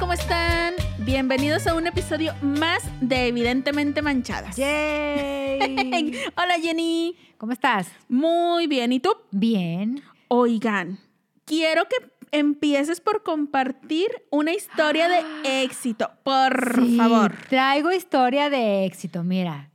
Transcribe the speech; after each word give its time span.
¿cómo 0.00 0.14
están? 0.14 0.74
Bienvenidos 0.98 1.66
a 1.66 1.74
un 1.74 1.86
episodio 1.86 2.32
más 2.40 2.82
de 3.00 3.28
Evidentemente 3.28 4.00
Manchadas. 4.02 4.56
¡Yay! 4.56 6.16
Hola 6.36 6.54
Jenny. 6.60 7.14
¿Cómo 7.36 7.52
estás? 7.52 7.88
Muy 8.08 8.66
bien. 8.66 8.92
¿Y 8.92 9.00
tú? 9.00 9.10
Bien. 9.30 10.02
Oigan, 10.28 10.98
quiero 11.44 11.84
que 11.84 11.96
empieces 12.32 13.00
por 13.00 13.22
compartir 13.22 14.08
una 14.30 14.52
historia 14.52 15.08
de 15.08 15.22
éxito, 15.64 16.10
por 16.22 16.74
Sí, 16.82 16.96
favor. 16.96 17.34
Traigo 17.48 17.92
historia 17.92 18.48
de 18.48 18.86
éxito. 18.86 19.22
Mira, 19.22 19.68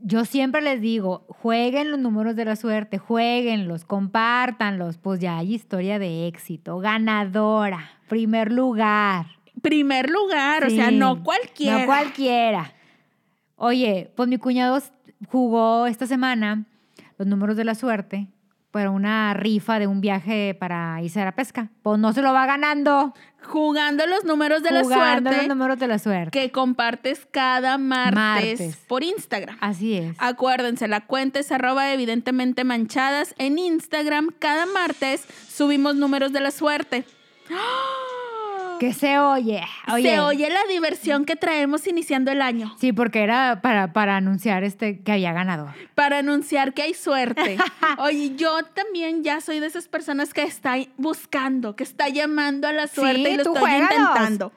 yo 0.00 0.24
siempre 0.24 0.62
les 0.62 0.80
digo, 0.80 1.24
jueguen 1.28 1.92
los 1.92 2.00
números 2.00 2.34
de 2.34 2.44
la 2.44 2.56
suerte, 2.56 2.98
jueguenlos, 2.98 3.84
compártanlos. 3.84 4.98
Pues 4.98 5.20
ya 5.20 5.38
hay 5.38 5.54
historia 5.54 5.98
de 6.00 6.26
éxito. 6.26 6.78
Ganadora, 6.78 7.92
primer 8.08 8.50
lugar. 8.50 9.26
Primer 9.64 10.10
lugar, 10.10 10.66
o 10.66 10.68
sea, 10.68 10.90
no 10.90 11.22
cualquiera. 11.22 11.78
No 11.78 11.86
cualquiera. 11.86 12.72
Oye, 13.56 14.12
pues 14.14 14.28
mi 14.28 14.36
cuñado 14.36 14.78
jugó 15.30 15.86
esta 15.86 16.06
semana 16.06 16.66
los 17.16 17.26
números 17.26 17.56
de 17.56 17.64
la 17.64 17.74
suerte 17.74 18.28
para 18.70 18.90
una 18.90 19.32
rifa 19.32 19.78
de 19.78 19.86
un 19.86 20.02
viaje 20.02 20.54
para 20.58 21.00
irse 21.00 21.18
a 21.22 21.24
la 21.24 21.32
pesca. 21.32 21.70
Pues 21.82 21.98
no 21.98 22.12
se 22.12 22.20
lo 22.20 22.34
va 22.34 22.44
ganando. 22.44 23.14
Jugando 23.42 24.06
los 24.06 24.24
números 24.24 24.62
de 24.62 24.70
la 24.70 24.82
jugando 24.82 25.30
suerte 25.30 25.46
los 25.46 25.56
números 25.56 25.78
de 25.78 25.86
la 25.86 25.98
suerte. 25.98 26.38
que 26.38 26.50
compartes 26.50 27.26
cada 27.30 27.78
martes, 27.78 28.14
Martes. 28.60 28.76
por 28.86 29.02
Instagram. 29.02 29.56
Así 29.60 29.94
es. 29.94 30.16
Acuérdense, 30.18 30.88
la 30.88 31.06
cuenta 31.06 31.38
es 31.38 31.52
arroba 31.52 31.90
evidentemente 31.92 32.64
manchadas. 32.64 33.34
En 33.38 33.58
Instagram, 33.58 34.28
cada 34.38 34.66
martes 34.66 35.24
subimos 35.48 35.94
números 35.94 36.32
de 36.32 36.40
la 36.40 36.50
suerte. 36.50 37.04
Que 38.88 38.92
se 38.94 39.18
oye. 39.18 39.62
Oye, 39.92 40.02
Se 40.10 40.20
oye 40.20 40.50
la 40.50 40.64
diversión 40.68 41.24
que 41.24 41.36
traemos 41.36 41.86
iniciando 41.86 42.30
el 42.30 42.42
año 42.42 42.74
Sí, 42.78 42.92
porque 42.92 43.22
era 43.22 43.60
para, 43.62 43.92
para 43.92 44.16
anunciar 44.16 44.64
este 44.64 45.00
que 45.02 45.12
había 45.12 45.32
ganador. 45.32 45.70
para 45.94 46.18
anunciar 46.18 46.74
que 46.74 46.82
hay 46.82 46.94
suerte. 46.94 47.56
Oye, 47.98 48.34
yo 48.36 48.62
también 48.74 49.22
ya 49.24 49.40
soy 49.40 49.60
de 49.60 49.66
esas 49.66 49.88
personas 49.88 50.34
que 50.34 50.42
está 50.42 50.74
buscando, 50.96 51.76
que 51.76 51.84
está 51.84 52.08
llamando 52.08 52.68
a 52.68 52.72
la 52.72 52.86
suerte 52.88 53.24
Sí, 53.24 53.28
y 53.34 53.36
lo 53.36 53.42
tú 53.44 53.54
estoy 53.54 53.70
juégalos. 53.70 53.98
intentando. 53.98 54.52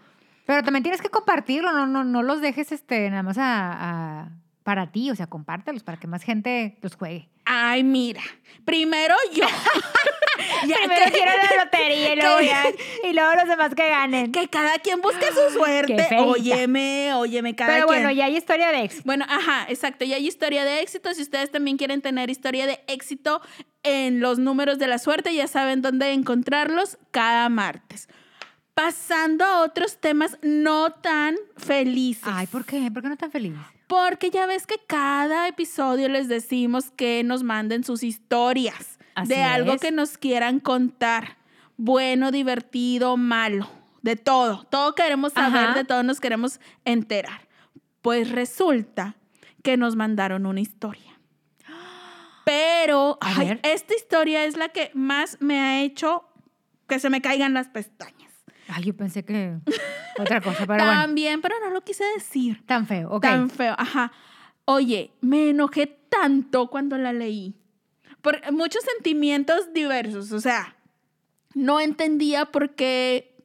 Pero 0.45 0.63
también 0.63 0.83
tienes 0.83 1.01
que 1.01 1.09
compartirlo, 1.09 1.71
no, 1.73 1.87
no, 1.87 2.03
no 2.03 2.23
los 2.23 2.41
dejes 2.41 2.71
este, 2.71 3.09
nada 3.09 3.23
más 3.23 3.37
a, 3.37 4.21
a- 4.23 4.29
para 4.63 4.91
ti, 4.91 5.11
o 5.11 5.15
sea, 5.15 5.27
compártelos 5.27 5.83
para 5.83 5.97
que 5.97 6.07
más 6.07 6.23
gente 6.23 6.77
los 6.81 6.95
juegue. 6.95 7.29
Ay, 7.49 7.83
mira, 7.83 8.21
primero 8.65 9.15
yo. 9.33 9.45
Ya 10.67 10.75
Primero 10.77 11.05
que- 11.05 11.11
quiero 11.11 11.31
la 11.31 11.63
lotería 11.63 12.13
y 12.13 12.15
luego, 12.15 12.37
que- 12.39 12.45
ya- 12.45 13.09
y 13.09 13.13
luego 13.13 13.35
los 13.35 13.47
demás 13.47 13.73
que 13.75 13.87
ganen. 13.89 14.31
Que 14.31 14.47
cada 14.47 14.77
quien 14.79 15.01
busque 15.01 15.25
su 15.31 15.53
suerte. 15.53 16.07
Óyeme, 16.19 17.13
óyeme, 17.15 17.55
cada 17.55 17.73
Pero 17.73 17.87
quien. 17.87 18.03
bueno, 18.03 18.11
ya 18.15 18.25
hay 18.25 18.37
historia 18.37 18.71
de 18.71 18.83
éxito. 18.83 19.03
Bueno, 19.05 19.25
ajá, 19.27 19.65
exacto. 19.69 20.03
Y 20.05 20.13
hay 20.13 20.27
historia 20.27 20.63
de 20.63 20.81
éxito. 20.81 21.13
Si 21.13 21.21
ustedes 21.21 21.51
también 21.51 21.77
quieren 21.77 22.01
tener 22.01 22.29
historia 22.29 22.65
de 22.67 22.79
éxito 22.87 23.41
en 23.83 24.19
los 24.19 24.39
números 24.39 24.77
de 24.79 24.87
la 24.87 24.99
suerte, 24.99 25.33
ya 25.33 25.47
saben 25.47 25.81
dónde 25.81 26.11
encontrarlos 26.11 26.97
cada 27.11 27.49
martes. 27.49 28.07
Pasando 28.73 29.43
a 29.45 29.61
otros 29.63 29.99
temas 29.99 30.37
no 30.43 30.91
tan 30.91 31.35
felices. 31.57 32.23
Ay, 32.27 32.45
¿por 32.47 32.63
qué? 32.65 32.89
¿Por 32.91 33.01
qué 33.03 33.09
no 33.09 33.17
tan 33.17 33.31
feliz? 33.31 33.53
Porque 33.87 34.29
ya 34.29 34.45
ves 34.45 34.67
que 34.67 34.79
cada 34.85 35.47
episodio 35.47 36.09
les 36.09 36.27
decimos 36.27 36.91
que 36.91 37.23
nos 37.23 37.43
manden 37.43 37.83
sus 37.83 38.03
historias 38.03 38.99
Así 39.15 39.29
de 39.29 39.43
algo 39.43 39.73
es. 39.73 39.81
que 39.81 39.91
nos 39.91 40.17
quieran 40.17 40.59
contar. 40.59 41.37
Bueno, 41.77 42.31
divertido, 42.31 43.17
malo, 43.17 43.69
de 44.01 44.15
todo. 44.15 44.65
Todo 44.69 44.93
queremos 44.93 45.33
saber, 45.33 45.65
Ajá. 45.69 45.73
de 45.75 45.83
todo 45.85 46.03
nos 46.03 46.19
queremos 46.19 46.59
enterar. 46.85 47.47
Pues 48.01 48.29
resulta 48.31 49.15
que 49.63 49.77
nos 49.77 49.95
mandaron 49.95 50.45
una 50.45 50.59
historia. 50.61 51.19
Pero 52.45 53.17
ay, 53.21 53.59
esta 53.63 53.93
historia 53.95 54.45
es 54.45 54.55
la 54.55 54.69
que 54.69 54.91
más 54.93 55.37
me 55.41 55.59
ha 55.59 55.81
hecho 55.81 56.23
que 56.87 56.99
se 56.99 57.09
me 57.09 57.21
caigan 57.21 57.53
las 57.53 57.67
pestañas. 57.67 58.16
Ay, 58.67 58.83
yo 58.83 58.95
pensé 58.95 59.23
que 59.23 59.57
otra 60.19 60.41
cosa, 60.41 60.65
pero 60.65 60.83
bueno, 60.85 61.01
También, 61.01 61.41
pero 61.41 61.55
no 61.63 61.71
lo 61.71 61.81
quise 61.81 62.03
decir. 62.15 62.63
tan 62.65 62.85
feo. 62.87 63.09
Ok. 63.11 63.21
Tan 63.23 63.49
feo, 63.49 63.75
ajá. 63.77 64.11
Oye, 64.65 65.11
me 65.21 65.49
enojé 65.51 65.87
tanto 65.87 66.67
cuando 66.67 66.97
la 66.97 67.13
leí. 67.13 67.55
Por 68.21 68.51
muchos 68.51 68.83
sentimientos 68.83 69.73
diversos, 69.73 70.31
o 70.31 70.41
sea, 70.41 70.75
no 71.53 71.79
entendía 71.79 72.45
por 72.45 72.75
qué 72.75 73.35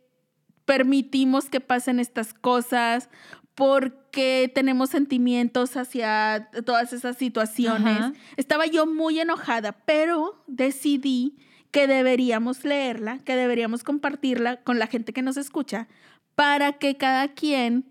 permitimos 0.65 1.49
que 1.49 1.61
pasen 1.61 2.01
estas 2.01 2.35
cosas, 2.35 3.09
por 3.55 4.11
qué 4.11 4.51
tenemos 4.55 4.91
sentimientos 4.91 5.77
hacia 5.77 6.49
todas 6.65 6.93
esas 6.93 7.17
situaciones. 7.17 7.99
Ajá. 7.99 8.13
Estaba 8.37 8.67
yo 8.67 8.87
muy 8.87 9.21
enojada, 9.21 9.73
pero 9.73 10.43
decidí 10.47 11.37
que 11.73 11.87
deberíamos 11.87 12.65
leerla, 12.65 13.19
que 13.19 13.35
deberíamos 13.35 13.83
compartirla 13.83 14.59
con 14.63 14.79
la 14.79 14.87
gente 14.87 15.13
que 15.13 15.23
nos 15.23 15.37
escucha, 15.37 15.89
para 16.35 16.75
que 16.75 16.97
cada 16.97 17.29
quien 17.29 17.91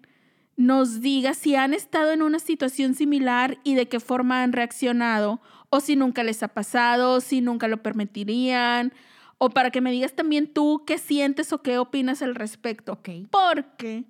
nos 0.56 1.02
diga 1.02 1.34
si 1.34 1.56
han 1.56 1.74
estado 1.74 2.12
en 2.12 2.22
una 2.22 2.40
situación 2.40 2.94
similar 2.94 3.58
y 3.64 3.74
de 3.74 3.90
qué 3.90 4.00
forma 4.00 4.44
han 4.44 4.54
reaccionado, 4.54 5.42
o 5.70 5.80
si 5.80 5.96
nunca 5.96 6.24
les 6.24 6.44
ha 6.44 6.50
pasado, 6.50 7.22
si 7.22 7.42
nunca 7.42 7.68
lo 7.68 7.82
permitirían, 7.82 8.94
o 9.40 9.50
para 9.50 9.72
que 9.72 9.82
me 9.82 9.92
digas 9.92 10.14
también 10.14 10.46
tú 10.46 10.84
qué 10.86 11.00
sientes 11.00 11.52
o 11.52 11.64
qué 11.64 11.80
opinas 11.80 12.22
al 12.22 12.36
respecto. 12.36 12.94
Ok. 12.94 13.10
Porque 13.32 14.04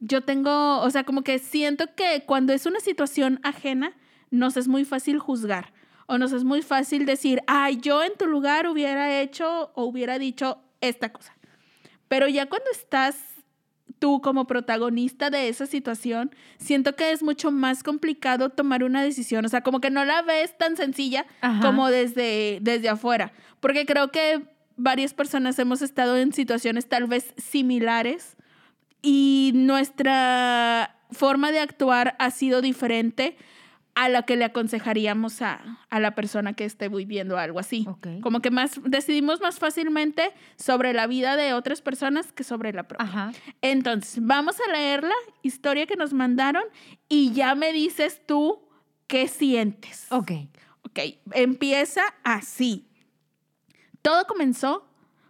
yo 0.00 0.22
tengo, 0.22 0.80
o 0.80 0.90
sea, 0.90 1.04
como 1.04 1.22
que 1.22 1.38
siento 1.38 1.94
que 1.94 2.24
cuando 2.24 2.54
es 2.54 2.64
una 2.64 2.80
situación 2.80 3.40
ajena, 3.42 3.92
nos 4.30 4.56
es 4.56 4.68
muy 4.68 4.86
fácil 4.86 5.18
juzgar 5.18 5.74
o 6.08 6.16
nos 6.16 6.32
es 6.32 6.42
muy 6.42 6.62
fácil 6.62 7.04
decir, 7.04 7.42
ay, 7.46 7.78
yo 7.80 8.02
en 8.02 8.16
tu 8.16 8.26
lugar 8.26 8.66
hubiera 8.66 9.20
hecho 9.20 9.70
o 9.74 9.84
hubiera 9.84 10.18
dicho 10.18 10.58
esta 10.80 11.12
cosa. 11.12 11.36
Pero 12.08 12.26
ya 12.28 12.46
cuando 12.46 12.70
estás 12.72 13.16
tú 13.98 14.22
como 14.22 14.46
protagonista 14.46 15.28
de 15.28 15.48
esa 15.48 15.66
situación, 15.66 16.34
siento 16.56 16.96
que 16.96 17.12
es 17.12 17.22
mucho 17.22 17.50
más 17.50 17.82
complicado 17.82 18.48
tomar 18.48 18.84
una 18.84 19.02
decisión. 19.02 19.44
O 19.44 19.48
sea, 19.50 19.60
como 19.60 19.80
que 19.82 19.90
no 19.90 20.04
la 20.06 20.22
ves 20.22 20.56
tan 20.56 20.78
sencilla 20.78 21.26
Ajá. 21.42 21.60
como 21.60 21.90
desde, 21.90 22.58
desde 22.62 22.88
afuera. 22.88 23.32
Porque 23.60 23.84
creo 23.84 24.10
que 24.10 24.42
varias 24.76 25.12
personas 25.12 25.58
hemos 25.58 25.82
estado 25.82 26.16
en 26.16 26.32
situaciones 26.32 26.88
tal 26.88 27.06
vez 27.06 27.34
similares 27.36 28.38
y 29.02 29.52
nuestra 29.54 30.96
forma 31.10 31.52
de 31.52 31.60
actuar 31.60 32.16
ha 32.18 32.30
sido 32.30 32.62
diferente 32.62 33.36
a 33.98 34.08
la 34.08 34.22
que 34.22 34.36
le 34.36 34.44
aconsejaríamos 34.44 35.42
a, 35.42 35.60
a 35.90 35.98
la 35.98 36.14
persona 36.14 36.52
que 36.52 36.64
esté 36.64 36.88
viviendo 36.88 37.36
algo 37.36 37.58
así. 37.58 37.84
Como 38.22 38.40
que 38.40 38.52
más 38.52 38.80
decidimos 38.84 39.40
más 39.40 39.58
fácilmente 39.58 40.30
sobre 40.54 40.92
la 40.92 41.08
vida 41.08 41.36
de 41.36 41.52
otras 41.52 41.82
personas 41.82 42.30
que 42.30 42.44
sobre 42.44 42.72
la 42.72 42.86
propia. 42.86 43.04
Ajá. 43.04 43.32
Entonces, 43.60 44.20
vamos 44.24 44.54
a 44.60 44.70
leer 44.70 45.02
la 45.02 45.16
historia 45.42 45.86
que 45.86 45.96
nos 45.96 46.12
mandaron 46.12 46.62
y 47.08 47.32
ya 47.32 47.56
me 47.56 47.72
dices 47.72 48.22
tú 48.24 48.68
qué 49.08 49.26
sientes. 49.26 50.06
Ok. 50.10 50.30
Ok, 50.82 51.00
empieza 51.32 52.02
así. 52.22 52.86
Todo 54.00 54.28
comenzó 54.28 54.88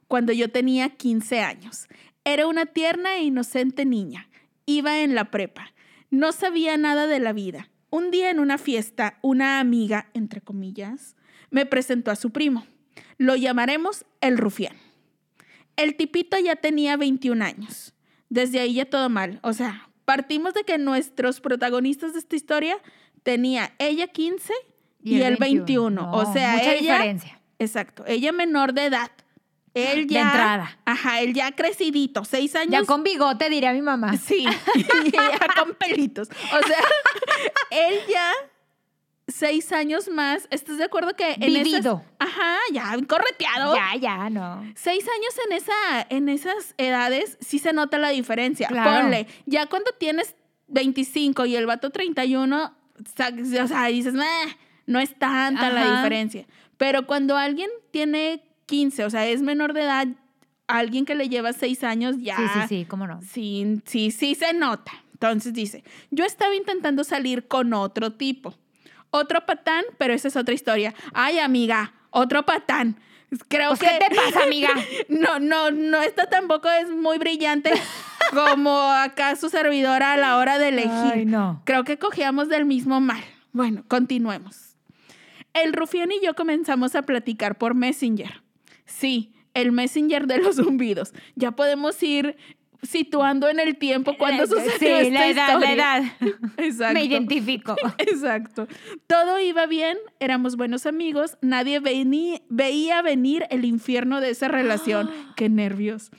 cuando 0.09 0.35
yo 0.35 0.51
tenía 0.51 0.91
15 0.91 1.41
años. 1.41 1.89
Era 2.23 2.47
una 2.47 2.67
tierna 2.67 3.17
e 3.17 3.23
inocente 3.23 3.87
niña. 3.87 4.29
Iba 4.67 5.01
en 5.01 5.15
la 5.15 5.31
prepa. 5.31 5.73
No 6.11 6.33
sabía 6.33 6.77
nada 6.77 7.07
de 7.07 7.19
la 7.19 7.33
vida. 7.33 7.71
Un 7.91 8.11
día 8.11 8.31
en 8.31 8.39
una 8.39 8.59
fiesta, 8.59 9.19
una 9.23 9.61
amiga, 9.61 10.09
entre 10.15 10.41
comillas, 10.41 11.17
me 11.51 11.67
presentó 11.67 12.11
a 12.11 12.17
su 12.17 12.31
primo. 12.31 12.67
Lo 13.17 13.37
llamaremos 13.37 14.05
el 14.21 14.37
rufián. 14.39 14.77
El 15.77 15.97
tipito 15.97 16.39
ya 16.39 16.57
tenía 16.57 16.97
21 16.97 17.45
años. 17.45 17.95
Desde 18.29 18.61
ahí 18.61 18.75
ya 18.75 18.85
todo 18.85 19.09
mal. 19.09 19.39
O 19.43 19.53
sea, 19.53 19.89
partimos 20.05 20.55
de 20.55 20.65
que 20.65 20.77
nuestros 20.77 21.41
protagonistas 21.41 22.13
de 22.13 22.19
esta 22.19 22.37
historia 22.37 22.79
tenía 23.23 23.73
ella 23.79 24.09
15 24.09 24.53
y, 25.03 25.23
el 25.23 25.37
21. 25.37 26.11
o 26.13 26.25
No, 26.25 26.33
sea, 26.33 26.53
mucha 26.53 26.75
ella 26.75 26.95
diferencia. 26.95 27.41
Exacto, 27.59 28.05
ella 28.07 28.33
menor 28.33 28.73
de 28.73 28.87
edad. 28.87 29.11
Él 29.75 30.07
De 30.07 30.15
ya 30.15 30.23
entrada. 30.23 30.79
Ajá, 30.85 31.21
él 31.21 31.35
ya 31.35 31.53
crecidito, 31.53 32.25
seis 32.25 32.55
años. 32.57 32.73
Ya 32.73 32.85
con 32.85 33.03
bigote, 33.03 33.49
diría 33.51 33.73
mi 33.73 33.83
mamá. 33.83 34.17
Sí, 34.17 34.47
y 34.75 34.81
ella 35.09 35.39
con 35.57 35.75
pelitos. 35.75 36.29
O 36.53 36.67
sea, 36.67 36.79
él 37.71 38.01
ya 38.09 38.33
seis 39.27 39.73
años 39.73 40.09
más. 40.09 40.49
¿Estás 40.51 40.79
de 40.79 40.85
acuerdo 40.85 41.15
que 41.15 41.33
en 41.35 41.43
esas- 41.43 41.65
Vivido. 41.65 42.03
Ajá, 42.19 42.57
ya 42.73 42.97
correteado. 43.07 43.75
Ya, 43.75 43.95
ya, 44.01 44.31
no. 44.31 44.65
Seis 44.75 45.05
años 45.05 45.35
en, 45.47 45.53
esa, 45.53 46.07
en 46.09 46.29
esas 46.29 46.75
edades 46.79 47.37
sí 47.41 47.59
se 47.59 47.73
nota 47.73 47.99
la 47.99 48.09
diferencia. 48.09 48.69
Claro. 48.69 49.03
Ponle, 49.03 49.27
ya 49.47 49.67
cuando 49.67 49.93
tienes 49.93 50.35
25 50.69 51.47
y 51.47 51.57
el 51.57 51.67
vato 51.67 51.91
31, 51.91 52.75
sa- 53.17 53.33
o 53.63 53.67
sea, 53.69 53.85
dices, 53.87 54.15
"Meh, 54.15 54.57
no 54.87 54.99
es 54.99 55.15
tanta 55.19 55.71
la 55.71 55.97
diferencia. 55.97 56.47
Pero 56.79 57.07
cuando 57.07 57.37
alguien 57.37 57.69
tiene 57.91 58.43
15, 58.69 59.05
o 59.05 59.11
sea, 59.11 59.27
es 59.27 59.43
menor 59.43 59.73
de 59.73 59.83
edad, 59.83 60.07
alguien 60.67 61.05
que 61.05 61.15
le 61.15 61.29
lleva 61.29 61.53
seis 61.53 61.83
años 61.83 62.17
ya. 62.21 62.37
Sí, 62.37 62.43
sí, 62.45 62.61
sí, 62.69 62.85
cómo 62.85 63.07
no. 63.07 63.21
Sí, 63.23 63.81
sí, 63.87 64.11
sí 64.11 64.35
se 64.35 64.53
nota. 64.53 64.93
Entonces 65.15 65.53
dice, 65.53 65.83
yo 66.11 66.25
estaba 66.25 66.55
intentando 66.55 67.03
salir 67.03 67.49
con 67.49 67.73
otro 67.73 68.13
tipo. 68.13 68.55
Otro 69.11 69.45
patán, 69.47 69.85
pero 69.97 70.13
esa 70.13 70.29
es 70.29 70.37
otra 70.37 70.55
historia. 70.55 70.95
Ay, 71.15 71.39
amiga, 71.39 71.95
otro 72.11 72.45
patán. 72.45 73.01
Creo 73.49 73.71
Pues, 73.71 73.81
que... 73.81 73.87
¿Qué 73.99 74.05
te 74.11 74.15
pasa, 74.15 74.45
amiga? 74.45 74.69
No, 75.09 75.39
no, 75.41 75.71
no, 75.71 76.01
esta 76.03 76.27
tampoco 76.29 76.69
es 76.71 76.89
muy 76.91 77.19
brillante 77.19 77.71
como 78.35 78.71
acá 78.91 79.35
su 79.37 79.49
servidora 79.49 80.13
a 80.13 80.17
la 80.19 80.37
hora 80.37 80.59
de 80.59 80.69
elegir. 80.69 81.13
Ay, 81.15 81.25
no. 81.27 81.63
Creo 81.65 81.85
que 81.85 81.99
cogíamos 81.99 82.49
del 82.49 82.67
mismo 82.67 83.01
mal. 83.01 83.23
Bueno, 83.53 83.85
continuemos. 83.89 84.77
El 85.55 85.73
rufián 85.73 86.13
y 86.13 86.25
yo 86.25 86.35
comenzamos 86.35 86.95
a 86.95 87.03
platicar 87.03 87.57
por 87.59 87.75
Messenger. 87.75 88.43
Sí, 88.89 89.33
el 89.55 89.71
Messenger 89.71 90.27
de 90.27 90.39
los 90.39 90.57
zumbidos. 90.57 91.13
Ya 91.37 91.53
podemos 91.53 92.03
ir 92.03 92.37
situando 92.83 93.49
en 93.49 93.61
el 93.61 93.77
tiempo 93.77 94.17
cuando 94.17 94.47
sucedió 94.47 94.79
Sí, 94.79 94.87
esta 94.87 95.11
la 95.11 95.29
edad, 95.29 95.61
la 95.61 95.73
edad. 95.73 96.03
Exacto. 96.57 96.95
Me 96.95 97.05
identifico. 97.05 97.77
Exacto. 97.99 98.69
Todo 99.07 99.41
iba 99.41 99.67
bien, 99.67 99.99
éramos 100.21 100.57
buenos 100.57 100.87
amigos, 100.87 101.37
nadie 101.43 101.81
veía 101.81 103.03
venir 103.03 103.47
el 103.51 103.65
infierno 103.65 104.21
de 104.21 104.31
esa 104.31 104.49
relación. 104.49 105.11
Qué 105.37 105.49
nervios. 105.49 106.11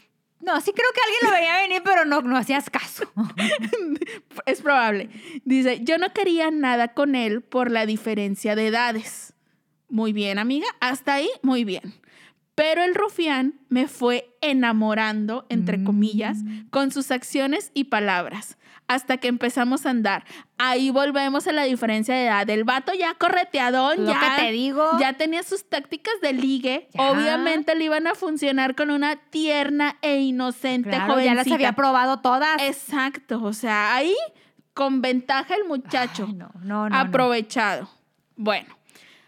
No, 0.42 0.60
sí 0.62 0.72
creo 0.72 0.88
que 0.94 1.01
alguien 1.01 1.19
lo 1.24 1.31
veía 1.31 1.62
venir, 1.62 1.81
pero 1.83 2.06
no, 2.06 2.22
no 2.22 2.38
hacías 2.38 2.69
caso. 2.69 3.12
Es 4.45 4.62
probable. 4.62 5.10
Dice, 5.44 5.81
yo 5.83 5.98
no 5.98 6.13
quería 6.13 6.50
nada 6.50 6.94
con 6.94 7.15
él 7.15 7.42
por 7.42 7.72
la 7.72 7.86
diferencia 7.86 8.56
de 8.56 8.68
edades. 8.68 9.33
Muy 9.89 10.13
bien, 10.13 10.39
amiga. 10.39 10.68
Hasta 10.80 11.15
ahí, 11.15 11.30
muy 11.42 11.65
bien. 11.65 11.94
Pero 12.60 12.84
el 12.84 12.94
rufián 12.94 13.54
me 13.70 13.88
fue 13.88 14.36
enamorando, 14.42 15.46
entre 15.50 15.78
Mm. 15.78 15.86
comillas, 15.86 16.38
con 16.72 16.92
sus 16.92 17.10
acciones 17.10 17.72
y 17.74 17.86
palabras, 17.86 18.58
hasta 18.88 19.16
que 19.18 19.30
empezamos 19.30 19.86
a 19.86 19.92
andar. 19.92 20.26
Ahí 20.58 20.90
volvemos 20.90 21.48
a 21.48 21.54
la 21.54 21.64
diferencia 21.64 22.14
de 22.16 22.26
edad. 22.26 22.50
El 22.50 22.66
vato 22.66 22.92
ya 22.94 23.14
correteadón, 23.14 24.06
Lo 24.06 24.12
ya, 24.12 24.20
que 24.20 24.42
te 24.44 24.52
digo. 24.52 24.84
ya 25.00 25.14
tenía 25.14 25.42
sus 25.44 25.70
tácticas 25.70 26.14
de 26.22 26.34
ligue. 26.34 26.90
Ya. 26.94 27.12
Obviamente 27.12 27.76
le 27.76 27.86
iban 27.86 28.08
a 28.08 28.14
funcionar 28.16 28.76
con 28.76 28.92
una 28.92 29.16
tierna 29.16 29.96
e 30.02 30.20
inocente 30.20 30.90
Claro, 30.90 31.16
ya 31.20 31.34
las 31.36 31.46
jovencita. 31.46 31.56
había 31.56 31.72
probado 31.74 32.20
todas. 32.20 32.62
Exacto, 32.62 33.42
o 33.42 33.54
sea, 33.54 33.96
ahí 33.96 34.16
con 34.74 35.02
ventaja 35.02 35.56
el 35.56 35.64
muchacho, 35.66 36.26
Ay, 36.28 36.34
no, 36.34 36.52
no, 36.62 36.90
no. 36.90 36.98
aprovechado. 36.98 37.90
Bueno, 38.36 38.76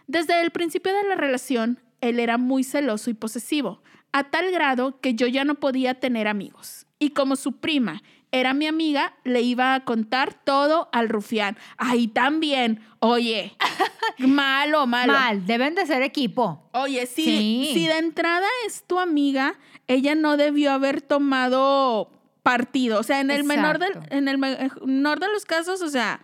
desde 0.07 0.41
el 0.41 0.51
principio 0.51 0.93
de 0.93 1.03
la 1.07 1.15
relación, 1.15 1.79
él 2.01 2.19
era 2.19 2.37
muy 2.37 2.63
celoso 2.63 3.09
y 3.09 3.13
posesivo, 3.13 3.81
a 4.11 4.25
tal 4.25 4.51
grado 4.51 4.99
que 4.99 5.13
yo 5.15 5.27
ya 5.27 5.43
no 5.45 5.55
podía 5.55 5.99
tener 5.99 6.27
amigos. 6.27 6.85
Y 6.99 7.11
como 7.11 7.35
su 7.35 7.53
prima 7.53 8.03
era 8.31 8.53
mi 8.53 8.65
amiga, 8.67 9.13
le 9.23 9.41
iba 9.41 9.73
a 9.75 9.83
contar 9.83 10.33
todo 10.43 10.89
al 10.93 11.09
rufián. 11.09 11.57
Ahí 11.77 12.07
también, 12.07 12.81
oye, 12.99 13.55
malo, 14.19 14.87
malo. 14.87 15.13
Mal, 15.13 15.45
deben 15.45 15.75
de 15.75 15.85
ser 15.85 16.01
equipo. 16.01 16.69
Oye, 16.73 17.05
si, 17.07 17.23
Sí. 17.25 17.71
si 17.73 17.87
de 17.87 17.97
entrada 17.97 18.47
es 18.67 18.83
tu 18.87 18.99
amiga, 18.99 19.55
ella 19.87 20.15
no 20.15 20.37
debió 20.37 20.71
haber 20.71 21.01
tomado 21.01 22.11
partido. 22.43 22.99
O 22.99 23.03
sea, 23.03 23.19
en 23.19 23.31
el 23.31 23.43
menor, 23.43 23.79
del, 23.79 23.93
en 24.09 24.27
el 24.27 24.37
menor 24.37 25.19
de 25.19 25.27
los 25.31 25.45
casos, 25.45 25.81
o 25.81 25.89
sea, 25.89 26.21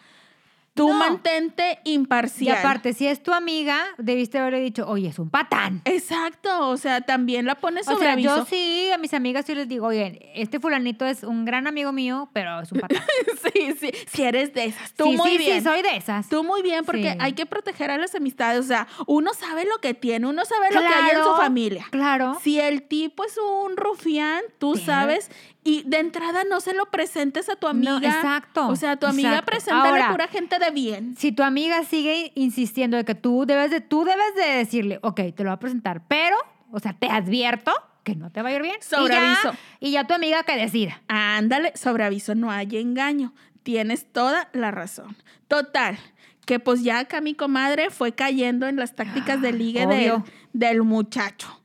tú 0.77 0.88
No. 0.89 0.94
mantente 1.00 1.79
Y 1.83 1.94
imparcial. 1.94 2.57
aparte, 2.57 2.94
si 2.94 3.07
es 3.07 3.21
tu 3.21 3.33
amiga, 3.33 3.83
debiste 3.97 4.39
haberle 4.39 4.59
dicho, 4.62 4.88
oye, 4.88 5.09
es 5.09 5.19
un 5.19 5.29
patán. 5.29 5.81
Exacto, 5.85 6.69
o 6.69 6.77
sea, 6.77 7.01
también 7.01 7.45
la 7.45 7.56
pones 7.56 7.88
O 7.88 7.91
sobre 7.91 8.06
sea, 8.06 8.13
aviso. 8.13 8.38
yo 8.38 8.45
sí, 8.45 8.89
a 8.94 8.97
mis 8.97 9.13
amigas 9.13 9.45
sí 9.45 9.53
les 9.56 9.68
digo, 9.68 9.88
oye, 9.88 10.31
este 10.35 10.59
fulanito 10.59 11.06
es 11.06 11.24
un 11.24 11.44
gran 11.45 11.68
amigo 11.68 11.91
mío, 11.91 12.29
pero 12.33 12.62
es 12.62 12.71
un 12.71 12.79
patán. 12.79 13.01
sí, 13.53 13.74
sí, 13.79 13.91
si 14.07 14.24
eres 14.24 14.53
de 14.53 14.65
esas. 14.65 14.94
Tú 14.94 15.06
sí, 15.06 15.18
muy 15.18 15.31
sí, 15.31 15.38
bien. 15.39 15.57
sí, 15.59 15.63
soy 15.63 15.81
de 15.81 15.97
esas. 15.97 16.29
Tú 16.29 16.44
muy 16.44 16.62
bien, 16.62 16.85
porque 16.85 17.12
Sí. 17.12 17.18
hay 17.19 17.33
que 17.33 17.45
proteger 17.45 17.91
a 17.91 17.97
las 17.97 18.15
amistades. 18.15 18.59
O 18.59 18.68
sea, 18.68 18.88
uno 19.07 19.33
sabe 19.33 19.65
lo 19.65 19.80
que 19.80 19.94
tiene, 19.94 20.27
uno 20.27 20.45
sabe 20.45 20.71
lo 20.73 20.80
que 20.81 20.88
hay 20.88 21.12
en 21.15 21.23
su 21.23 21.35
familia. 21.35 21.85
Claro. 21.91 22.38
Si 22.41 22.59
el 22.59 22.83
tipo 22.83 23.23
es 23.23 23.38
un 23.38 23.75
rufián, 23.77 24.41
tú 24.59 24.75
sabes, 24.75 25.30
y 25.67 25.83
de 25.83 25.99
entrada 25.99 26.45
no 26.45 26.61
se 26.61 26.73
lo 26.73 26.85
presentes 26.85 27.49
a 27.49 27.57
tu 27.57 27.67
amiga. 27.67 27.99
No, 27.99 28.05
exacto, 28.05 28.69
O 28.69 28.77
sea, 28.77 28.95
tu 28.95 29.05
amiga 29.05 29.41
preséntale 29.41 29.89
Ahora, 29.99 30.11
pura 30.11 30.29
gente 30.29 30.59
de 30.59 30.71
bien. 30.71 31.17
Si 31.17 31.33
tu 31.33 31.43
amiga 31.43 31.83
sigue 31.83 32.31
insistiendo 32.35 32.95
de 32.95 33.03
que 33.03 33.15
tú 33.15 33.43
debes 33.45 33.69
de, 33.69 33.81
tú 33.81 34.05
debes 34.05 34.33
de 34.35 34.59
decirle, 34.59 34.97
ok, 35.01 35.19
te 35.35 35.43
lo 35.43 35.49
voy 35.49 35.55
a 35.55 35.59
presentar, 35.59 36.03
pero, 36.07 36.37
o 36.71 36.79
sea, 36.79 36.93
te 36.93 37.09
advierto 37.09 37.73
que 38.05 38.15
no 38.15 38.31
te 38.31 38.41
va 38.41 38.47
a 38.47 38.53
ir 38.53 38.61
bien. 38.61 38.77
Sobre 38.79 39.17
y. 39.17 39.87
Y 39.89 39.91
ya 39.91 40.07
tu 40.07 40.13
amiga 40.13 40.43
que 40.43 40.55
decida. 40.55 41.01
Ándale, 41.09 41.73
sobre 41.75 42.05
aviso 42.05 42.33
no 42.33 42.49
hay 42.49 42.77
engaño. 42.77 43.33
Tienes 43.63 44.09
toda 44.09 44.47
la 44.53 44.71
razón. 44.71 45.17
Total, 45.49 45.99
que 46.45 46.61
pues 46.61 46.81
ya 46.81 46.99
acá 46.99 47.19
mi 47.19 47.33
comadre 47.33 47.89
fue 47.89 48.13
cayendo 48.13 48.69
en 48.69 48.77
las 48.77 48.95
tácticas 48.95 49.41
de 49.41 49.51
ligue 49.51 49.85
del, 49.85 50.11
obvio. 50.11 50.25
del 50.53 50.83
muchacho. 50.83 51.61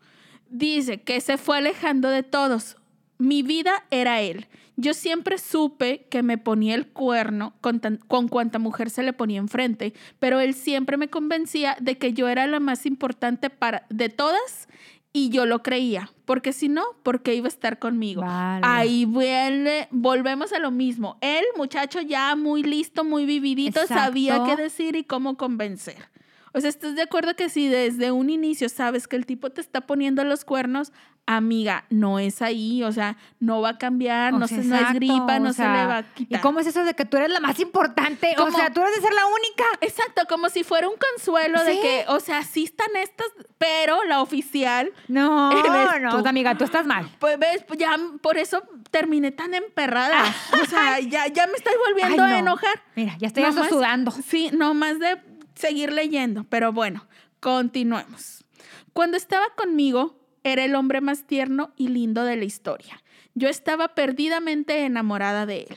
Dice 0.50 1.00
que 1.02 1.20
se 1.20 1.38
fue 1.38 1.58
alejando 1.58 2.08
de 2.08 2.24
todos. 2.24 2.78
Mi 3.22 3.42
vida 3.42 3.84
era 3.90 4.20
él. 4.20 4.46
Yo 4.76 4.94
siempre 4.94 5.38
supe 5.38 6.06
que 6.10 6.22
me 6.22 6.38
ponía 6.38 6.74
el 6.74 6.86
cuerno 6.88 7.54
con, 7.60 7.78
tan- 7.80 7.98
con 8.08 8.26
cuanta 8.28 8.58
mujer 8.58 8.88
se 8.90 9.02
le 9.02 9.12
ponía 9.12 9.38
enfrente, 9.38 9.92
pero 10.18 10.40
él 10.40 10.54
siempre 10.54 10.96
me 10.96 11.08
convencía 11.08 11.76
de 11.80 11.98
que 11.98 12.12
yo 12.14 12.28
era 12.28 12.46
la 12.46 12.58
más 12.58 12.86
importante 12.86 13.50
para, 13.50 13.84
de 13.90 14.08
todas 14.08 14.68
y 15.12 15.28
yo 15.28 15.44
lo 15.44 15.62
creía, 15.62 16.10
porque 16.24 16.54
si 16.54 16.70
no, 16.70 16.82
¿por 17.02 17.20
qué 17.22 17.34
iba 17.34 17.46
a 17.46 17.48
estar 17.48 17.78
conmigo? 17.78 18.22
Vale. 18.22 18.62
Ahí 18.66 19.04
vuelve, 19.04 19.88
volvemos 19.90 20.54
a 20.54 20.58
lo 20.58 20.70
mismo. 20.70 21.18
El 21.20 21.44
muchacho 21.58 22.00
ya 22.00 22.34
muy 22.34 22.62
listo, 22.62 23.04
muy 23.04 23.26
vividito, 23.26 23.80
sabía 23.86 24.42
qué 24.46 24.56
decir 24.62 24.96
y 24.96 25.04
cómo 25.04 25.36
convencer. 25.36 26.08
O 26.54 26.60
sea, 26.60 26.68
¿estás 26.70 26.94
de 26.94 27.02
acuerdo 27.02 27.34
que 27.36 27.48
si 27.48 27.68
desde 27.68 28.10
un 28.12 28.28
inicio 28.30 28.68
sabes 28.68 29.08
que 29.08 29.16
el 29.16 29.26
tipo 29.26 29.50
te 29.50 29.60
está 29.60 29.80
poniendo 29.82 30.22
los 30.24 30.44
cuernos, 30.44 30.92
amiga, 31.24 31.84
no 31.88 32.18
es 32.18 32.42
ahí, 32.42 32.82
o 32.82 32.90
sea, 32.92 33.16
no 33.38 33.60
va 33.60 33.70
a 33.70 33.78
cambiar, 33.78 34.34
O 34.34 34.38
no, 34.40 34.48
sea, 34.48 34.58
se, 34.60 34.64
no 34.68 34.76
es 34.76 34.92
gripa, 34.92 35.38
no 35.38 35.52
se 35.52 35.62
le 35.62 35.68
va 35.86 35.98
a 35.98 36.00
¿Y 36.00 36.04
quitar. 36.26 36.40
cómo 36.40 36.58
es 36.60 36.66
eso 36.66 36.84
de 36.84 36.94
que 36.94 37.04
tú 37.04 37.16
eres 37.16 37.30
la 37.30 37.38
más 37.40 37.58
importante? 37.60 38.34
O 38.38 38.50
sea, 38.50 38.72
tú 38.72 38.80
eres 38.82 38.96
de 38.96 39.02
ser 39.02 39.12
la 39.14 39.24
única. 39.26 39.64
Exacto, 39.80 40.22
como 40.28 40.48
si 40.48 40.64
fuera 40.64 40.88
un 40.88 40.96
consuelo 40.96 41.62
de 41.64 41.80
que, 41.80 42.04
o 42.08 42.18
sea, 42.20 42.42
sí 42.42 42.64
están 42.64 42.88
estas, 42.96 43.28
pero 43.56 44.02
la 44.04 44.20
oficial 44.20 44.90
No, 45.08 45.52
no, 46.00 46.22
tú. 46.22 46.28
amiga, 46.28 46.56
tú 46.58 46.64
estás 46.64 46.86
mal. 46.86 47.08
Pues 47.20 47.38
ves, 47.38 47.62
pues 47.68 47.78
ya 47.78 47.96
por 48.20 48.36
eso 48.36 48.62
terminé 48.90 49.30
tan 49.30 49.54
emperrada. 49.54 50.22
O 50.60 50.66
sea, 50.66 50.98
ya, 51.00 51.28
ya 51.28 51.46
me 51.46 51.54
estoy 51.54 51.74
volviendo 51.88 52.24
Ay, 52.24 52.30
no. 52.30 52.36
a 52.36 52.38
enojar. 52.40 52.82
Mira, 52.96 53.16
ya 53.18 53.28
estoy 53.28 53.44
No 53.44 53.52
más- 53.52 53.68
sudando. 53.68 54.10
Sí, 54.10 54.50
no 54.52 54.74
más 54.74 54.98
de 54.98 55.16
seguir 55.54 55.92
leyendo. 55.92 56.44
Pero 56.44 56.72
bueno, 56.72 57.06
continuemos. 57.40 58.44
Cuando 58.92 59.16
estaba 59.16 59.46
conmigo, 59.56 60.18
era 60.44 60.64
el 60.64 60.74
hombre 60.74 61.00
más 61.00 61.26
tierno 61.26 61.72
y 61.76 61.88
lindo 61.88 62.24
de 62.24 62.36
la 62.36 62.44
historia. 62.44 63.02
Yo 63.34 63.48
estaba 63.48 63.94
perdidamente 63.94 64.84
enamorada 64.84 65.46
de 65.46 65.66
él. 65.70 65.76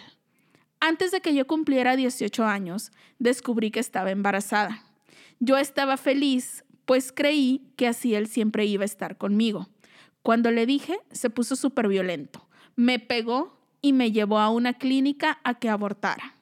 Antes 0.79 1.11
de 1.11 1.21
que 1.21 1.33
yo 1.33 1.47
cumpliera 1.47 1.95
18 1.95 2.45
años, 2.45 2.91
descubrí 3.19 3.71
que 3.71 3.79
estaba 3.79 4.11
embarazada. 4.11 4.83
Yo 5.39 5.57
estaba 5.57 5.97
feliz, 5.97 6.63
pues 6.85 7.11
creí 7.11 7.61
que 7.75 7.87
así 7.87 8.15
él 8.15 8.27
siempre 8.27 8.65
iba 8.65 8.83
a 8.83 8.85
estar 8.85 9.17
conmigo. 9.17 9.69
Cuando 10.21 10.51
le 10.51 10.65
dije, 10.65 10.99
se 11.11 11.29
puso 11.29 11.55
súper 11.55 11.87
violento. 11.87 12.47
Me 12.75 12.99
pegó 12.99 13.57
y 13.81 13.93
me 13.93 14.11
llevó 14.11 14.39
a 14.39 14.49
una 14.49 14.73
clínica 14.73 15.39
a 15.43 15.55
que 15.55 15.69
abortara. 15.69 16.35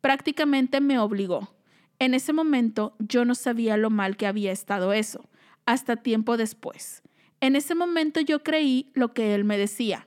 Prácticamente 0.00 0.80
me 0.80 0.98
obligó. 0.98 1.54
En 1.98 2.14
ese 2.14 2.32
momento 2.32 2.94
yo 2.98 3.24
no 3.24 3.34
sabía 3.34 3.76
lo 3.76 3.90
mal 3.90 4.16
que 4.16 4.26
había 4.26 4.52
estado 4.52 4.92
eso, 4.92 5.28
hasta 5.66 5.96
tiempo 5.96 6.36
después. 6.36 7.02
En 7.40 7.56
ese 7.56 7.74
momento 7.74 8.20
yo 8.20 8.42
creí 8.42 8.90
lo 8.94 9.12
que 9.12 9.34
él 9.34 9.44
me 9.44 9.58
decía, 9.58 10.06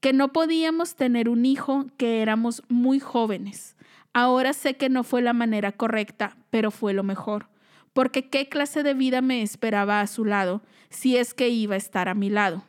que 0.00 0.12
no 0.12 0.32
podíamos 0.32 0.94
tener 0.94 1.28
un 1.28 1.44
hijo, 1.44 1.86
que 1.96 2.22
éramos 2.22 2.62
muy 2.68 3.00
jóvenes. 3.00 3.76
Ahora 4.12 4.52
sé 4.52 4.76
que 4.76 4.88
no 4.88 5.02
fue 5.02 5.20
la 5.20 5.32
manera 5.32 5.72
correcta, 5.72 6.36
pero 6.50 6.70
fue 6.70 6.92
lo 6.92 7.02
mejor, 7.02 7.48
porque 7.92 8.28
qué 8.28 8.48
clase 8.48 8.82
de 8.82 8.94
vida 8.94 9.20
me 9.20 9.42
esperaba 9.42 10.00
a 10.00 10.06
su 10.06 10.24
lado 10.24 10.62
si 10.90 11.16
es 11.16 11.34
que 11.34 11.48
iba 11.48 11.74
a 11.74 11.78
estar 11.78 12.08
a 12.08 12.14
mi 12.14 12.30
lado. 12.30 12.62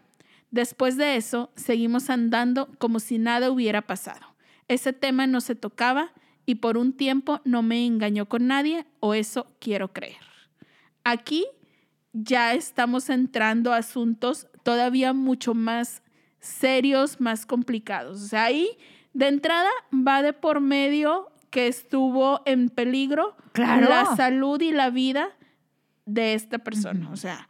Después 0.50 0.98
de 0.98 1.16
eso, 1.16 1.52
seguimos 1.56 2.10
andando 2.10 2.70
como 2.80 3.00
si 3.00 3.18
nada 3.20 3.52
hubiera 3.52 3.84
pasado. 3.84 4.36
Ese 4.68 4.94
tema 4.94 5.28
no 5.28 5.42
se 5.42 5.56
tocaba 5.56 6.12
y 6.48 6.56
por 6.56 6.78
un 6.78 6.94
tiempo 6.94 7.42
no 7.44 7.62
me 7.62 7.86
engañó 7.86 8.28
con 8.28 8.48
nadie, 8.48 8.88
o 9.02 9.14
eso 9.14 9.46
quiero 9.60 9.94
creer. 9.94 10.18
Aquí 11.04 11.46
ya 12.14 12.54
estamos 12.54 13.10
entrando 13.10 13.74
a 13.74 13.78
asuntos 13.78 14.48
todavía 14.64 15.14
mucho 15.14 15.54
más 15.54 16.02
serios, 16.40 17.20
más 17.20 17.46
complicados. 17.46 18.24
O 18.24 18.28
sea, 18.28 18.46
ahí 18.46 18.70
de 19.14 19.28
entrada 19.28 19.70
va 19.94 20.22
de 20.22 20.34
por 20.34 20.62
medio 20.62 21.28
que 21.50 21.68
estuvo 21.68 22.42
en 22.46 22.70
peligro 22.70 23.36
Claro. 23.52 23.90
la 23.90 24.16
salud 24.16 24.62
y 24.62 24.72
la 24.72 24.90
vida 24.90 25.30
de 26.06 26.34
esta 26.34 26.60
persona. 26.60 27.10
O 27.12 27.18
sea, 27.18 27.50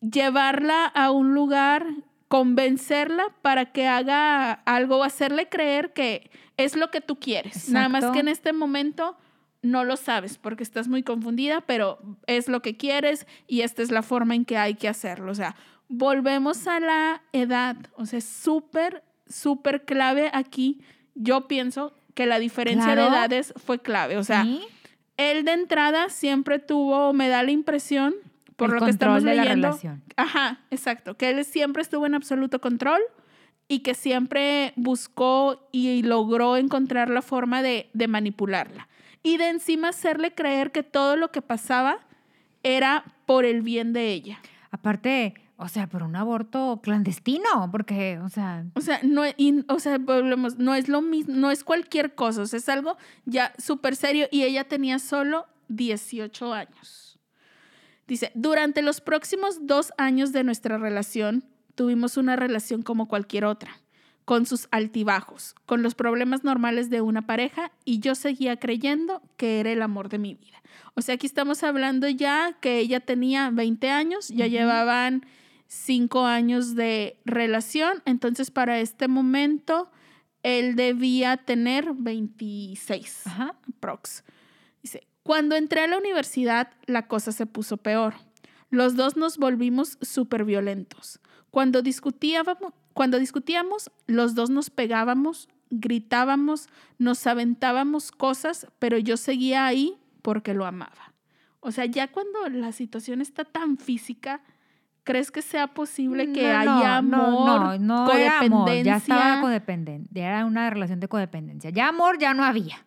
llevarla 0.00 0.84
a 0.84 1.10
un 1.10 1.34
lugar 1.34 1.86
convencerla 2.28 3.24
para 3.42 3.66
que 3.72 3.86
haga 3.86 4.52
algo, 4.52 5.04
hacerle 5.04 5.48
creer 5.48 5.92
que 5.92 6.30
es 6.56 6.76
lo 6.76 6.90
que 6.90 7.00
tú 7.00 7.16
quieres. 7.20 7.68
Nada 7.68 7.88
más 7.88 8.04
que 8.06 8.20
en 8.20 8.28
este 8.28 8.52
momento 8.52 9.16
no 9.62 9.84
lo 9.84 9.96
sabes 9.96 10.38
porque 10.38 10.62
estás 10.62 10.88
muy 10.88 11.02
confundida, 11.02 11.60
pero 11.60 11.98
es 12.26 12.48
lo 12.48 12.62
que 12.62 12.76
quieres 12.76 13.26
y 13.46 13.62
esta 13.62 13.82
es 13.82 13.90
la 13.90 14.02
forma 14.02 14.34
en 14.34 14.44
que 14.44 14.56
hay 14.56 14.74
que 14.74 14.88
hacerlo. 14.88 15.32
O 15.32 15.34
sea, 15.34 15.56
volvemos 15.88 16.66
a 16.66 16.80
la 16.80 17.22
edad. 17.32 17.76
O 17.96 18.06
sea, 18.06 18.18
es 18.18 18.24
súper, 18.24 19.02
súper 19.28 19.84
clave 19.84 20.30
aquí. 20.32 20.80
Yo 21.14 21.48
pienso 21.48 21.94
que 22.14 22.26
la 22.26 22.38
diferencia 22.38 22.96
de 22.96 23.02
edades 23.06 23.52
fue 23.56 23.80
clave. 23.80 24.16
O 24.16 24.24
sea, 24.24 24.42
Sí. 24.44 24.62
él 25.16 25.44
de 25.44 25.52
entrada 25.52 26.08
siempre 26.08 26.58
tuvo, 26.58 27.12
me 27.12 27.28
da 27.28 27.42
la 27.42 27.50
impresión, 27.50 28.14
por 28.56 28.70
El 28.70 28.76
lo 28.76 28.84
que 28.84 28.90
estamos 28.90 29.22
de 29.22 29.34
la 29.34 29.42
leyendo. 29.44 29.68
relación. 29.68 30.02
Ajá, 30.16 30.60
exacto. 30.70 31.16
Que 31.16 31.30
él 31.30 31.44
siempre 31.44 31.82
estuvo 31.82 32.06
en 32.06 32.14
absoluto 32.14 32.60
control 32.60 33.00
y 33.68 33.80
que 33.80 33.94
siempre 33.94 34.72
buscó 34.76 35.68
y 35.72 36.02
logró 36.02 36.56
encontrar 36.56 37.10
la 37.10 37.22
forma 37.22 37.62
de, 37.62 37.90
de 37.92 38.08
manipularla. 38.08 38.88
Y 39.22 39.36
de 39.38 39.48
encima 39.48 39.88
hacerle 39.88 40.32
creer 40.34 40.70
que 40.72 40.82
todo 40.82 41.16
lo 41.16 41.30
que 41.32 41.42
pasaba 41.42 41.98
era 42.62 43.04
por 43.26 43.44
el 43.44 43.62
bien 43.62 43.92
de 43.92 44.12
ella. 44.12 44.38
Aparte, 44.70 45.34
o 45.56 45.68
sea, 45.68 45.86
por 45.88 46.02
un 46.02 46.14
aborto 46.16 46.80
clandestino, 46.82 47.68
porque, 47.72 48.18
o 48.18 48.28
sea, 48.28 48.64
O 48.74 48.80
sea, 48.80 49.00
no, 49.02 49.22
y- 49.36 49.64
o 49.68 49.78
sea, 49.80 49.98
volvemos, 49.98 50.58
no 50.58 50.74
es 50.74 50.88
lo 50.88 51.02
mismo, 51.02 51.34
no 51.34 51.50
es 51.50 51.64
cualquier 51.64 52.14
cosa, 52.14 52.42
o 52.42 52.46
sea, 52.46 52.58
es 52.58 52.68
algo 52.68 52.96
ya 53.24 53.52
súper 53.58 53.96
serio 53.96 54.28
y 54.30 54.42
ella 54.44 54.64
tenía 54.64 54.98
solo 54.98 55.46
18 55.68 56.52
años. 56.52 57.05
Dice, 58.06 58.30
durante 58.34 58.82
los 58.82 59.00
próximos 59.00 59.66
dos 59.66 59.92
años 59.98 60.32
de 60.32 60.44
nuestra 60.44 60.78
relación, 60.78 61.44
tuvimos 61.74 62.16
una 62.16 62.36
relación 62.36 62.82
como 62.82 63.08
cualquier 63.08 63.44
otra, 63.44 63.80
con 64.24 64.46
sus 64.46 64.68
altibajos, 64.70 65.54
con 65.66 65.82
los 65.82 65.94
problemas 65.94 66.44
normales 66.44 66.90
de 66.90 67.00
una 67.00 67.26
pareja 67.26 67.72
y 67.84 68.00
yo 68.00 68.14
seguía 68.14 68.58
creyendo 68.58 69.22
que 69.36 69.60
era 69.60 69.70
el 69.70 69.82
amor 69.82 70.08
de 70.08 70.18
mi 70.18 70.34
vida. 70.34 70.62
O 70.94 71.02
sea, 71.02 71.14
aquí 71.14 71.26
estamos 71.26 71.62
hablando 71.62 72.08
ya 72.08 72.56
que 72.60 72.78
ella 72.78 73.00
tenía 73.00 73.50
20 73.50 73.90
años, 73.90 74.28
ya 74.28 74.46
llevaban 74.46 75.26
cinco 75.68 76.24
años 76.26 76.74
de 76.74 77.18
relación, 77.24 78.02
entonces 78.04 78.50
para 78.50 78.80
este 78.80 79.08
momento 79.08 79.90
él 80.42 80.76
debía 80.76 81.36
tener 81.38 81.92
26 81.92 83.26
ajá. 83.26 83.54
prox. 83.80 84.24
Dice, 84.82 85.06
cuando 85.26 85.56
entré 85.56 85.80
a 85.82 85.88
la 85.88 85.98
universidad, 85.98 86.68
la 86.86 87.08
cosa 87.08 87.32
se 87.32 87.46
puso 87.46 87.78
peor. 87.78 88.14
Los 88.70 88.94
dos 88.94 89.16
nos 89.16 89.38
volvimos 89.38 89.98
súper 90.00 90.44
violentos. 90.44 91.20
Cuando 91.50 91.82
discutíamos, 91.82 92.56
cuando 92.92 93.18
discutíamos, 93.18 93.90
los 94.06 94.36
dos 94.36 94.50
nos 94.50 94.70
pegábamos, 94.70 95.48
gritábamos, 95.70 96.68
nos 96.98 97.26
aventábamos 97.26 98.12
cosas, 98.12 98.68
pero 98.78 98.98
yo 98.98 99.16
seguía 99.16 99.66
ahí 99.66 99.98
porque 100.22 100.54
lo 100.54 100.64
amaba. 100.64 101.12
O 101.60 101.72
sea, 101.72 101.86
ya 101.86 102.06
cuando 102.06 102.48
la 102.48 102.70
situación 102.70 103.20
está 103.20 103.44
tan 103.44 103.78
física, 103.78 104.42
¿crees 105.02 105.32
que 105.32 105.42
sea 105.42 105.74
posible 105.74 106.32
que 106.32 106.42
No, 106.42 106.58
haya 106.58 107.02
no, 107.02 107.22
amor, 107.22 107.78
no, 107.80 108.06
no 108.06 108.12
era 108.12 108.38
amor, 108.40 108.68
ya 108.82 108.96
estaba 108.96 109.40
codependencia? 109.40 109.40
codependencia, 109.40 110.26
era 110.28 110.44
una 110.44 110.70
relación 110.70 111.00
de 111.00 111.08
codependencia. 111.08 111.70
Ya 111.70 111.88
amor 111.88 112.18
ya 112.18 112.32
no 112.32 112.44
había. 112.44 112.86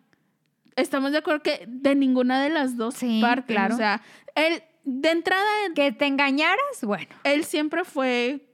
Estamos 0.76 1.12
de 1.12 1.18
acuerdo 1.18 1.42
que 1.42 1.64
de 1.68 1.94
ninguna 1.94 2.42
de 2.42 2.50
las 2.50 2.76
dos 2.76 2.94
Sí, 2.94 3.20
partes. 3.20 3.54
claro. 3.54 3.74
O 3.74 3.78
sea, 3.78 4.00
él, 4.34 4.62
de 4.84 5.10
entrada, 5.10 5.44
Que 5.74 5.92
te 5.92 6.06
engañaras, 6.06 6.82
bueno, 6.82 7.08
él 7.24 7.44
siempre 7.44 7.84
fue 7.84 8.46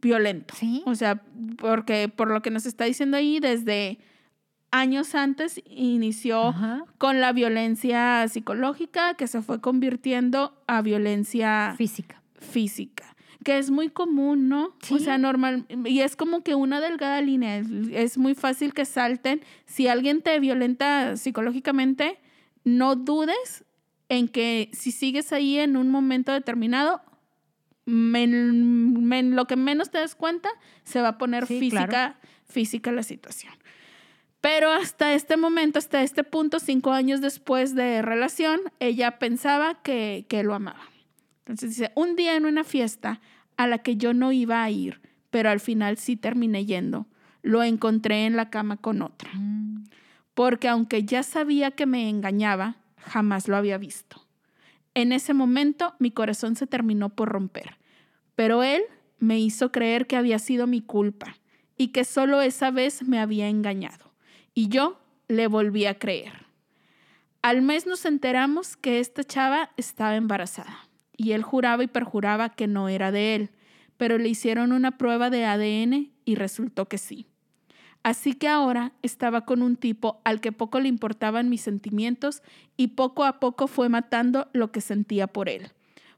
violento. 0.00 0.54
sí. 0.56 0.82
O 0.86 0.94
sea, 0.94 1.22
porque 1.58 2.08
por 2.08 2.28
lo 2.28 2.40
que 2.42 2.50
nos 2.50 2.66
está 2.66 2.84
diciendo 2.84 3.16
ahí, 3.16 3.38
desde 3.40 3.98
años 4.70 5.14
antes 5.14 5.60
inició 5.66 6.48
Ajá. 6.48 6.84
con 6.98 7.20
la 7.20 7.32
violencia 7.32 8.26
psicológica 8.28 9.14
que 9.14 9.26
se 9.26 9.42
fue 9.42 9.60
convirtiendo 9.60 10.62
a 10.68 10.80
violencia 10.80 11.74
Física. 11.76 12.22
física, 12.38 13.09
que 13.44 13.56
es 13.58 13.70
muy 13.70 13.88
común, 13.88 14.48
¿no? 14.48 14.66
O 14.66 14.98
Sí. 14.98 15.00
sea, 15.00 15.16
normal, 15.18 15.64
y 15.86 16.00
es 16.00 16.14
como 16.16 16.42
que 16.42 16.54
una 16.54 16.80
delgada 16.80 17.20
línea, 17.22 17.56
es, 17.58 17.66
es 17.92 18.18
muy 18.18 18.34
fácil 18.34 18.74
que 18.74 18.84
salten. 18.84 19.42
Si 19.66 19.88
alguien 19.88 20.20
te 20.22 20.38
violenta 20.40 21.16
psicológicamente, 21.16 22.18
no 22.64 22.96
dudes 22.96 23.64
en 24.10 24.28
que 24.28 24.68
si 24.74 24.92
sigues 24.92 25.32
ahí 25.32 25.58
en 25.58 25.76
un 25.76 25.88
momento 25.90 26.32
determinado, 26.32 27.00
men- 27.86 29.02
men- 29.08 29.36
lo 29.36 29.46
que 29.46 29.56
menos 29.56 29.90
te 29.90 29.98
des 29.98 30.14
cuenta, 30.14 30.48
se 30.84 31.00
va 31.00 31.08
a 31.08 31.18
poner 31.18 31.46
Sí, 31.46 31.58
física, 31.60 31.86
claro. 31.88 32.14
física 32.46 32.92
la 32.92 33.02
situación. 33.02 33.52
Pero 34.40 34.70
hasta 34.72 35.12
este 35.14 35.36
momento, 35.36 35.78
hasta 35.78 36.02
este 36.02 36.24
punto, 36.24 36.60
cinco 36.60 36.92
años 36.92 37.20
después 37.20 37.74
de 37.74 38.00
relación, 38.02 38.60
ella 38.80 39.18
pensaba 39.18 39.82
que, 39.82 40.24
que 40.28 40.42
lo 40.42 40.54
amaba. 40.54 40.80
Entonces 41.50 41.76
dice, 41.76 41.90
un 41.96 42.14
día 42.14 42.36
en 42.36 42.46
una 42.46 42.62
fiesta 42.62 43.20
a 43.56 43.66
la 43.66 43.78
que 43.78 43.96
yo 43.96 44.14
no 44.14 44.30
iba 44.30 44.62
a 44.62 44.70
ir, 44.70 45.00
pero 45.30 45.50
al 45.50 45.58
final 45.58 45.96
sí 45.96 46.14
terminé 46.14 46.64
yendo, 46.64 47.08
lo 47.42 47.64
encontré 47.64 48.24
en 48.24 48.36
la 48.36 48.50
cama 48.50 48.76
con 48.76 49.02
otra. 49.02 49.30
Mm. 49.34 49.88
Porque 50.34 50.68
aunque 50.68 51.02
ya 51.02 51.24
sabía 51.24 51.72
que 51.72 51.86
me 51.86 52.08
engañaba, 52.08 52.76
jamás 52.98 53.48
lo 53.48 53.56
había 53.56 53.78
visto. 53.78 54.24
En 54.94 55.10
ese 55.10 55.34
momento 55.34 55.94
mi 55.98 56.12
corazón 56.12 56.54
se 56.54 56.68
terminó 56.68 57.08
por 57.08 57.28
romper, 57.28 57.78
pero 58.36 58.62
él 58.62 58.82
me 59.18 59.40
hizo 59.40 59.72
creer 59.72 60.06
que 60.06 60.16
había 60.16 60.38
sido 60.38 60.68
mi 60.68 60.80
culpa 60.80 61.34
y 61.76 61.88
que 61.88 62.04
solo 62.04 62.42
esa 62.42 62.70
vez 62.70 63.02
me 63.02 63.18
había 63.18 63.48
engañado. 63.48 64.12
Y 64.54 64.68
yo 64.68 65.00
le 65.26 65.48
volví 65.48 65.86
a 65.86 65.98
creer. 65.98 66.46
Al 67.42 67.60
mes 67.60 67.86
nos 67.86 68.04
enteramos 68.04 68.76
que 68.76 69.00
esta 69.00 69.24
chava 69.24 69.70
estaba 69.76 70.14
embarazada 70.14 70.89
y 71.20 71.32
él 71.32 71.42
juraba 71.42 71.84
y 71.84 71.86
perjuraba 71.86 72.48
que 72.48 72.66
no 72.66 72.88
era 72.88 73.12
de 73.12 73.34
él, 73.34 73.50
pero 73.98 74.16
le 74.16 74.30
hicieron 74.30 74.72
una 74.72 74.96
prueba 74.96 75.28
de 75.28 75.44
ADN 75.44 76.10
y 76.24 76.34
resultó 76.34 76.88
que 76.88 76.96
sí. 76.96 77.26
Así 78.02 78.32
que 78.32 78.48
ahora 78.48 78.94
estaba 79.02 79.44
con 79.44 79.60
un 79.60 79.76
tipo 79.76 80.22
al 80.24 80.40
que 80.40 80.50
poco 80.50 80.80
le 80.80 80.88
importaban 80.88 81.50
mis 81.50 81.60
sentimientos 81.60 82.42
y 82.78 82.88
poco 82.88 83.26
a 83.26 83.38
poco 83.38 83.66
fue 83.66 83.90
matando 83.90 84.48
lo 84.54 84.72
que 84.72 84.80
sentía 84.80 85.26
por 85.26 85.50
él. 85.50 85.72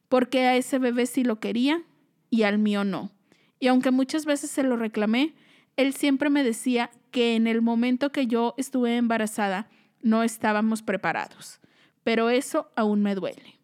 Porque 0.08 0.46
a 0.46 0.54
ese 0.54 0.78
bebé 0.78 1.06
sí 1.06 1.24
lo 1.24 1.40
quería 1.40 1.82
y 2.30 2.44
al 2.44 2.58
mío 2.58 2.84
no. 2.84 3.10
Y 3.58 3.66
aunque 3.66 3.90
muchas 3.90 4.24
veces 4.24 4.52
se 4.52 4.62
lo 4.62 4.76
reclamé, 4.76 5.34
él 5.76 5.94
siempre 5.94 6.30
me 6.30 6.44
decía 6.44 6.92
que 7.10 7.34
en 7.34 7.48
el 7.48 7.60
momento 7.60 8.12
que 8.12 8.28
yo 8.28 8.54
estuve 8.56 8.98
embarazada 8.98 9.68
no 10.00 10.22
estábamos 10.22 10.80
preparados. 10.80 11.58
Pero 12.04 12.30
eso 12.30 12.70
aún 12.76 13.02
me 13.02 13.16
duele. 13.16 13.61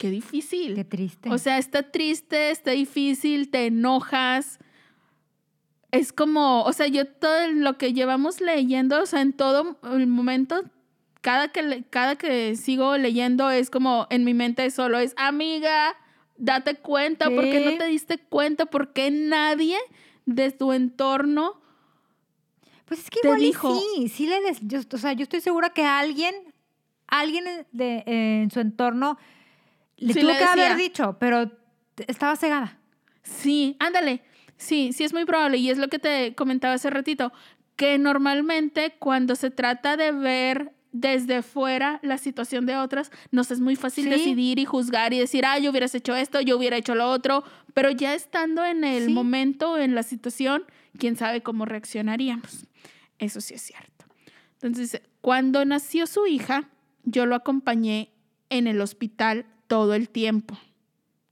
Qué 0.00 0.08
difícil. 0.10 0.74
Qué 0.74 0.84
triste. 0.84 1.28
O 1.30 1.36
sea, 1.36 1.58
está 1.58 1.90
triste, 1.92 2.50
está 2.50 2.70
difícil, 2.70 3.50
te 3.50 3.66
enojas. 3.66 4.58
Es 5.90 6.14
como, 6.14 6.62
o 6.62 6.72
sea, 6.72 6.86
yo 6.86 7.06
todo 7.06 7.48
lo 7.52 7.76
que 7.76 7.92
llevamos 7.92 8.40
leyendo, 8.40 9.02
o 9.02 9.04
sea, 9.04 9.20
en 9.20 9.34
todo 9.34 9.78
el 9.92 10.06
momento, 10.06 10.62
cada 11.20 11.48
que, 11.48 11.84
cada 11.90 12.16
que 12.16 12.56
sigo 12.56 12.96
leyendo 12.96 13.50
es 13.50 13.68
como 13.68 14.06
en 14.08 14.24
mi 14.24 14.32
mente 14.32 14.70
solo 14.70 14.98
es, 14.98 15.12
amiga, 15.18 15.94
date 16.38 16.76
cuenta, 16.76 17.28
¿por 17.28 17.44
qué 17.44 17.60
no 17.60 17.76
te 17.76 17.84
diste 17.84 18.16
cuenta? 18.16 18.64
¿Por 18.64 18.94
qué 18.94 19.10
nadie 19.10 19.76
de 20.24 20.50
tu 20.50 20.72
entorno? 20.72 21.60
pues 22.86 23.00
es 23.00 23.10
que 23.10 23.20
igual 23.22 23.40
y 23.42 23.44
dijo- 23.46 23.78
sí, 23.94 24.08
sí 24.08 24.26
le 24.26 24.40
des- 24.40 24.60
yo, 24.62 24.80
o 24.92 24.98
sea, 24.98 25.12
yo 25.12 25.24
estoy 25.24 25.40
segura 25.42 25.70
que 25.70 25.84
alguien, 25.84 26.34
alguien 27.06 27.44
de, 27.70 28.02
en 28.06 28.50
su 28.50 28.58
entorno 28.60 29.16
le 30.00 30.12
Sí 30.12 30.20
tuvo 30.20 30.32
le 30.32 30.38
que 30.38 30.44
haber 30.44 30.76
dicho, 30.76 31.16
pero 31.20 31.50
estaba 32.08 32.34
cegada. 32.36 32.78
Sí, 33.22 33.76
ándale. 33.78 34.22
Sí, 34.56 34.92
sí 34.92 35.04
es 35.04 35.12
muy 35.12 35.24
probable. 35.24 35.58
Y 35.58 35.70
es 35.70 35.78
lo 35.78 35.88
que 35.88 35.98
te 35.98 36.34
comentaba 36.34 36.74
hace 36.74 36.90
ratito, 36.90 37.32
que 37.76 37.96
normalmente 37.98 38.96
cuando 38.98 39.36
se 39.36 39.50
trata 39.50 39.96
de 39.96 40.12
ver 40.12 40.72
desde 40.92 41.42
fuera 41.42 42.00
la 42.02 42.18
situación 42.18 42.66
de 42.66 42.76
otras, 42.76 43.12
nos 43.30 43.50
es 43.52 43.60
muy 43.60 43.76
fácil 43.76 44.04
Sí. 44.04 44.10
decidir 44.10 44.58
y 44.58 44.64
juzgar 44.64 45.12
y 45.12 45.18
decir, 45.20 45.44
ah, 45.46 45.58
yo 45.58 45.70
hubieras 45.70 45.94
hecho 45.94 46.16
esto, 46.16 46.40
yo 46.40 46.58
hubiera 46.58 46.76
hecho 46.76 46.94
lo 46.96 47.08
otro, 47.08 47.44
pero 47.74 47.90
ya 47.90 48.12
estando 48.14 48.64
en 48.64 48.82
el 48.82 49.06
Sí. 49.06 49.12
momento, 49.12 49.78
en 49.78 49.94
la 49.94 50.02
situación, 50.02 50.64
quién 50.98 51.14
sabe 51.16 51.42
cómo 51.42 51.64
reaccionaríamos. 51.64 52.66
Eso 53.18 53.40
sí 53.40 53.54
es 53.54 53.62
cierto. 53.62 54.04
Entonces, 54.54 55.00
cuando 55.20 55.64
nació 55.64 56.06
su 56.06 56.26
hija, 56.26 56.68
yo 57.04 57.24
lo 57.24 57.36
acompañé 57.36 58.10
en 58.50 58.66
el 58.66 58.80
hospital 58.80 59.46
todo 59.70 59.94
el 59.94 60.08
tiempo. 60.10 60.58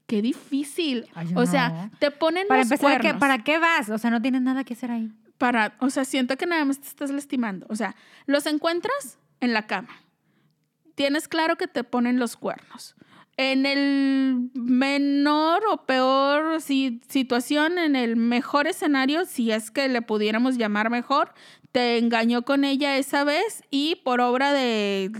Qué 0.06 0.22
difícil. 0.22 1.06
Ay, 1.14 1.28
o 1.34 1.44
sea, 1.44 1.90
te 1.98 2.10
ponen 2.10 2.46
Para 2.48 2.62
los 2.62 2.70
empezar, 2.70 2.96
¿qué- 2.96 3.00
cuernos 3.08 3.20
¿para 3.20 3.44
qué 3.44 3.58
vas? 3.58 3.90
O 3.90 3.98
sea, 3.98 4.10
no 4.10 4.22
tienes 4.22 4.40
nada 4.40 4.62
que 4.64 4.72
hacer 4.74 4.90
ahí. 4.90 5.12
para, 5.36 5.76
o 5.80 5.90
sea, 5.90 6.04
siento 6.04 6.36
que 6.36 6.46
nada 6.46 6.64
más 6.64 6.80
te 6.80 6.88
estás 6.88 7.10
lastimando. 7.10 7.66
O 7.68 7.76
sea, 7.76 7.94
los 8.26 8.46
encuentras 8.46 9.18
en 9.40 9.52
la 9.52 9.66
cama. 9.66 9.90
Tienes 10.94 11.28
claro 11.28 11.56
que 11.56 11.68
te 11.68 11.84
ponen 11.84 12.18
los 12.18 12.36
cuernos. 12.36 12.94
en 13.40 13.66
el 13.66 14.50
menor 14.54 15.62
o 15.70 15.86
peor 15.86 16.60
si- 16.60 17.00
situación, 17.08 17.78
en 17.78 17.94
el 17.94 18.16
mejor 18.16 18.66
escenario, 18.66 19.26
si 19.26 19.52
es 19.52 19.70
que 19.70 19.86
le 19.88 20.02
pudiéramos 20.02 20.56
llamar 20.58 20.90
mejor, 20.90 21.32
te 21.70 21.98
engañó 21.98 22.42
con 22.42 22.64
ella 22.64 22.96
esa 22.96 23.22
vez 23.22 23.62
y 23.70 23.94
por 24.04 24.20
obra 24.20 24.52
de 24.52 25.12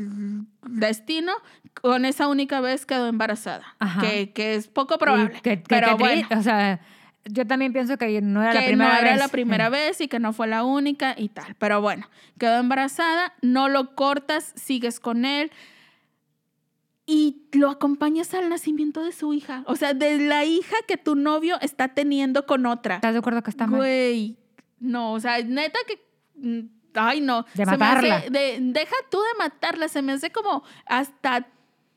destino, 0.68 1.32
con 1.80 2.04
esa 2.04 2.28
única 2.28 2.60
vez 2.60 2.87
quedó 2.87 3.06
embarazada, 3.08 3.76
Ajá. 3.78 4.00
que, 4.00 4.32
que 4.32 4.54
es 4.54 4.68
poco 4.68 4.98
probable. 4.98 5.32
que- 5.42 5.58
que- 5.62 5.64
pero 5.68 5.96
bueno, 5.96 6.26
O 6.37 6.42
sea, 6.42 6.80
yo 7.25 7.46
también 7.46 7.72
pienso 7.72 7.98
que 7.98 8.20
no 8.22 8.42
era 8.42 8.54
la 8.54 8.64
primera 8.66 8.90
no 8.92 8.98
era 9.00 9.10
vez. 9.12 9.18
la 9.20 9.28
primera 9.28 9.68
vez 9.68 10.00
y 10.00 10.08
que 10.08 10.18
no 10.18 10.32
fue 10.32 10.46
la 10.46 10.64
única 10.64 11.14
y 11.18 11.28
tal. 11.28 11.54
Pero 11.56 11.80
bueno, 11.82 12.08
quedó 12.38 12.58
embarazada, 12.58 13.34
no 13.42 13.68
lo 13.68 13.94
cortas, 13.94 14.52
sigues 14.56 14.98
con 15.00 15.25
él 15.25 15.50
y 17.06 17.48
lo 17.52 17.70
acompañas 17.70 18.34
al 18.34 18.48
nacimiento 18.48 19.02
de 19.02 19.12
su 19.12 19.32
hija. 19.32 19.62
O 19.66 19.76
sea, 19.76 19.94
de 19.94 20.18
la 20.18 20.44
hija 20.44 20.76
que 20.87 20.96
tu 20.96 21.16
novio 21.16 21.58
está 21.60 21.88
teniendo 21.88 22.44
con 22.46 22.66
otra. 22.66 22.96
¿Estás 22.96 23.12
de 23.14 23.18
acuerdo 23.20 23.42
que 23.42 23.50
está 23.50 23.66
mal? 23.66 23.78
Güey, 23.80 24.37
no, 24.78 25.12
o 25.12 25.20
sea, 25.20 25.42
neta 25.42 25.78
que... 25.87 26.68
Ay, 26.98 27.20
no. 27.20 27.44
De 27.54 27.62
hace 27.62 27.72
matarla. 27.72 28.20
de- 28.30 28.58
deja 28.60 28.94
tú 29.10 29.18
de 29.18 29.38
matarla, 29.38 29.88
se 29.88 30.02
me 30.02 30.12
hace 30.12 30.30
como 30.30 30.62
hasta 30.86 31.46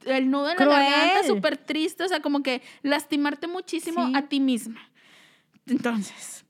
el 0.06 0.32
nudo 0.32 0.50
en 0.52 0.58
la 0.58 0.66
garganta, 0.66 1.28
súper 1.28 1.58
triste, 1.58 2.04
o 2.04 2.08
sea, 2.08 2.22
como 2.22 2.42
que 2.44 2.62
lastimarte 2.82 3.48
muchísimo 3.48 4.08
Sí. 4.08 4.14
a 4.16 4.24
ti 4.24 4.40
misma. 4.40 4.82
Entonces, 5.68 6.44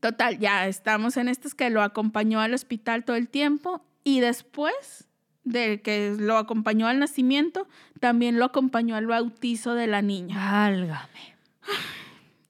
total, 0.00 0.38
ya 0.38 0.66
estamos 0.66 1.16
en 1.16 1.28
estos 1.28 1.54
que 1.54 1.68
lo 1.70 1.82
acompañó 1.82 2.40
al 2.40 2.54
hospital 2.54 3.04
todo 3.04 3.16
el 3.16 3.28
tiempo 3.28 3.84
y 4.04 4.20
después 4.20 5.06
de 5.44 5.80
que 5.82 6.14
lo 6.18 6.38
acompañó 6.38 6.86
al 6.88 6.98
nacimiento, 6.98 7.68
también 8.00 8.38
lo 8.38 8.46
acompañó 8.46 8.96
al 8.96 9.06
bautizo 9.06 9.74
de 9.74 9.86
la 9.86 10.02
niña. 10.02 10.36
Válgame. 10.50 11.36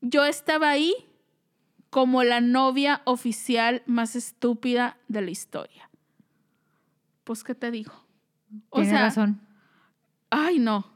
Yo 0.00 0.25
estaba 0.25 0.70
ahí 0.70 0.94
como 1.90 2.23
la 2.25 2.40
novia 2.40 3.02
oficial 3.05 3.83
más 3.87 4.16
estúpida 4.16 4.97
de 5.09 5.23
la 5.23 5.31
historia. 5.31 5.90
Pues, 7.25 7.43
¿qué 7.45 7.55
te 7.55 7.71
digo? 7.71 7.93
O 8.71 8.76
Tienes 8.76 8.90
sea, 8.90 9.02
razón. 9.02 9.40
ay, 10.31 10.59
no. 10.59 10.87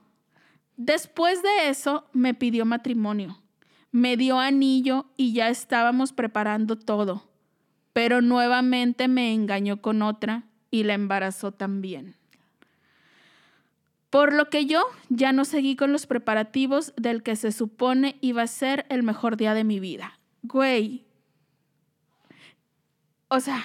Después 0.76 1.42
de 1.42 1.68
eso, 1.68 2.08
me 2.12 2.34
pidió 2.34 2.64
matrimonio. 2.64 3.42
Me 3.92 4.16
dio 4.16 4.38
anillo 4.38 5.06
y 5.16 5.32
ya 5.32 5.48
estábamos 5.48 6.12
preparando 6.12 6.76
todo. 6.76 7.28
Pero 7.92 8.22
nuevamente 8.22 9.08
me 9.08 9.34
engañó 9.34 9.82
con 9.82 10.02
otra 10.02 10.44
y 10.70 10.84
la 10.84 10.94
embarazó 10.94 11.52
también. 11.52 12.14
Por 14.10 14.32
lo 14.32 14.48
que 14.48 14.66
yo 14.66 14.82
ya 15.08 15.32
no 15.32 15.44
seguí 15.44 15.76
con 15.76 15.92
los 15.92 16.06
preparativos 16.06 16.92
del 16.96 17.22
que 17.22 17.36
se 17.36 17.52
supone 17.52 18.16
iba 18.20 18.42
a 18.42 18.46
ser 18.46 18.86
el 18.88 19.02
mejor 19.02 19.36
día 19.36 19.54
de 19.54 19.64
mi 19.64 19.80
vida. 19.80 20.19
Güey. 20.42 21.06
O 23.28 23.40
sea, 23.40 23.64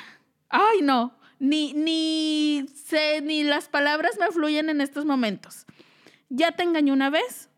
ay 0.50 0.82
no, 0.82 1.18
ni, 1.40 1.74
ni, 1.74 2.66
sé, 2.76 3.22
ni 3.22 3.44
las 3.44 3.68
palabras 3.68 4.18
me 4.20 4.32
fluyen 4.32 4.70
en 4.70 4.82
estos 4.82 5.06
momentos. 5.06 5.66
Ya 6.30 6.52
te 6.52 6.64
engañó 6.64 6.94
una 6.94 7.10
vez, 7.10 7.50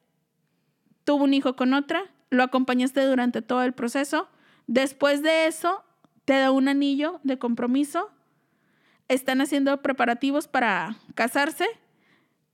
tuvo 1.03 1.23
un 1.23 1.33
hijo 1.33 1.55
con 1.55 1.73
otra, 1.73 2.03
lo 2.29 2.43
acompañaste 2.43 3.01
durante 3.05 3.41
todo 3.41 3.63
el 3.63 3.73
proceso. 3.73 4.29
Después 4.67 5.21
de 5.21 5.47
eso, 5.47 5.83
te 6.25 6.33
da 6.33 6.51
un 6.51 6.67
anillo 6.67 7.19
de 7.23 7.39
compromiso. 7.39 8.11
Están 9.07 9.39
haciendo 9.39 9.81
preparativos 9.81 10.47
para 10.47 10.97
casarse. 11.15 11.65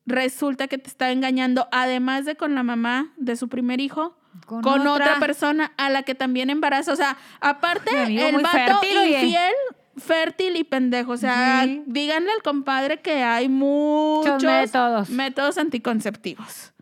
Resulta 0.06 0.68
que 0.68 0.78
te 0.78 0.90
está 0.90 1.12
engañando, 1.12 1.68
además 1.72 2.26
de 2.26 2.36
con 2.36 2.54
la 2.54 2.62
mamá 2.62 3.14
de 3.18 3.36
su 3.36 3.50
primer 3.50 3.82
hijo, 3.82 4.16
con, 4.46 4.88
otra. 4.88 5.20
persona 5.20 5.72
a 5.78 5.90
la 5.90 6.04
que 6.04 6.16
también 6.16 6.50
embaraza. 6.50 6.92
O 6.92 6.96
sea, 6.96 7.18
aparte, 7.40 7.98
amigo 7.98 8.26
el 8.28 8.42
vato 8.42 8.80
infiel, 8.84 9.54
fértil 9.98 10.56
y 10.58 10.64
pendejo. 10.64 11.12
O 11.14 11.18
sea, 11.18 11.64
Sí. 11.64 11.84
díganle 11.86 12.32
al 12.32 12.42
compadre 12.42 13.02
que 13.02 13.24
hay 13.24 13.50
muchos 13.50 14.44
métodos. 14.44 15.10
métodos 15.10 15.58
anticonceptivos. 15.58 16.74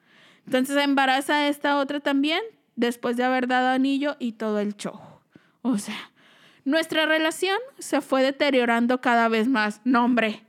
Entonces 0.45 0.77
embaraza 0.77 1.35
a 1.35 1.47
esta 1.47 1.77
otra 1.77 1.99
también, 1.99 2.41
después 2.75 3.15
de 3.17 3.23
haber 3.23 3.47
dado 3.47 3.69
anillo 3.69 4.15
y 4.19 4.33
todo 4.33 4.59
el 4.59 4.75
show. 4.75 4.99
O 5.61 5.77
sea, 5.77 6.11
nuestra 6.65 7.05
relación 7.05 7.57
se 7.79 8.01
fue 8.01 8.23
deteriorando 8.23 9.01
cada 9.01 9.27
vez 9.27 9.47
más. 9.47 9.81
No, 9.83 10.03
hombre. 10.05 10.43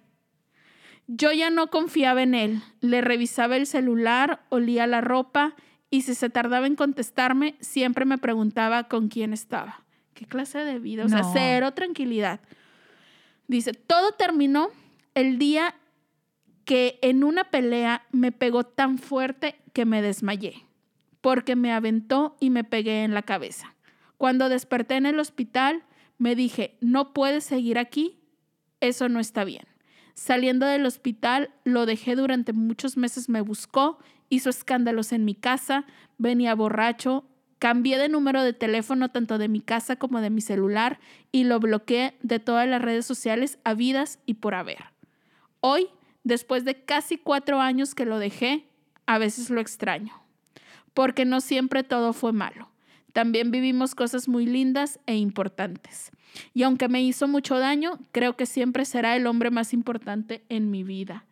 Yo 1.07 1.33
ya 1.33 1.51
no 1.51 1.69
confiaba 1.69 2.23
en 2.23 2.35
él. 2.35 2.63
Le 2.81 3.01
revisaba 3.01 3.57
el 3.57 3.67
celular, 3.67 4.41
olía 4.49 4.87
la 4.87 5.01
ropa 5.01 5.55
y 5.93 6.01
si 6.01 6.15
se 6.15 6.31
tardaba 6.31 6.67
en 6.67 6.75
contestarme, 6.75 7.55
siempre 7.61 8.07
me 8.07 8.17
preguntaba 8.17 8.85
con 8.85 9.09
quién 9.09 9.35
estaba. 9.35 9.85
¿Qué 10.15 10.25
clase 10.25 10.61
de 10.61 10.79
vida? 10.79 11.05
O 11.05 11.09
sea, 11.11 11.23
cero 11.35 11.73
tranquilidad. 11.73 12.41
Dice, 13.47 13.75
todo 13.75 14.13
terminó 14.13 14.71
el 15.15 15.39
día 15.39 15.75
que 16.65 16.99
en 17.03 17.23
una 17.25 17.45
pelea 17.45 18.07
me 18.11 18.33
pegó 18.33 18.65
tan 18.65 18.97
fuerte 18.97 19.57
que 19.75 19.85
me 19.85 20.01
desmayé, 20.01 20.65
porque 21.21 21.57
me 21.57 21.73
aventó 21.73 22.39
y 22.41 22.49
me 22.49 22.65
pegué 22.65 23.05
en 23.05 23.13
la 23.13 23.21
cabeza. 23.21 23.75
Cuando 24.17 24.49
desperté 24.49 24.95
en 24.95 25.05
el 25.05 25.19
hospital, 25.19 25.83
me 26.17 26.35
dije, 26.35 26.79
no 26.81 27.13
puedes 27.13 27.45
seguir 27.45 27.79
aquí, 27.79 28.19
eso 28.81 29.11
no 29.11 29.21
está 29.21 29.45
bien. 29.45 29.67
Saliendo 30.15 30.65
del 30.65 30.87
hospital, 30.87 31.51
lo 31.65 31.85
dejé 31.85 32.17
durante 32.17 32.55
muchos 32.55 32.97
meses, 32.97 33.29
me 33.29 33.43
buscó, 33.43 33.99
hizo 34.33 34.49
escándalos 34.49 35.13
en 35.13 35.27
mi 35.27 35.35
casa, 35.35 35.85
venía 36.17 36.55
borracho, 36.55 37.25
cambié 37.59 37.99
de 37.99 38.09
número 38.09 38.43
de 38.43 38.55
teléfono 38.55 39.11
tanto 39.11 39.37
de 39.37 39.47
mi 39.47 39.61
casa 39.61 39.97
como 39.97 40.23
de 40.23 40.31
mi 40.31 40.41
celular 40.41 41.01
y 41.33 41.45
lo 41.45 41.61
bloqueé 41.61 42.15
de 42.23 42.39
todas 42.39 42.67
las 42.67 42.81
redes 42.81 43.05
sociales 43.05 43.59
habidas 43.63 44.21
y 44.25 44.35
por 44.35 44.55
haber. 44.55 44.87
Hoy, 45.61 45.89
después 46.25 46.65
de 46.65 46.83
casi 46.83 47.19
cuatro 47.19 47.61
años 47.61 47.95
que 47.95 48.07
lo 48.07 48.19
dejé, 48.19 48.65
a 49.05 49.19
veces 49.19 49.51
lo 49.51 49.61
extraño, 49.61 50.15
porque 50.95 51.27
no 51.27 51.43
siempre 51.43 51.83
todo 51.83 52.15
fue 52.15 52.33
malo. 52.33 52.71
También 53.13 53.51
vivimos 53.51 53.95
cosas 53.95 54.29
muy 54.29 54.47
lindas 54.47 54.99
e 55.05 55.17
importantes. 55.17 56.11
Y 56.55 56.63
aunque 56.63 56.89
me 56.89 57.03
hizo 57.03 57.29
mucho 57.29 57.59
daño, 57.59 57.99
creo 58.13 58.35
que 58.35 58.47
siempre 58.47 58.87
será 58.87 59.15
el 59.15 59.27
hombre 59.27 59.51
más 59.51 59.75
importante 59.75 60.43
en 60.49 60.71
mi 60.71 60.85
vida. 60.85 61.27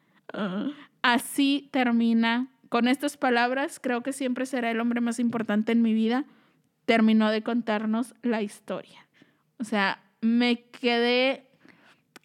Así 1.00 1.70
termina, 1.70 2.48
con 2.70 2.88
estas 2.88 3.18
palabras, 3.18 3.78
creo 3.80 4.02
que 4.02 4.14
siempre 4.14 4.46
será 4.46 4.70
el 4.70 4.80
hombre 4.80 5.02
más 5.02 5.18
importante 5.18 5.72
en 5.72 5.82
mi 5.82 5.92
vida. 5.92 6.24
Terminó 6.86 7.30
de 7.30 7.42
contarnos 7.42 8.14
la 8.22 8.40
historia. 8.40 9.06
O 9.58 9.64
sea, 9.64 10.02
me 10.22 10.62
quedé 10.70 11.46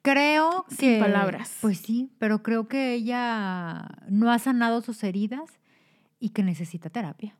Creo 0.02 0.66
Sin 0.70 0.78
que. 0.78 1.00
palabras. 1.00 1.58
Pues 1.62 1.80
sí, 1.80 2.12
pero 2.20 2.44
creo 2.44 2.68
que 2.68 2.94
ella 2.94 3.88
no 4.08 4.32
ha 4.32 4.38
sanado 4.38 4.82
sus 4.82 5.04
heridas 5.04 5.60
y 6.20 6.30
que 6.30 6.44
necesita 6.44 6.92
terapia. 6.92 7.36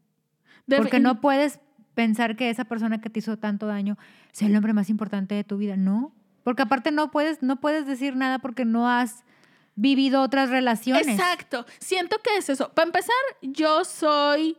de- 0.66 0.78
Porque 0.78 1.00
no 1.00 1.22
puedes 1.22 1.60
pensar 1.94 2.36
que 2.36 2.50
esa 2.50 2.66
persona 2.66 3.00
que 3.02 3.12
te 3.12 3.20
hizo 3.20 3.38
tanto 3.38 3.68
daño 3.68 4.00
sea 4.32 4.48
el 4.48 4.56
hombre 4.56 4.74
más 4.74 4.90
importante 4.90 5.36
de 5.36 5.44
tu 5.44 5.58
vida. 5.58 5.78
No. 5.78 6.12
Porque 6.44 6.64
aparte 6.64 6.90
no 6.92 7.12
puedes, 7.12 7.44
no 7.44 7.60
puedes 7.62 7.86
decir 7.86 8.16
nada 8.16 8.40
porque 8.40 8.66
no 8.66 8.90
has 8.90 9.25
vivido 9.76 10.22
otras 10.22 10.50
relaciones. 10.50 11.08
Exacto. 11.08 11.66
Siento 11.80 12.18
que 12.24 12.38
es 12.38 12.50
eso. 12.50 12.70
Para 12.74 12.88
empezar, 12.88 13.16
yo 13.42 13.84
soy 13.86 14.58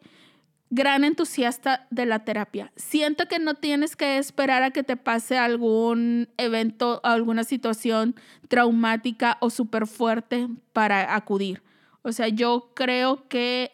gran 0.68 1.04
entusiasta 1.04 1.86
de 1.90 2.06
la 2.06 2.24
terapia. 2.24 2.72
Siento 2.76 3.26
que 3.26 3.38
no 3.38 3.54
tienes 3.54 3.96
que 3.96 4.18
esperar 4.18 4.62
a 4.62 4.70
que 4.72 4.82
te 4.82 4.96
pase 4.96 5.38
algún 5.38 6.28
evento, 6.36 7.00
alguna 7.04 7.44
situación 7.44 8.16
traumática 8.48 9.38
o 9.40 9.50
súper 9.50 9.86
fuerte 9.86 10.48
para 10.72 11.14
acudir. 11.14 11.62
O 12.02 12.12
sea, 12.12 12.28
yo 12.28 12.72
creo 12.74 13.28
que 13.28 13.72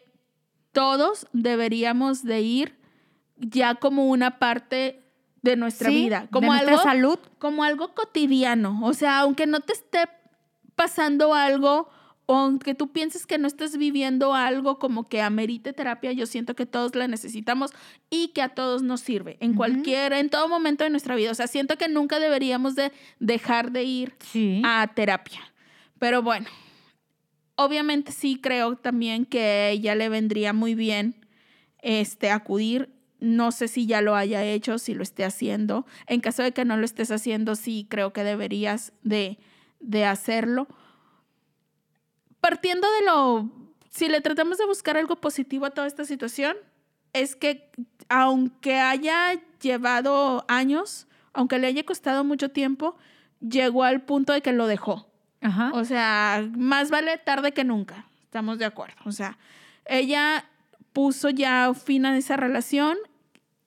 todos 0.71 1.27
deberíamos 1.33 2.23
de 2.23 2.41
ir 2.41 2.77
ya 3.37 3.75
como 3.75 4.07
una 4.07 4.39
parte 4.39 5.03
de 5.41 5.55
nuestra 5.55 5.89
Sí, 5.89 5.95
vida, 6.05 6.21
de 6.21 6.27
como 6.29 6.47
nuestra 6.47 6.71
algo 6.71 6.83
salud. 6.83 7.19
como 7.37 7.63
algo 7.63 7.93
cotidiano. 7.93 8.79
O 8.83 8.93
sea, 8.93 9.19
aunque 9.19 9.45
no 9.45 9.59
te 9.59 9.73
esté 9.73 10.07
pasando 10.75 11.33
algo, 11.33 11.89
o 12.25 12.35
aunque 12.37 12.73
tú 12.73 12.91
pienses 12.91 13.25
que 13.25 13.37
no 13.37 13.47
estés 13.47 13.77
viviendo 13.77 14.33
algo 14.33 14.79
como 14.79 15.09
que 15.09 15.21
amerite 15.21 15.73
terapia, 15.73 16.13
yo 16.13 16.25
siento 16.25 16.55
que 16.55 16.65
todos 16.65 16.95
la 16.95 17.07
necesitamos 17.07 17.71
y 18.09 18.29
que 18.29 18.41
a 18.41 18.49
todos 18.49 18.81
nos 18.81 19.01
sirve 19.01 19.35
en 19.41 19.53
cualquier, 19.55 20.13
en 20.13 20.29
todo 20.29 20.47
momento 20.47 20.85
de 20.85 20.89
nuestra 20.89 21.15
vida. 21.15 21.31
O 21.31 21.35
sea, 21.35 21.47
siento 21.47 21.77
que 21.77 21.89
nunca 21.89 22.19
deberíamos 22.19 22.75
de 22.75 22.91
dejar 23.19 23.71
de 23.71 23.83
ir 23.83 24.15
Sí. 24.31 24.61
a 24.63 24.89
terapia. 24.95 25.41
Pero 25.99 26.21
bueno, 26.21 26.47
obviamente 27.55 28.11
sí 28.11 28.39
creo 28.41 28.75
también 28.77 29.25
que 29.25 29.69
ella 29.71 29.95
le 29.95 30.09
vendría 30.09 30.53
muy 30.53 30.75
bien 30.75 31.15
este, 31.81 32.31
acudir. 32.31 32.89
No 33.19 33.51
sé 33.51 33.67
si 33.67 33.85
ya 33.85 34.01
lo 34.01 34.15
haya 34.15 34.43
hecho, 34.43 34.77
si 34.79 34.93
lo 34.93 35.03
esté 35.03 35.23
haciendo. 35.23 35.85
En 36.07 36.19
caso 36.19 36.43
de 36.43 36.51
que 36.51 36.65
no 36.65 36.77
lo 36.77 36.85
estés 36.85 37.11
haciendo, 37.11 37.55
sí 37.55 37.85
creo 37.89 38.11
que 38.11 38.23
deberías 38.23 38.91
de, 39.01 39.37
de 39.83 40.05
hacerlo. 40.05 40.67
Partiendo 42.39 42.87
de 42.91 43.05
lo 43.05 43.63
si 43.93 44.07
le 44.07 44.21
tratamos 44.21 44.57
de 44.57 44.65
buscar 44.65 44.97
algo 44.97 45.17
positivo 45.17 45.67
a 45.67 45.69
toda 45.69 45.85
esta 45.85 46.03
situación, 46.03 46.57
es 47.13 47.35
que 47.35 47.69
aunque 48.09 48.79
haya 48.79 49.39
llevado 49.61 50.45
años, 50.47 51.07
aunque 51.31 51.59
le 51.59 51.67
haya 51.67 51.85
costado 51.85 52.23
mucho 52.23 52.49
tiempo, 52.49 52.97
llegó 53.39 53.83
al 53.83 54.01
punto 54.01 54.33
de 54.33 54.41
que 54.41 54.51
lo 54.51 54.65
dejó. 54.65 55.07
Ajá. 55.41 55.69
O 55.73 55.85
sea, 55.85 56.43
más 56.57 56.89
vale 56.89 57.19
tarde 57.19 57.51
que 57.51 57.63
nunca. 57.63 58.07
Estamos 58.23 58.57
de 58.57 58.65
acuerdo. 58.65 58.95
O 59.05 59.11
sea, 59.11 59.37
ella 59.85 60.49
puso 60.91 61.29
ya 61.29 61.71
fin 61.75 62.07
a 62.07 62.17
esa 62.17 62.35
relación 62.35 62.97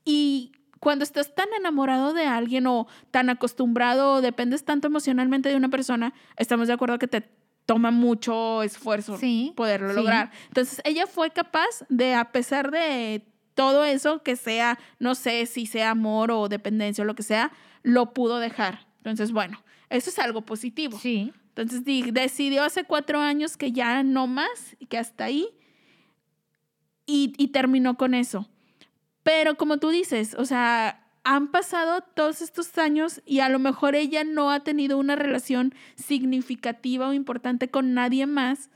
y 0.04 0.52
cuando 0.86 1.02
estás 1.02 1.34
tan 1.34 1.48
enamorado 1.58 2.12
de 2.12 2.26
alguien 2.26 2.68
o 2.68 2.86
tan 3.10 3.28
acostumbrado 3.28 4.12
o 4.12 4.20
dependes 4.20 4.64
tanto 4.64 4.86
emocionalmente 4.86 5.48
de 5.48 5.56
una 5.56 5.68
persona, 5.68 6.14
estamos 6.36 6.68
de 6.68 6.74
acuerdo 6.74 7.00
que 7.00 7.08
te 7.08 7.28
toma 7.64 7.90
mucho 7.90 8.62
esfuerzo 8.62 9.18
Sí, 9.18 9.52
poderlo 9.56 9.88
sí. 9.90 9.96
lograr. 9.96 10.30
Entonces, 10.46 10.80
ella 10.84 11.08
fue 11.08 11.32
capaz 11.32 11.84
de, 11.88 12.14
a 12.14 12.30
pesar 12.30 12.70
de 12.70 13.26
todo 13.54 13.82
eso, 13.84 14.22
que 14.22 14.36
sea, 14.36 14.78
no 15.00 15.16
sé 15.16 15.46
si 15.46 15.66
sea 15.66 15.90
amor 15.90 16.30
o 16.30 16.48
dependencia 16.48 17.02
o 17.02 17.04
lo 17.04 17.16
que 17.16 17.24
sea, 17.24 17.50
lo 17.82 18.14
pudo 18.14 18.38
dejar. 18.38 18.86
Entonces, 18.98 19.32
bueno, 19.32 19.64
eso 19.90 20.08
es 20.10 20.18
algo 20.20 20.42
positivo. 20.42 20.96
Sí. 21.00 21.32
Entonces 21.48 21.84
di- 21.84 22.12
decidió 22.12 22.62
hace 22.62 22.84
cuatro 22.84 23.18
años 23.18 23.56
que 23.56 23.72
ya 23.72 24.04
no 24.04 24.28
más, 24.28 24.76
y 24.78 24.86
que 24.86 24.98
hasta 24.98 25.24
ahí, 25.24 25.48
y, 27.06 27.32
y 27.38 27.48
terminó 27.48 27.96
con 27.96 28.14
eso. 28.14 28.48
Pero 29.26 29.56
como 29.56 29.78
tú 29.78 29.88
dices, 29.90 30.34
o 30.38 30.44
sea, 30.44 31.04
han 31.24 31.50
pasado 31.50 32.00
todos 32.14 32.40
estos 32.42 32.78
años 32.78 33.20
y 33.26 33.40
a 33.40 33.48
lo 33.48 33.58
mejor 33.58 33.96
ella 33.96 34.22
no 34.22 34.52
ha 34.52 34.60
tenido 34.60 34.98
una 34.98 35.16
relación 35.16 35.74
significativa 35.96 37.08
o 37.08 37.12
importante 37.12 37.68
con 37.68 37.92
nadie 37.92 38.26
más 38.26 38.70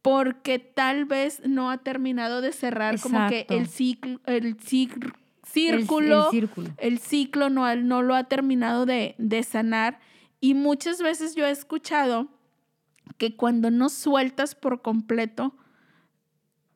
porque 0.00 0.60
tal 0.60 1.06
vez 1.06 1.42
no 1.44 1.70
ha 1.72 1.78
terminado 1.78 2.40
de 2.40 2.52
cerrar 2.52 3.00
como 3.00 3.28
que 3.28 3.46
el 3.50 3.66
ciclo, 3.66 4.20
el 4.26 4.60
ciclo, 4.60 5.08
El- 5.08 5.50
círculo 5.50 6.24
el 6.26 6.30
círculo. 6.30 6.70
el 6.78 6.98
ciclo 7.00 7.50
no, 7.50 7.74
no 7.74 8.02
lo 8.02 8.14
ha 8.14 8.24
terminado 8.24 8.86
de, 8.86 9.16
de 9.18 9.42
sanar. 9.42 9.98
Y 10.40 10.54
muchas 10.54 11.02
veces 11.02 11.34
yo 11.34 11.44
he 11.44 11.50
escuchado 11.50 12.28
que 13.18 13.34
cuando 13.34 13.72
no 13.72 13.88
sueltas 13.88 14.54
por 14.54 14.80
completo, 14.82 15.56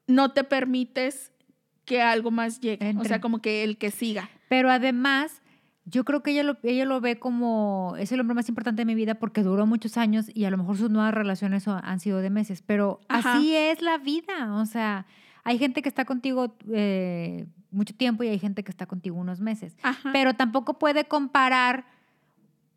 no 0.08 0.32
te 0.32 0.42
permites 0.42 1.30
que 1.84 2.02
algo 2.02 2.30
más 2.30 2.60
llegue. 2.60 2.94
O 2.98 3.04
sea, 3.04 3.20
como 3.20 3.38
que 3.40 3.62
el 3.64 3.76
que 3.78 3.90
siga. 3.90 4.28
Pero 4.48 4.70
además, 4.70 5.42
yo 5.84 6.04
creo 6.04 6.22
que 6.22 6.30
ella 6.30 6.42
lo, 6.42 6.56
ella 6.62 6.84
lo 6.86 7.00
ve 7.00 7.18
como 7.18 7.94
es 7.98 8.10
el 8.12 8.20
hombre 8.20 8.34
más 8.34 8.48
importante 8.48 8.82
de 8.82 8.86
mi 8.86 8.94
vida 8.94 9.16
porque 9.16 9.42
duró 9.42 9.66
muchos 9.66 9.96
años 9.98 10.26
y 10.32 10.44
a 10.44 10.50
lo 10.50 10.56
mejor 10.58 10.76
sus 10.78 10.90
nuevas 10.90 11.12
relaciones 11.12 11.68
han 11.68 12.00
sido 12.00 12.18
de 12.20 12.30
meses. 12.30 12.62
Pero 12.62 13.00
Ajá. 13.08 13.34
así 13.36 13.54
es 13.54 13.82
la 13.82 13.98
vida. 13.98 14.54
O 14.54 14.64
sea, 14.66 15.06
hay 15.44 15.58
gente 15.58 15.82
que 15.82 15.88
está 15.88 16.04
contigo 16.06 16.56
eh, 16.72 17.46
mucho 17.70 17.94
tiempo 17.94 18.22
y 18.24 18.28
hay 18.28 18.38
gente 18.38 18.64
que 18.64 18.70
está 18.70 18.86
contigo 18.86 19.16
unos 19.16 19.40
meses. 19.40 19.76
Ajá. 19.82 20.10
Pero 20.12 20.34
tampoco 20.34 20.78
puede 20.78 21.04
comparar 21.04 21.84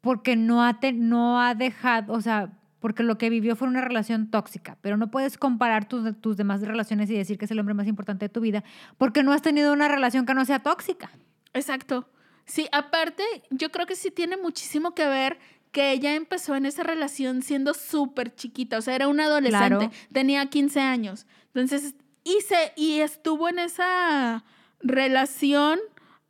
porque 0.01 0.35
no 0.35 0.63
ha, 0.65 0.79
te- 0.79 0.93
no 0.93 1.41
ha 1.41 1.55
dejado, 1.55 2.13
o 2.13 2.21
sea, 2.21 2.51
porque 2.87 3.03
lo 3.03 3.17
que 3.17 3.29
vivió 3.29 3.57
fue 3.57 3.67
una 3.67 3.81
relación 3.81 4.31
tóxica, 4.31 4.77
pero 4.79 4.95
no 4.95 5.11
puedes 5.11 5.37
comparar 5.37 5.89
tus, 5.89 6.15
tus 6.21 6.37
demás 6.37 6.61
relaciones 6.61 7.09
y 7.09 7.17
decir 7.17 7.37
que 7.37 7.43
es 7.43 7.51
el 7.51 7.59
hombre 7.59 7.73
más 7.73 7.85
importante 7.85 8.23
de 8.25 8.29
tu 8.29 8.39
vida 8.39 8.63
porque 8.97 9.23
no 9.23 9.33
has 9.33 9.41
tenido 9.41 9.73
una 9.73 9.89
relación 9.89 10.25
que 10.25 10.33
no 10.33 10.45
sea 10.45 10.59
tóxica. 10.59 11.11
Exacto. 11.53 12.07
Sí, 12.45 12.69
aparte, 12.71 13.23
yo 13.49 13.71
creo 13.73 13.85
que 13.87 13.97
sí 13.97 14.09
tiene 14.09 14.37
muchísimo 14.37 14.95
que 14.95 15.05
ver 15.05 15.37
que 15.73 15.91
ella 15.91 16.15
empezó 16.15 16.55
en 16.55 16.65
esa 16.65 16.83
relación 16.83 17.41
siendo 17.41 17.73
súper 17.73 18.33
chiquita, 18.33 18.77
o 18.77 18.81
sea, 18.81 18.95
era 18.95 19.09
una 19.09 19.25
adolescente, 19.25 19.89
Claro. 19.89 19.91
tenía 20.13 20.45
15 20.45 20.79
años. 20.79 21.27
Entonces, 21.53 21.93
y, 22.23 22.37
se, 22.47 22.71
y 22.77 23.01
estuvo 23.01 23.49
en 23.49 23.59
esa 23.59 24.45
relación 24.79 25.77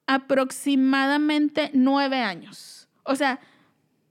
aproximadamente 0.07 1.69
nueve 1.75 2.17
años. 2.17 2.87
O 3.03 3.15
sea, 3.15 3.39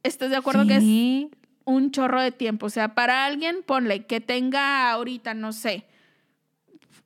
¿estás 0.04 0.30
de 0.30 0.36
acuerdo 0.36 0.64
que 0.64 0.76
es 0.76 0.82
Sí. 0.84 1.30
Un 1.66 1.90
chorro 1.90 2.22
de 2.22 2.32
tiempo. 2.32 2.64
O 2.66 2.70
sea, 2.70 2.94
para 2.94 3.26
alguien, 3.26 3.56
ponle 3.66 4.06
que 4.06 4.22
tenga 4.22 4.90
ahorita, 4.90 5.34
no 5.34 5.52
sé, 5.52 5.84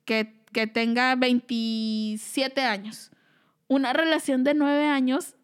que, 0.05 0.41
que 0.53 0.67
tenga 0.67 1.15
27 1.15 2.61
años. 2.61 3.11
Una 3.67 3.93
relación 3.93 4.43
de 4.43 4.53
9 4.53 4.87
años 4.87 5.35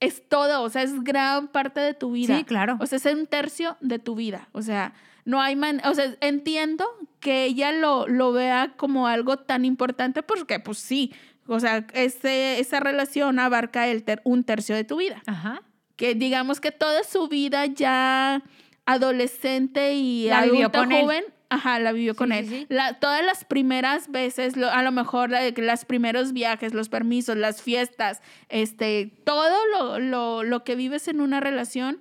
es 0.00 0.28
todo, 0.28 0.62
o 0.62 0.68
sea, 0.70 0.82
es 0.82 1.02
gran 1.02 1.48
parte 1.48 1.80
de 1.80 1.94
tu 1.94 2.12
vida. 2.12 2.36
Sí, 2.36 2.44
claro. 2.44 2.76
O 2.80 2.86
sea, 2.86 2.96
es 2.98 3.06
un 3.06 3.26
tercio 3.26 3.76
de 3.80 3.98
tu 3.98 4.14
vida. 4.14 4.48
O 4.52 4.62
sea, 4.62 4.92
no 5.24 5.40
hay 5.40 5.56
man 5.56 5.80
o 5.84 5.94
sea, 5.94 6.14
entiendo 6.20 6.84
que 7.20 7.44
ella 7.44 7.72
lo, 7.72 8.06
lo 8.06 8.32
vea 8.32 8.74
como 8.76 9.06
algo 9.08 9.38
tan 9.38 9.64
importante 9.64 10.22
porque, 10.22 10.60
pues 10.60 10.78
sí, 10.78 11.12
o 11.46 11.58
sea, 11.60 11.86
ese, 11.94 12.60
esa 12.60 12.80
relación 12.80 13.38
abarca 13.38 13.88
el 13.88 14.02
ter- 14.04 14.20
un 14.24 14.44
tercio 14.44 14.74
de 14.76 14.84
tu 14.84 14.96
vida 14.96 15.22
Ajá. 15.26 15.62
que 15.96 16.14
digamos 16.14 16.60
que 16.60 16.72
toda 16.72 17.02
su 17.04 17.28
vida 17.28 17.66
ya 17.66 18.42
adolescente 18.86 19.94
y 19.94 20.28
La 20.28 20.38
adulta 20.40 20.82
él. 20.92 21.02
joven, 21.02 21.24
ajá, 21.50 21.78
la 21.80 21.92
vivió 21.92 22.14
con 22.14 22.32
él. 22.32 22.46
sí, 22.46 22.50
sí. 22.60 22.66
La- 22.68 22.94
todas 22.94 23.24
las 23.24 23.44
primeras 23.44 24.10
veces, 24.10 24.56
lo- 24.56 24.70
a 24.70 24.82
lo 24.82 24.92
mejor 24.92 25.30
la- 25.30 25.48
los 25.50 25.84
primeros 25.84 26.32
viajes, 26.32 26.72
los 26.74 26.88
permisos, 26.88 27.36
las 27.36 27.62
fiestas, 27.62 28.22
este, 28.48 29.12
todo 29.24 29.54
lo, 29.72 29.98
lo, 29.98 30.42
lo 30.44 30.64
que 30.64 30.76
vives 30.76 31.08
en 31.08 31.20
una 31.20 31.40
relación, 31.40 32.00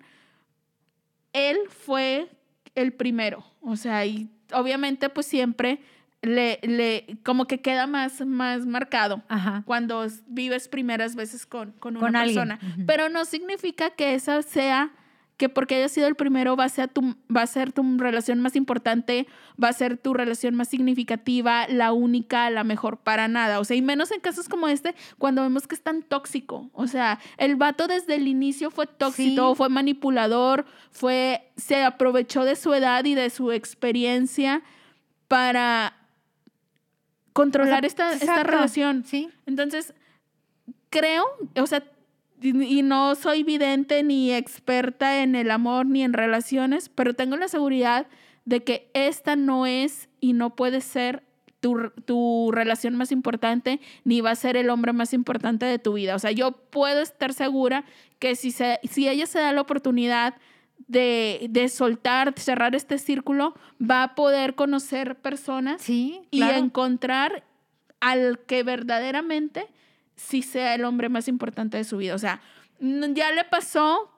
él 1.34 1.58
fue 1.70 2.30
el 2.76 2.94
primero. 2.94 3.44
O 3.62 3.76
sea, 3.76 4.06
y 4.06 4.30
obviamente 4.54 5.10
pues 5.10 5.26
siempre 5.26 5.80
le, 6.22 6.60
le 6.64 7.18
como 7.24 7.46
que 7.46 7.62
queda 7.62 7.88
más, 7.88 8.22
más 8.26 8.66
marcado 8.66 9.22
Ajá. 9.28 9.64
cuando 9.66 10.08
vives 10.28 10.68
primeras 10.68 11.16
veces 11.16 11.46
con, 11.46 11.72
con 11.74 11.98
una 11.98 12.06
Con 12.06 12.14
persona. 12.14 12.60
Pero 12.88 13.10
no 13.10 13.26
significa 13.26 13.90
que 13.92 14.14
esa 14.16 14.42
sea, 14.42 14.92
que 15.38 15.50
porque 15.50 15.76
haya 15.76 15.90
sido 15.90 16.08
el 16.08 16.16
primero 16.16 16.56
va 16.56 16.64
a, 16.64 16.70
ser 16.70 16.88
tu, 16.88 17.16
va 17.36 17.42
a 17.42 17.48
ser 17.48 17.74
tu 17.74 17.98
relación 17.98 18.40
más 18.40 18.56
importante, 18.56 19.28
va 19.62 19.68
a 19.68 19.74
ser 19.74 19.98
tu 19.98 20.14
relación 20.14 20.56
más 20.56 20.70
significativa, 20.70 21.68
la 21.68 21.92
única, 21.92 22.50
la 22.50 22.64
mejor, 22.64 22.98
para 22.98 23.28
nada. 23.28 23.60
O 23.60 23.66
sea, 23.66 23.76
y 23.76 23.82
menos 23.82 24.12
en 24.12 24.22
casos 24.22 24.48
como 24.48 24.70
este, 24.70 24.96
cuando 25.18 25.42
vemos 25.42 25.68
que 25.68 25.76
es 25.76 25.82
tan 25.82 26.04
tóxico. 26.04 26.70
O 26.74 26.88
sea, 26.88 27.20
el 27.38 27.58
vato 27.58 27.88
desde 27.88 28.16
el 28.16 28.28
inicio 28.28 28.72
fue 28.72 28.88
tóxico, 28.88 29.50
Sí. 29.52 29.58
fue 29.58 29.68
manipulador, 29.68 30.66
fue, 30.92 31.52
se 31.58 31.84
aprovechó 31.84 32.46
de 32.46 32.56
su 32.56 32.74
edad 32.74 33.04
y 33.04 33.14
de 33.16 33.30
su 33.30 33.52
experiencia 33.52 34.62
para 35.28 35.98
controlar 37.34 37.86
O 37.86 37.90
sea, 37.90 38.12
esta, 38.12 38.14
esta 38.14 38.44
relación. 38.44 39.04
Sí. 39.06 39.30
Entonces, 39.46 39.94
creo, 40.90 41.26
o 41.58 41.68
sea, 41.68 41.84
y, 42.42 42.82
no 42.82 43.16
soy 43.16 43.44
vidente 43.44 44.04
ni 44.04 44.34
experta 44.34 45.24
en 45.24 45.36
el 45.36 45.52
amor 45.52 45.86
ni 45.86 46.04
en 46.04 46.14
relaciones, 46.14 46.90
pero 46.90 47.14
tengo 47.14 47.38
la 47.38 47.48
seguridad 47.48 48.08
de 48.46 48.64
que 48.64 48.90
esta 48.94 49.36
no 49.36 49.66
es 49.66 50.10
y 50.20 50.34
no 50.34 50.56
puede 50.56 50.82
ser 50.82 51.24
tu, 51.60 51.92
tu 52.06 52.52
relación 52.52 52.96
más 52.96 53.12
importante, 53.12 53.80
ni 54.04 54.22
va 54.22 54.32
a 54.32 54.36
ser 54.36 54.58
el 54.58 54.70
hombre 54.70 54.94
más 54.94 55.14
importante 55.14 55.66
de 55.66 55.80
tu 55.80 55.94
vida. 55.94 56.16
O 56.16 56.20
sea, 56.20 56.32
yo 56.32 56.52
puedo 56.52 57.02
estar 57.02 57.34
segura 57.34 57.86
que 58.20 58.36
si, 58.36 58.52
se, 58.52 58.80
si 58.84 59.08
ella 59.08 59.26
se 59.26 59.40
da 59.40 59.52
la 59.52 59.62
oportunidad 59.62 60.36
de, 60.88 61.48
de 61.50 61.70
soltar, 61.70 62.34
cerrar 62.38 62.76
este 62.76 63.00
círculo, 63.00 63.56
va 63.82 64.04
a 64.04 64.16
poder 64.16 64.56
conocer 64.56 65.16
personas 65.16 65.82
Sí, 65.82 66.22
y 66.30 66.44
encontrar 66.44 67.44
al 68.00 68.40
que 68.40 68.62
verdaderamente 68.62 69.68
sí 70.16 70.42
sea 70.42 70.76
el 70.76 70.86
hombre 70.86 71.10
más 71.10 71.28
importante 71.28 71.78
de 71.78 71.84
su 71.84 71.98
vida. 71.98 72.16
O 72.16 72.20
sea, 72.20 72.42
ya 72.80 73.32
le 73.32 73.44
pasó, 73.46 74.12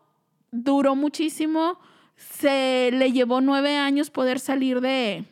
duró 0.51 0.95
muchísimo, 0.95 1.79
se 2.15 2.89
le 2.93 3.12
llevó 3.12 3.41
nueve 3.41 3.77
años 3.77 4.10
poder 4.10 4.39
salir 4.39 4.81
de, 4.81 5.25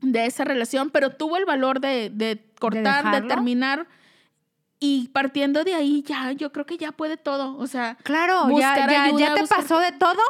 de 0.00 0.26
esa 0.26 0.44
relación, 0.44 0.90
pero 0.90 1.10
tuvo 1.10 1.36
el 1.36 1.44
valor 1.44 1.80
de, 1.80 2.10
de 2.10 2.44
cortar, 2.58 3.22
de, 3.22 3.28
terminar. 3.28 3.86
Y 4.82 5.08
partiendo 5.08 5.62
de 5.64 5.74
ahí, 5.74 6.02
ya, 6.06 6.32
yo 6.32 6.52
creo 6.52 6.64
que 6.64 6.78
ya 6.78 6.92
puede 6.92 7.16
todo. 7.18 7.56
O 7.58 7.66
sea, 7.66 7.96
Claro, 8.02 8.48
ya, 8.58 8.74
ya, 8.88 9.04
ayuda, 9.04 9.18
ya 9.20 9.34
te 9.34 9.42
buscar- 9.42 9.60
pasó 9.62 9.78
de 9.78 9.92
todo. 9.92 10.20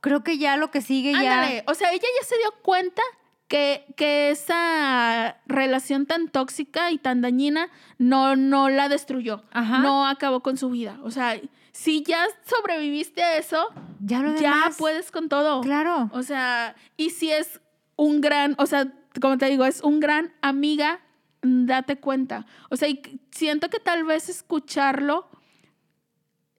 Creo 0.00 0.22
que 0.24 0.38
ya 0.38 0.56
lo 0.56 0.70
que 0.70 0.80
sigue 0.80 1.12
Ándale, 1.14 1.56
ya. 1.56 1.64
o 1.70 1.74
sea, 1.74 1.90
ella 1.92 2.06
ya 2.20 2.26
se 2.26 2.36
dio 2.38 2.52
cuenta 2.62 3.02
que, 3.48 3.86
que 3.96 4.30
esa 4.30 5.38
relación 5.46 6.06
tan 6.06 6.28
tóxica 6.28 6.90
y 6.92 6.98
tan 6.98 7.22
dañina 7.22 7.68
no, 7.98 8.36
no 8.36 8.68
la 8.68 8.88
destruyó, 8.88 9.42
Ajá. 9.52 9.78
no 9.78 10.06
acabó 10.06 10.40
con 10.40 10.56
su 10.58 10.68
vida. 10.70 10.98
O 11.02 11.10
sea, 11.10 11.40
si 11.72 12.02
ya 12.02 12.26
sobreviviste 12.44 13.22
a 13.22 13.38
eso, 13.38 13.66
Ya 14.00 14.20
lo 14.20 14.34
ya 14.34 14.54
demás. 14.54 14.76
puedes 14.78 15.10
con 15.10 15.28
todo. 15.28 15.62
Claro. 15.62 16.10
O 16.12 16.22
sea, 16.22 16.76
y 16.96 17.10
si 17.10 17.30
es 17.30 17.60
un 17.96 18.20
gran, 18.20 18.54
o 18.58 18.66
sea, 18.66 18.92
como 19.20 19.38
te 19.38 19.46
digo, 19.46 19.64
es 19.64 19.80
un 19.82 19.98
gran 20.00 20.32
amiga, 20.42 21.00
date 21.40 21.96
cuenta. 21.98 22.44
O 22.68 22.76
sea, 22.76 22.88
y 22.88 23.00
siento 23.30 23.70
que 23.70 23.80
tal 23.80 24.04
vez 24.04 24.28
escucharlo 24.28 25.26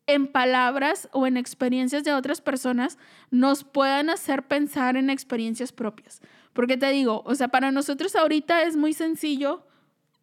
en 0.07 0.25
palabras 0.27 1.07
o 1.11 1.27
en 1.27 1.37
experiencias 1.37 2.03
de 2.03 2.13
otras 2.13 2.41
personas 2.41 2.97
nos 3.29 3.63
puedan 3.63 4.09
hacer 4.09 4.47
pensar 4.47 4.97
en 4.97 5.11
experiencias 5.11 5.71
propias. 5.71 6.21
Porque 6.53 6.77
te 6.77 6.89
digo, 6.91 7.23
o 7.25 7.35
sea, 7.35 7.47
para 7.47 7.71
nosotros 7.71 8.15
ahorita 8.15 8.63
es 8.63 8.75
muy 8.75 8.93
sencillo 8.93 9.63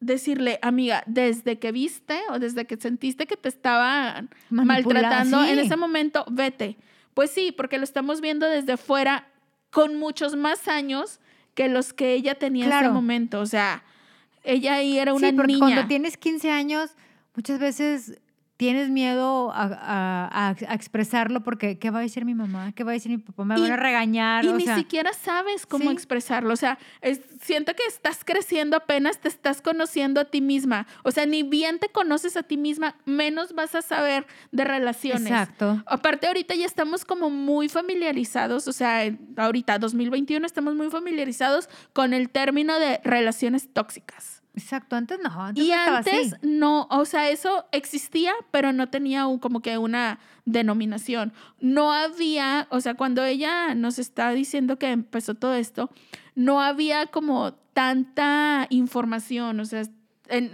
decirle, 0.01 0.59
amiga, 0.63 1.03
desde 1.07 1.59
que 1.59 1.73
viste 1.73 2.21
o 2.31 2.39
desde 2.39 2.67
que 2.67 2.77
sentiste 2.77 3.27
que 3.27 3.37
te 3.37 3.49
estaban 3.49 4.31
maltratando 4.51 5.45
en 5.45 5.59
ese 5.59 5.77
momento, 5.77 6.25
vete. 6.31 6.77
Pues 7.15 7.31
sí, 7.31 7.53
porque 7.53 7.79
lo 7.79 7.85
estamos 7.85 8.21
viendo 8.21 8.47
desde 8.47 8.77
fuera 8.77 9.29
con 9.71 9.99
muchos 9.99 10.37
más 10.37 10.69
años 10.69 11.21
que 11.55 11.69
los 11.69 11.93
que 11.93 12.13
ella 12.13 12.35
tenía 12.35 12.67
en 12.67 12.73
ese 12.73 12.89
momento. 12.91 13.41
O 13.41 13.47
sea, 13.47 13.85
ella 14.45 14.75
ahí 14.75 14.99
era 14.99 15.15
una 15.15 15.31
sí, 15.31 15.35
porque 15.35 15.59
Cuando 15.59 15.87
tienes 15.87 16.17
15 16.17 16.51
años, 16.51 16.91
muchas 17.35 17.59
veces 17.59 18.21
tienes 18.57 18.89
miedo 18.89 19.51
a, 19.55 20.55
expresarlo 20.71 21.43
porque 21.43 21.79
¿qué 21.79 21.91
va 21.91 21.99
a 21.99 22.03
decir 22.03 22.25
mi 22.25 22.35
mamá? 22.35 22.73
¿Qué 22.73 22.85
va 22.85 22.93
a 22.93 22.95
decir 22.95 23.11
mi 23.11 23.19
papá? 23.19 23.45
Me 23.45 23.61
van 23.61 23.73
a 23.73 23.77
regañar. 23.77 24.45
Y 24.45 24.53
ni 24.53 24.67
siquiera 24.67 25.13
sabes 25.13 25.67
cómo 25.67 25.91
expresarlo. 25.91 26.53
O 26.53 26.57
sea, 26.57 26.79
siento 27.41 27.75
que 27.75 27.85
estás 27.87 28.25
creciendo 28.25 28.77
apenas, 28.77 29.21
te 29.21 29.29
estás 29.29 29.61
conociendo 29.61 30.21
a 30.21 30.25
ti 30.25 30.41
misma. 30.41 30.87
O 31.03 31.11
sea, 31.11 31.27
ni 31.27 31.43
bien 31.43 31.79
te 31.79 31.89
conoces 31.89 32.37
a 32.37 32.43
ti 32.43 32.57
misma, 32.57 32.97
menos 33.05 33.55
vas 33.55 33.75
a 33.75 33.83
saber 33.83 34.27
de 34.53 34.65
relaciones. 34.65 35.27
Exacto. 35.27 35.83
Aparte, 35.87 36.27
ahorita 36.27 36.55
ya 36.55 36.67
estamos 36.67 37.05
como 37.05 37.31
muy 37.31 37.69
familiarizados. 37.69 38.69
O 38.69 38.73
sea, 38.73 39.03
ahorita, 39.37 39.79
2021, 39.79 40.47
estamos 40.47 40.75
muy 40.75 40.91
familiarizados 40.91 41.69
con 41.93 42.15
el 42.15 42.31
término 42.31 42.79
de 42.79 43.01
relaciones 43.05 43.73
tóxicas. 43.73 44.36
Exacto, 44.57 44.97
antes 44.97 45.19
no. 45.23 45.31
Antes 45.31 45.63
y 45.63 45.71
antes 45.71 46.35
no, 46.41 46.89
o 46.91 47.05
sea, 47.05 47.29
eso 47.29 47.67
existía, 47.73 48.33
pero 48.51 48.73
no 48.73 48.89
tenía 48.89 49.25
como 49.39 49.61
que 49.61 49.77
una 49.77 50.19
denominación. 50.47 51.35
No 51.61 51.93
había, 51.93 52.67
o 52.71 52.81
sea, 52.81 52.95
cuando 52.95 53.23
ella 53.23 53.75
nos 53.75 53.99
está 53.99 54.31
diciendo 54.31 54.79
que 54.79 54.91
empezó 54.91 55.35
todo 55.35 55.55
esto, 55.55 55.91
no 56.35 56.63
había 56.63 57.07
como 57.07 57.53
tanta 57.75 58.67
información, 58.71 59.61
o 59.61 59.67
sea, 59.67 59.83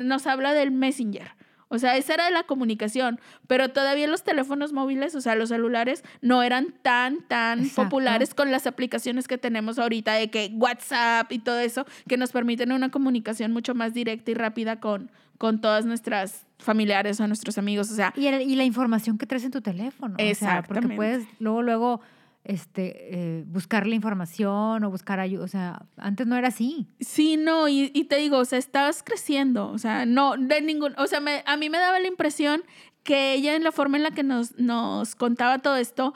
nos 0.00 0.26
habla 0.26 0.52
del 0.52 0.72
Messenger. 0.72 1.36
O 1.72 1.78
sea, 1.78 1.96
esa 1.96 2.12
era 2.12 2.28
la 2.28 2.42
comunicación, 2.42 3.18
pero 3.46 3.70
todavía 3.70 4.06
los 4.06 4.22
teléfonos 4.22 4.74
móviles, 4.74 5.14
o 5.14 5.22
sea, 5.22 5.36
los 5.36 5.48
celulares, 5.48 6.04
no 6.20 6.42
eran 6.42 6.74
tan, 6.82 7.26
tan 7.28 7.66
populares 7.70 8.34
con 8.34 8.50
las 8.50 8.66
aplicaciones 8.66 9.26
que 9.26 9.38
tenemos 9.38 9.78
ahorita 9.78 10.12
de 10.12 10.28
que 10.28 10.52
WhatsApp 10.52 11.32
y 11.32 11.38
todo 11.38 11.58
eso, 11.60 11.86
que 12.06 12.18
nos 12.18 12.30
permiten 12.30 12.72
una 12.72 12.90
comunicación 12.90 13.52
mucho 13.52 13.74
más 13.74 13.94
directa 13.94 14.30
y 14.30 14.34
rápida 14.34 14.80
con, 14.80 15.10
con 15.38 15.62
todas 15.62 15.86
nuestras 15.86 16.44
familiares 16.58 17.18
o 17.20 17.26
nuestros 17.26 17.56
amigos, 17.56 17.90
o 17.90 17.94
sea. 17.94 18.12
Y, 18.18 18.26
y 18.26 18.54
la 18.54 18.64
información 18.64 19.16
que 19.16 19.24
traes 19.24 19.44
en 19.44 19.50
tu 19.52 19.62
teléfono. 19.62 20.14
Exactamente. 20.18 20.74
porque 20.74 20.94
puedes 20.94 21.26
luego, 21.38 21.62
luego 21.62 22.00
este, 22.44 23.14
eh, 23.14 23.44
buscar 23.46 23.86
la 23.86 23.94
información 23.94 24.82
o 24.82 24.90
buscar 24.90 25.20
ayuda. 25.20 25.44
O 25.44 25.48
sea, 25.48 25.86
antes 25.96 26.26
no 26.26 26.36
era 26.36 26.48
así. 26.48 26.88
Sí, 27.00 27.36
no, 27.36 27.68
y, 27.68 27.90
te 28.04 28.16
digo, 28.16 28.38
o 28.38 28.44
sea, 28.44 28.58
estabas 28.58 29.02
creciendo. 29.02 29.68
O 29.70 29.78
sea, 29.78 30.06
no, 30.06 30.36
de 30.36 30.60
ningún. 30.60 30.94
O 30.98 31.06
sea, 31.06 31.20
a 31.46 31.56
mí 31.56 31.70
me 31.70 31.78
daba 31.78 32.00
la 32.00 32.08
impresión 32.08 32.62
que 33.04 33.34
ella, 33.34 33.54
en 33.54 33.64
la 33.64 33.72
forma 33.72 33.96
en 33.96 34.02
la 34.04 34.10
que 34.12 34.22
nos, 34.22 34.58
nos 34.58 35.14
contaba 35.14 35.58
todo 35.58 35.76
esto, 35.76 36.14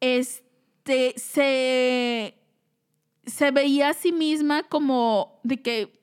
este, 0.00 1.14
se, 1.16 2.34
se 3.26 3.50
veía 3.50 3.90
a 3.90 3.94
sí 3.94 4.12
misma 4.12 4.62
como 4.64 5.40
de 5.42 5.60
que 5.62 6.00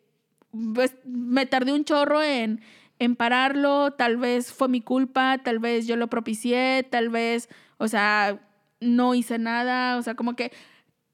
pues, 0.73 0.95
me 1.05 1.45
tardé 1.45 1.73
un 1.73 1.85
chorro 1.85 2.21
en, 2.21 2.61
en 2.99 3.15
pararlo, 3.15 3.91
tal 3.91 4.17
vez 4.17 4.51
fue 4.51 4.67
mi 4.67 4.81
culpa, 4.81 5.38
tal 5.43 5.59
vez 5.59 5.88
yo 5.88 5.95
lo 5.95 6.09
propicié, 6.09 6.85
tal 6.89 7.09
vez, 7.09 7.49
o 7.77 7.88
sea, 7.88 8.41
no 8.86 9.15
hice 9.15 9.38
nada, 9.39 9.98
o 9.98 10.02
sea, 10.02 10.15
como 10.15 10.36
que 10.36 10.52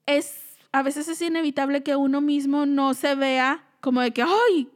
es, 0.06 0.58
a 0.72 0.82
veces 0.82 1.08
es 1.08 1.20
inevitable 1.22 1.82
que 1.82 1.96
uno 1.96 2.20
mismo 2.20 2.66
no 2.66 2.94
se 2.94 3.14
vea 3.14 3.64
como 3.80 4.00
de 4.00 4.12
que, 4.12 4.22
ay, 4.22 4.68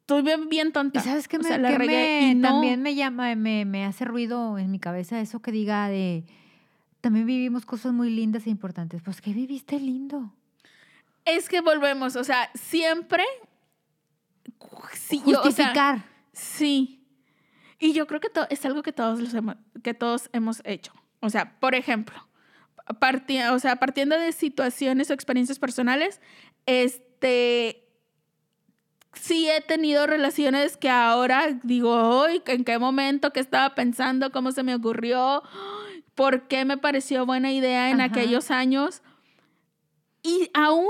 estoy 0.00 0.22
bien, 0.22 0.48
bien 0.48 0.72
tonta. 0.72 1.00
¿Y 1.00 1.02
sabes 1.02 1.28
qué 1.28 1.38
me, 1.38 2.38
también 2.40 2.82
me 2.82 2.94
llama, 2.94 3.34
me, 3.34 3.64
me 3.64 3.84
hace 3.84 4.04
ruido 4.04 4.58
en 4.58 4.70
mi 4.70 4.78
cabeza 4.78 5.20
eso 5.20 5.40
que 5.40 5.52
diga 5.52 5.88
de, 5.88 6.24
también 7.02 7.26
vivimos 7.26 7.66
cosas 7.66 7.92
muy 7.92 8.10
lindas 8.10 8.46
e 8.46 8.50
importantes. 8.50 9.02
Pues, 9.02 9.20
¿qué 9.20 9.32
viviste 9.32 9.78
lindo? 9.80 10.32
Es 11.24 11.48
que 11.48 11.60
volvemos, 11.60 12.16
o 12.16 12.24
sea, 12.24 12.50
siempre... 12.54 13.24
Sí, 14.94 15.20
Justificar. 15.24 16.04
sí. 16.32 17.04
Y 17.80 17.92
yo 17.92 18.06
creo 18.06 18.20
que 18.20 18.28
es 18.50 18.64
algo 18.64 18.82
que 18.82 18.92
todos, 18.92 19.18
los 19.20 19.34
que 19.82 19.92
todos 19.92 20.30
hemos 20.32 20.62
hecho. 20.64 20.92
O 21.18 21.30
sea, 21.30 21.58
por 21.58 21.74
ejemplo, 21.74 22.28
o 23.52 23.58
sea, 23.58 23.76
partiendo 23.76 24.18
de 24.18 24.32
situaciones 24.32 25.10
o 25.10 25.14
experiencias 25.14 25.58
personales, 25.58 26.20
este, 26.66 27.84
sí 29.14 29.48
he 29.48 29.60
tenido 29.60 30.06
relaciones 30.06 30.76
que 30.76 30.90
ahora 30.90 31.58
digo, 31.62 31.92
hoy, 31.92 32.42
¿en 32.46 32.64
qué 32.64 32.78
momento? 32.78 33.32
¿Qué 33.32 33.40
estaba 33.40 33.74
pensando? 33.74 34.32
¿Cómo 34.32 34.52
se 34.52 34.62
me 34.62 34.74
ocurrió? 34.74 35.42
¿Por 36.14 36.48
qué 36.48 36.64
me 36.64 36.76
pareció 36.76 37.26
buena 37.26 37.52
idea 37.52 37.90
en 37.90 38.00
aquellos 38.00 38.50
años? 38.50 39.02
Y 40.22 40.50
aún 40.54 40.88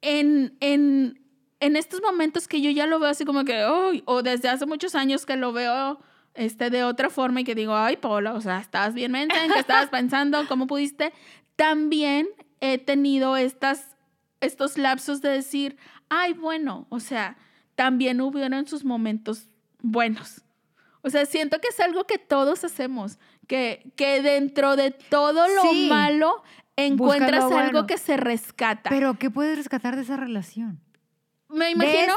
en, 0.00 0.56
en, 0.60 1.20
en, 1.60 1.76
estos 1.76 2.02
momentos 2.02 2.46
que 2.46 2.60
yo 2.60 2.70
ya 2.70 2.86
lo 2.86 3.00
veo 3.00 3.08
así 3.08 3.24
como 3.24 3.44
que, 3.44 3.64
hoy, 3.64 4.02
o 4.06 4.22
desde 4.22 4.48
hace 4.48 4.66
muchos 4.66 4.94
años 4.94 5.26
que 5.26 5.36
lo 5.36 5.52
veo 5.52 5.98
este, 6.34 6.70
de 6.70 6.84
otra 6.84 7.10
forma 7.10 7.40
y 7.40 7.44
que 7.44 7.54
digo, 7.54 7.74
ay, 7.76 7.96
Paula, 7.96 8.34
o 8.34 8.40
sea, 8.40 8.58
estabas 8.58 8.94
bien 8.94 9.14
¿en 9.14 9.28
qué 9.28 9.58
estabas 9.58 9.88
pensando? 9.88 10.44
¿Cómo 10.48 10.66
pudiste? 10.66 11.12
También 11.56 12.28
he 12.60 12.78
tenido 12.78 13.36
estas, 13.36 13.96
estos 14.40 14.76
lapsos 14.76 15.20
de 15.20 15.30
decir, 15.30 15.76
ay, 16.08 16.32
bueno, 16.32 16.86
o 16.90 17.00
sea, 17.00 17.36
también 17.74 18.20
hubieron 18.20 18.66
sus 18.66 18.84
momentos 18.84 19.48
buenos. 19.80 20.42
O 21.02 21.10
sea, 21.10 21.26
siento 21.26 21.60
que 21.60 21.68
es 21.68 21.80
algo 21.80 22.04
que 22.04 22.18
todos 22.18 22.64
hacemos, 22.64 23.18
que, 23.46 23.92
que 23.96 24.22
dentro 24.22 24.74
de 24.74 24.90
todo 24.90 25.46
lo 25.48 25.72
malo 25.88 26.42
encuentras 26.76 27.52
algo 27.52 27.86
que 27.86 27.98
se 27.98 28.16
rescata. 28.16 28.90
Pero, 28.90 29.14
¿qué 29.18 29.30
puedes 29.30 29.56
rescatar 29.56 29.96
de 29.96 30.02
esa 30.02 30.16
relación? 30.16 30.80
Me 31.48 31.70
imagino. 31.70 32.14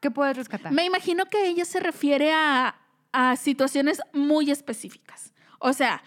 ¿Qué 0.00 0.10
puedes 0.10 0.36
rescatar? 0.36 0.72
Me 0.72 0.84
imagino 0.84 1.26
que 1.26 1.48
ella 1.48 1.64
se 1.64 1.80
refiere 1.80 2.32
a, 2.32 2.76
a 3.12 3.36
situaciones 3.36 4.00
muy 4.12 4.50
específicas. 4.50 5.32
O 5.58 5.72
sea, 5.72 6.02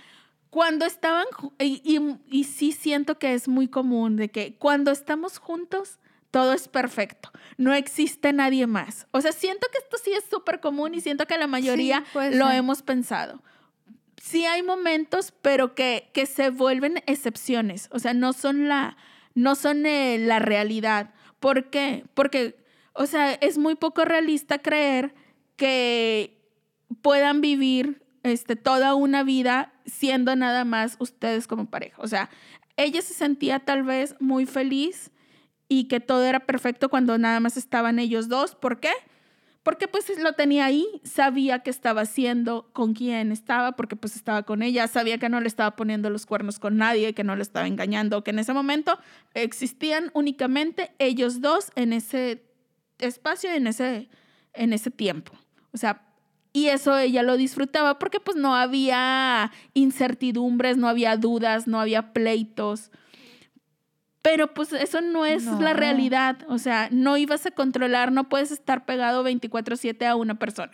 cuando 0.51 0.85
estaban, 0.85 1.25
y, 1.59 1.81
y, 2.29 2.43
sí 2.43 2.73
siento 2.73 3.17
que 3.17 3.33
es 3.33 3.47
muy 3.47 3.69
común 3.69 4.17
de 4.17 4.29
que 4.29 4.55
cuando 4.57 4.91
estamos 4.91 5.37
juntos, 5.37 5.97
todo 6.29 6.53
es 6.53 6.67
perfecto, 6.67 7.31
no 7.57 7.73
existe 7.73 8.33
nadie 8.33 8.67
más. 8.67 9.07
O 9.11 9.21
sea, 9.21 9.31
siento 9.31 9.67
que 9.71 9.77
esto 9.77 9.97
sí 10.03 10.11
es 10.11 10.25
súper 10.29 10.59
común 10.59 10.93
y 10.93 11.01
siento 11.01 11.25
que 11.25 11.37
la 11.37 11.47
mayoría 11.47 12.03
lo 12.33 12.51
hemos 12.51 12.81
pensado. 12.81 13.41
Sí 14.21 14.45
hay 14.45 14.61
momentos, 14.61 15.33
pero 15.41 15.73
que, 15.73 16.09
que 16.13 16.25
se 16.25 16.49
vuelven 16.49 17.01
excepciones, 17.07 17.87
o 17.91 17.99
sea, 17.99 18.13
no 18.13 18.33
son 18.33 18.67
la, 18.67 18.97
no 19.33 19.55
son 19.55 19.85
eh, 19.85 20.17
la 20.19 20.39
realidad. 20.39 21.13
¿Por 21.39 21.69
qué? 21.69 22.05
Porque, 22.13 22.57
o 22.93 23.05
sea, 23.05 23.33
es 23.33 23.57
muy 23.57 23.75
poco 23.75 24.03
realista 24.03 24.59
creer 24.59 25.15
que 25.55 26.40
puedan 27.01 27.41
vivir 27.41 28.03
este, 28.23 28.55
toda 28.55 28.95
una 28.95 29.23
vida 29.23 29.73
siendo 29.85 30.35
nada 30.35 30.65
más 30.65 30.95
ustedes 30.99 31.47
como 31.47 31.69
pareja. 31.69 32.01
O 32.01 32.07
sea, 32.07 32.29
ella 32.77 33.01
se 33.01 33.13
sentía 33.13 33.59
tal 33.59 33.83
vez 33.83 34.15
muy 34.19 34.45
feliz 34.45 35.11
y 35.67 35.85
que 35.85 35.99
todo 35.99 36.23
era 36.25 36.41
perfecto 36.41 36.89
cuando 36.89 37.17
nada 37.17 37.39
más 37.39 37.57
estaban 37.57 37.99
ellos 37.99 38.27
dos. 38.27 38.55
¿Por 38.55 38.79
qué? 38.79 38.91
Porque 39.63 39.87
pues 39.87 40.07
lo 40.19 40.33
tenía 40.33 40.65
ahí, 40.65 40.87
sabía 41.03 41.59
qué 41.59 41.69
estaba 41.69 42.01
haciendo, 42.01 42.71
con 42.73 42.93
quién 42.93 43.31
estaba, 43.31 43.73
porque 43.73 43.95
pues 43.95 44.15
estaba 44.15 44.41
con 44.41 44.63
ella, 44.63 44.87
sabía 44.87 45.19
que 45.19 45.29
no 45.29 45.39
le 45.39 45.47
estaba 45.47 45.75
poniendo 45.75 46.09
los 46.09 46.25
cuernos 46.25 46.57
con 46.57 46.77
nadie, 46.77 47.13
que 47.13 47.23
no 47.23 47.35
le 47.35 47.43
estaba 47.43 47.67
engañando, 47.67 48.23
que 48.23 48.31
en 48.31 48.39
ese 48.39 48.53
momento 48.53 48.97
existían 49.35 50.09
únicamente 50.15 50.91
ellos 50.97 51.41
dos 51.41 51.71
en 51.75 51.93
ese 51.93 52.43
espacio, 52.97 53.51
en 53.51 53.67
ese, 53.67 54.09
en 54.53 54.73
ese 54.73 54.89
tiempo. 54.89 55.33
O 55.73 55.77
sea, 55.77 56.10
y 56.53 56.67
eso 56.67 56.97
ella 56.97 57.23
lo 57.23 57.37
disfrutaba 57.37 57.97
porque 57.97 58.19
pues 58.19 58.35
no 58.35 58.55
había 58.55 59.51
incertidumbres, 59.73 60.77
no 60.77 60.89
había 60.89 61.15
dudas, 61.15 61.67
no 61.67 61.79
había 61.79 62.13
pleitos. 62.13 62.91
Pero 64.21 64.53
pues 64.53 64.73
eso 64.73 65.01
no 65.01 65.25
es 65.25 65.45
la 65.45 65.73
realidad. 65.73 66.39
O 66.47 66.59
sea, 66.59 66.89
no 66.91 67.17
ibas 67.17 67.45
a 67.45 67.51
controlar, 67.51 68.11
no 68.11 68.29
puedes 68.29 68.51
estar 68.51 68.85
pegado 68.85 69.23
24/7 69.23 70.05
a 70.05 70.15
una 70.15 70.35
persona. 70.35 70.73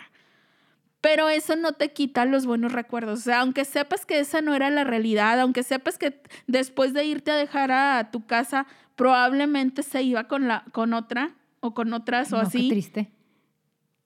Pero 1.00 1.30
eso 1.30 1.56
no 1.56 1.74
te 1.74 1.94
quita 1.94 2.26
los 2.26 2.46
buenos 2.46 2.74
recuerdos. 2.74 3.20
O 3.20 3.22
sea, 3.22 3.42
aunque 3.42 3.63
sepas 3.63 4.06
que 4.06 4.20
esa 4.20 4.42
no 4.42 4.56
era 4.56 4.70
la 4.70 4.84
realidad, 4.84 5.40
aunque 5.40 5.63
sepas 5.63 5.98
que 5.98 6.22
después 6.48 6.94
de 6.94 7.06
irte 7.06 7.32
a 7.32 7.36
dejar 7.36 7.72
a 7.72 8.10
tu 8.12 8.26
casa, 8.26 8.66
probablemente 8.96 9.84
se 9.84 10.02
iba 10.02 10.28
con, 10.28 10.48
la, 10.48 10.66
con 10.74 10.94
otra 10.94 11.36
o 11.60 11.74
con 11.74 11.94
otras 11.94 12.34
o 12.34 12.38
así. 12.38 12.63
Qué 12.68 12.74
triste. 12.74 13.12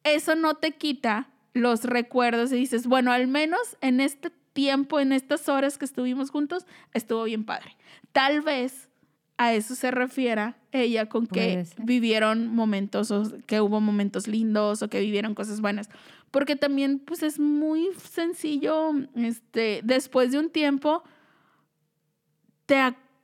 Eso 0.03 0.36
no 0.36 0.55
te 0.55 0.73
quita 0.73 1.29
los 1.53 1.83
recuerdos 1.83 2.51
y 2.51 2.55
dices, 2.55 2.87
bueno, 2.87 3.11
al 3.11 3.27
menos 3.27 3.77
en 3.81 3.99
este 3.99 4.31
tiempo, 4.53 4.99
en 4.99 5.11
estas 5.11 5.49
horas 5.49 5.77
que 5.77 5.85
estuvimos 5.85 6.29
juntos, 6.29 6.65
estuvo 6.93 7.23
bien 7.23 7.45
padre. 7.45 7.75
Tal 8.11 8.41
vez 8.41 8.89
a 9.37 9.53
eso 9.53 9.75
se 9.75 9.91
refiera 9.91 10.57
ella 10.71 11.07
con 11.07 11.25
que 11.25 11.65
vivieron 11.77 12.53
momentos, 12.53 13.11
o 13.11 13.23
que 13.47 13.59
hubo 13.59 13.81
momentos 13.81 14.27
lindos 14.27 14.81
o 14.81 14.89
que 14.89 14.99
vivieron 14.99 15.33
cosas 15.33 15.61
buenas. 15.61 15.89
Porque 16.29 16.55
también, 16.55 16.99
pues 16.99 17.23
es 17.23 17.39
muy 17.39 17.89
sencillo, 17.97 18.91
este, 19.15 19.81
después 19.83 20.31
de 20.31 20.39
un 20.39 20.49
tiempo, 20.49 21.03
te, 22.65 22.77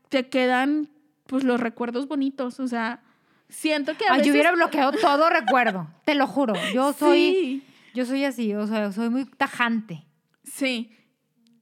te 0.09 0.27
quedan, 0.27 0.89
pues, 1.27 1.43
los 1.43 1.59
recuerdos 1.59 2.07
bonitos. 2.07 2.59
O 2.59 2.67
sea, 2.67 3.01
siento 3.47 3.95
que 3.95 4.05
a 4.05 4.13
Ay, 4.13 4.17
veces... 4.17 4.25
yo 4.27 4.33
hubiera 4.33 4.51
bloqueado 4.51 4.91
todo 4.93 5.29
recuerdo, 5.29 5.87
te 6.03 6.15
lo 6.15 6.27
juro. 6.27 6.53
Yo 6.73 6.93
soy, 6.93 7.19
Sí, 7.19 7.63
yo 7.97 8.05
soy 8.05 8.23
así, 8.25 8.53
o 8.53 8.67
sea, 8.67 8.91
soy 8.91 9.09
muy 9.09 9.25
tajante. 9.25 10.05
sí, 10.43 10.91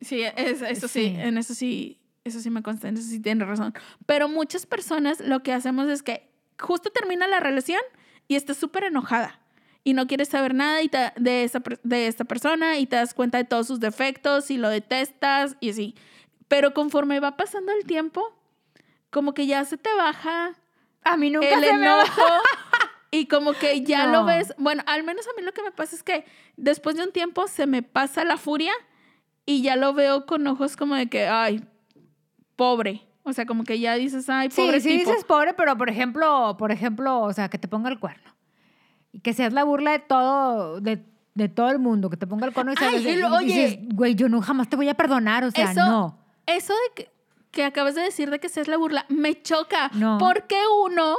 sí, 0.02 0.22
es- 0.24 0.62
eso 0.62 0.88
sí. 0.88 1.06
Sí. 1.10 1.16
en 1.18 1.38
eso 1.38 1.54
sí, 1.54 2.00
eso 2.26 2.40
sí 2.42 2.50
me 2.50 2.62
consta, 2.62 2.88
en 2.90 2.98
eso 2.98 3.08
sí 3.08 3.20
tienes 3.22 3.48
razón. 3.48 3.74
Pero 4.06 4.28
muchas 4.28 4.66
personas 4.66 5.20
lo 5.22 5.42
que 5.44 5.54
hacemos 5.54 5.88
es 5.90 6.04
que 6.04 6.30
justo 6.60 6.90
termina 6.92 7.26
la 7.28 7.40
relación 7.40 7.82
y 8.28 8.36
estás 8.36 8.58
súper 8.58 8.84
enojada 8.84 9.40
y 9.84 9.94
no 9.94 10.08
quieres 10.08 10.30
saber 10.30 10.54
nada 10.56 10.82
y 10.82 10.90
te- 10.90 11.14
de, 11.16 11.44
esa, 11.46 11.62
de 11.84 12.08
esta 12.08 12.26
persona 12.26 12.78
y 12.80 12.86
te 12.88 12.96
das 12.98 13.14
cuenta 13.14 13.38
de 13.38 13.44
todos 13.46 13.68
sus 13.68 13.80
defectos 13.80 14.52
y 14.52 14.58
lo 14.58 14.70
detestas 14.70 15.56
y 15.62 15.70
así. 15.70 15.96
Pero 16.48 16.74
conforme 16.74 17.20
va 17.20 17.38
pasando 17.38 17.72
el 17.72 17.86
tiempo, 17.86 18.22
como 19.10 19.34
que 19.34 19.48
ya 19.48 19.64
se 19.66 19.78
te 19.78 19.90
baja 19.96 20.54
A 21.04 21.18
mí 21.18 21.30
nunca 21.30 21.48
el 21.48 21.64
se 21.64 21.74
me 21.74 21.86
enojo 21.86 22.24
y 23.20 23.28
como 23.28 23.54
que 23.54 23.82
ya 23.82 24.06
lo 24.08 24.22
No. 24.22 24.26
ves. 24.26 24.54
Bueno, 24.58 24.84
al 24.88 25.04
menos 25.04 25.26
a 25.28 25.32
mí 25.40 25.46
lo 25.46 25.52
que 25.54 25.62
me 25.64 25.72
pasa 25.72 25.96
es 25.96 26.04
que 26.04 26.26
después 26.58 26.96
de 26.96 27.04
un 27.04 27.12
tiempo 27.12 27.48
se 27.48 27.68
me 27.68 27.82
pasa 27.84 28.24
la 28.24 28.38
furia 28.38 28.74
y 29.46 29.62
ya 29.62 29.76
lo 29.76 29.94
veo 29.94 30.26
con 30.26 30.46
ojos 30.48 30.76
como 30.76 30.96
de 30.96 31.08
que, 31.08 31.28
ay, 31.28 31.64
pobre. 32.56 33.02
O 33.24 33.34
sea, 33.34 33.46
como 33.46 33.64
que 33.64 33.80
ya 33.80 33.96
dices, 33.96 34.30
ay, 34.30 34.50
Sí, 34.52 34.62
pobre 34.62 34.80
sí 34.82 34.90
tipo. 34.98 35.10
dices 35.10 35.26
pobre, 35.26 35.54
pero 35.54 35.78
por 35.78 35.90
ejemplo, 35.90 36.56
por 36.58 36.72
ejemplo, 36.72 37.22
o 37.22 37.34
sea, 37.34 37.50
que 37.50 37.58
te 37.58 37.68
ponga 37.68 37.90
el 37.90 38.00
cuerno. 38.00 38.36
Y 39.12 39.20
que 39.22 39.34
seas 39.34 39.52
la 39.54 39.64
burla 39.64 39.92
de 39.92 40.00
todo, 40.00 40.80
de, 40.82 41.04
de 41.34 41.50
todo 41.50 41.70
el 41.72 41.80
mundo, 41.80 42.10
que 42.10 42.18
te 42.18 42.28
ponga 42.28 42.46
el 42.46 42.54
cuerno 42.54 42.74
y, 42.74 42.76
Ay, 42.84 43.08
y 43.08 43.16
lo- 43.16 43.42
y 43.42 43.46
dices, 43.46 43.78
oye. 43.80 43.88
güey, 43.94 44.16
yo 44.16 44.30
no 44.30 44.42
jamás 44.42 44.70
te 44.70 44.76
voy 44.76 44.90
a 44.90 44.94
perdonar, 44.94 45.44
o 45.44 45.52
sea, 45.52 45.72
Eso- 45.72 45.86
no. 45.86 46.20
Eso 46.46 46.74
de 46.74 47.04
que, 47.04 47.12
que 47.52 47.64
acabas 47.64 47.96
de 47.96 48.02
decir 48.02 48.30
de 48.30 48.40
que 48.40 48.50
seas 48.50 48.68
la 48.68 48.78
burla, 48.78 49.06
me 49.10 49.42
choca. 49.42 49.90
No. 49.94 50.18
Porque 50.20 50.58
uno 50.86 51.16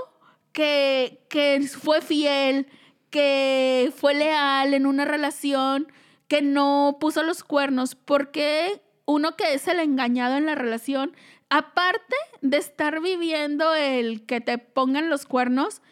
que, 0.57 1.21
que 1.29 1.61
fue 1.69 2.01
fiel, 2.01 2.67
que 3.11 3.93
fue 3.95 4.15
leal 4.15 4.73
en 4.73 4.87
una 4.87 5.05
relación, 5.05 5.93
que 6.29 6.41
no 6.41 6.97
puso 6.99 7.23
los 7.23 7.45
cuernos, 7.45 7.95
porque 7.95 8.81
uno 9.05 9.37
que 9.37 9.53
es 9.53 9.69
el 9.69 9.81
engañado 9.81 10.39
en 10.39 10.47
la 10.47 10.55
relación, 10.55 11.15
aparte 11.51 12.17
de 12.41 12.57
estar 12.57 13.03
viviendo 13.03 13.75
el 13.75 14.25
que 14.25 14.41
te 14.41 14.57
pongan 14.57 15.11
los 15.11 15.27
cuernos, 15.27 15.83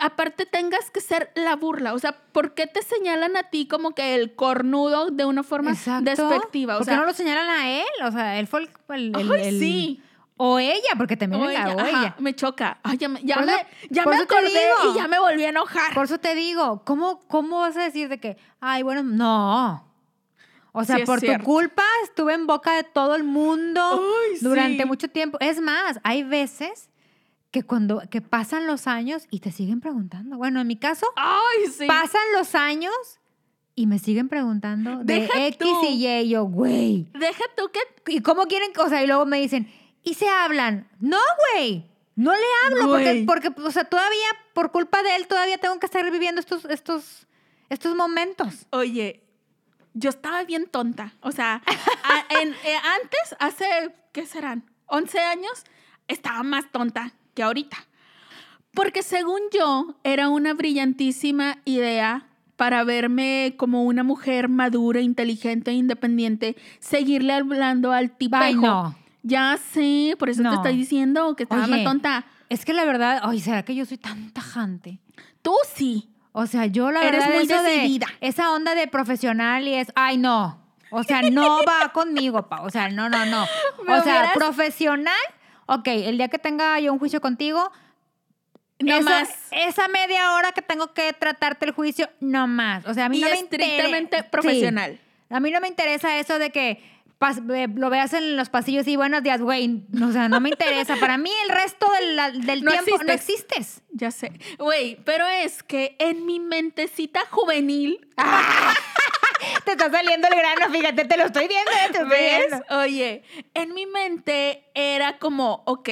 aparte 0.00 0.46
tengas 0.46 0.90
que 0.90 1.00
ser 1.00 1.30
la 1.36 1.54
burla. 1.54 1.94
O 1.94 1.98
sea, 2.00 2.20
¿por 2.32 2.54
qué 2.54 2.66
te 2.66 2.82
señalan 2.82 3.36
a 3.36 3.44
ti 3.44 3.68
como 3.68 3.94
que 3.94 4.16
el 4.16 4.34
cornudo 4.34 5.10
de 5.12 5.26
una 5.26 5.44
forma 5.44 5.70
Exacto. 5.70 6.10
despectiva? 6.10 6.74
O 6.74 6.78
¿Por 6.80 6.88
qué 6.88 6.96
no 6.96 7.06
lo 7.06 7.12
señalan 7.14 7.48
a 7.48 7.70
él? 7.70 7.86
O 8.04 8.10
sea, 8.10 8.40
él 8.40 8.48
fue 8.48 8.62
el... 8.62 8.68
el- 8.88 9.14
el- 9.16 9.32
el- 9.32 9.60
sí. 9.60 10.02
O 10.40 10.58
ella, 10.58 10.90
porque 10.96 11.16
también 11.16 11.42
O 11.42 11.50
ella, 11.50 11.74
o 11.74 11.80
ella. 11.84 12.14
me 12.20 12.34
choca. 12.34 12.78
Ay, 12.84 12.96
ya 12.96 13.08
me, 13.08 13.20
ya 13.24 13.34
Por 13.36 13.46
me, 13.46 13.52
eso- 13.54 13.64
ya 13.90 14.06
me 14.06 14.16
acordé 14.16 14.48
digo. 14.50 14.92
y 14.92 14.96
ya 14.96 15.08
me 15.08 15.18
volví 15.18 15.44
a 15.44 15.48
enojar. 15.48 15.92
Por 15.94 16.04
eso 16.04 16.18
te 16.18 16.34
digo, 16.36 16.82
¿cómo, 16.84 17.20
¿cómo 17.26 17.58
vas 17.60 17.76
a 17.76 17.82
decir 17.82 18.08
de 18.08 18.18
que, 18.18 18.36
ay, 18.60 18.82
bueno, 18.84 19.02
no? 19.02 19.84
O 20.72 20.84
sea, 20.84 20.98
Sí, 20.98 21.04
por 21.04 21.20
tu 21.20 21.32
culpa 21.42 21.82
estuve 22.04 22.34
en 22.34 22.46
boca 22.46 22.72
de 22.76 22.84
todo 22.84 23.16
el 23.16 23.24
mundo 23.24 23.80
Ay, 23.82 24.38
durante 24.40 24.82
sí. 24.82 24.88
mucho 24.88 25.08
tiempo. 25.08 25.36
Es 25.40 25.60
más, 25.60 25.98
hay 26.04 26.22
veces 26.22 26.88
que 27.50 27.62
cuando 27.64 28.02
que 28.10 28.20
pasan 28.20 28.66
los 28.66 28.86
años 28.86 29.26
y 29.30 29.40
te 29.40 29.50
siguen 29.50 29.80
preguntando. 29.80 30.36
Bueno, 30.36 30.60
en 30.60 30.66
mi 30.68 30.76
caso, 30.76 31.06
Ay, 31.16 31.66
sí. 31.76 31.86
pasan 31.86 32.20
los 32.36 32.54
años 32.54 32.92
y 33.74 33.86
me 33.86 33.98
siguen 33.98 34.28
preguntando 34.28 34.98
de 35.02 35.20
Deja 35.20 35.46
X 35.46 35.58
tú. 35.58 35.80
Y. 35.88 36.06
y 36.06 36.28
Yo, 36.28 36.44
güey. 36.44 37.08
Deja 37.18 37.42
tú 37.56 37.70
que 37.72 37.80
¿Y 38.14 38.20
cómo 38.20 38.44
quieren? 38.46 38.70
O 38.78 38.88
sea, 38.88 39.02
y 39.02 39.06
luego 39.06 39.24
me 39.26 39.40
dicen, 39.40 39.70
¿y 40.02 40.14
se 40.14 40.28
hablan? 40.28 40.88
No, 41.00 41.18
güey. 41.54 41.84
No 42.16 42.32
le 42.32 42.40
hablo 42.66 42.88
porque, 42.90 43.24
porque, 43.26 43.62
o 43.62 43.70
sea, 43.70 43.84
todavía, 43.84 44.26
por 44.52 44.72
culpa 44.72 45.02
de 45.04 45.14
él, 45.16 45.28
todavía 45.28 45.58
tengo 45.58 45.78
que 45.78 45.86
estar 45.86 46.10
viviendo 46.10 46.40
estos, 46.40 46.64
estos, 46.64 47.26
estos 47.68 47.94
momentos. 47.94 48.66
Oye, 48.70 49.22
yo 49.94 50.10
estaba 50.10 50.42
bien 50.42 50.66
tonta. 50.66 51.12
O 51.20 51.30
sea, 51.30 51.62
a- 52.02 52.40
en- 52.40 52.54
eh, 52.64 52.76
antes, 53.02 53.36
hace, 53.38 53.66
¿qué 54.12 54.26
serán? 54.26 54.64
11 54.86 55.20
años, 55.20 55.62
estaba 56.08 56.42
más 56.42 56.70
tonta 56.72 57.12
que 57.34 57.44
ahorita. 57.44 57.76
Porque 58.74 59.02
según 59.04 59.40
yo, 59.52 59.96
era 60.02 60.28
una 60.28 60.54
brillantísima 60.54 61.58
idea 61.64 62.26
para 62.56 62.82
verme 62.82 63.54
como 63.56 63.84
una 63.84 64.02
mujer 64.02 64.48
madura, 64.48 65.00
inteligente 65.00 65.70
e 65.70 65.74
independiente, 65.74 66.56
seguirle 66.80 67.32
hablando 67.34 67.92
al 67.92 68.16
tipejo. 68.16 68.42
Ay, 68.42 68.54
no. 68.56 68.96
Ya 69.28 69.58
sé, 69.72 70.14
por 70.18 70.30
eso 70.30 70.42
te 70.42 70.54
estoy 70.54 70.76
diciendo 70.76 71.36
que 71.36 71.42
estaba 71.42 71.62
más 71.66 71.70
Oye. 71.78 71.84
tonta. 71.84 72.24
Es 72.48 72.64
que 72.64 72.72
la 72.72 72.84
verdad, 72.84 73.20
ay, 73.24 73.40
¿será 73.40 73.62
que 73.62 73.74
yo 73.74 73.84
soy 73.84 73.98
tan 73.98 74.30
tajante? 74.32 74.98
Tú 75.42 75.54
sí. 75.74 76.08
O 76.32 76.46
sea, 76.46 76.66
yo 76.66 76.90
la 76.90 77.02
Eres 77.02 77.26
verdad 77.26 77.34
muy 77.34 77.46
de- 77.46 77.62
decidida. 77.62 78.06
esa 78.20 78.52
onda 78.52 78.74
de 78.74 78.86
profesional 78.86 79.66
y 79.68 79.74
es, 79.74 79.88
ay, 79.94 80.16
no. 80.18 80.58
O 80.90 81.02
sea, 81.02 81.20
no 81.22 81.60
va 81.64 81.88
conmigo, 81.92 82.48
pa. 82.48 82.62
O 82.62 82.70
sea, 82.70 82.88
no, 82.88 83.08
no, 83.10 83.26
no. 83.26 83.44
O 83.88 84.02
sea, 84.02 84.32
profesional, 84.34 85.14
ok, 85.66 85.86
el 85.88 86.16
día 86.16 86.28
que 86.28 86.38
tenga 86.38 86.78
yo 86.80 86.92
un 86.92 86.98
juicio 86.98 87.20
contigo, 87.20 87.70
No 88.80 88.96
esa, 88.96 89.10
más. 89.10 89.28
esa 89.50 89.88
media 89.88 90.32
hora 90.34 90.52
que 90.52 90.62
tengo 90.62 90.94
que 90.94 91.12
tratarte 91.12 91.66
el 91.66 91.72
juicio, 91.72 92.08
no 92.20 92.46
más. 92.46 92.86
O 92.86 92.94
sea, 92.94 93.06
a 93.06 93.08
mí 93.08 93.18
Y 93.18 93.20
no 93.22 93.28
me 93.30 93.38
interesa. 93.38 93.68
estrictamente 93.70 94.22
profesional. 94.22 94.98
A 95.30 95.40
mí 95.40 95.50
no 95.50 95.60
me 95.60 95.68
interesa 95.68 96.18
eso 96.18 96.38
de 96.38 96.50
que 96.50 96.82
lo 97.74 97.90
veas 97.90 98.12
en 98.12 98.36
los 98.36 98.48
pasillos 98.48 98.86
y 98.86 98.96
buenos 98.96 99.22
días, 99.22 99.40
güey. 99.40 99.84
O 100.02 100.12
sea, 100.12 100.28
no 100.28 100.40
me 100.40 100.50
interesa. 100.50 100.96
Para 100.96 101.18
mí 101.18 101.30
el 101.44 101.50
resto 101.50 101.86
del, 102.00 102.46
del 102.46 102.64
No 102.64 102.70
tiempo 102.70 103.02
no 103.04 103.12
existes. 103.12 103.82
Ya 103.90 104.10
sé. 104.10 104.32
Güey, 104.58 105.02
pero 105.04 105.26
es 105.26 105.62
que 105.62 105.96
en 105.98 106.26
mi 106.26 106.38
mentecita 106.40 107.20
juvenil, 107.30 108.08
Te 109.64 109.72
está 109.72 109.90
saliendo 109.90 110.28
el 110.28 110.34
grano, 110.34 110.72
fíjate, 110.72 111.04
te 111.04 111.16
lo 111.16 111.24
estoy 111.24 111.46
viendo, 111.46 111.70
te 111.70 111.98
estoy 111.98 112.08
¿ves? 112.08 112.46
viendo. 112.48 112.64
Oye, 112.78 113.22
en 113.54 113.74
mi 113.74 113.86
mente 113.86 114.64
era 114.74 115.18
como, 115.18 115.62
ok, 115.66 115.88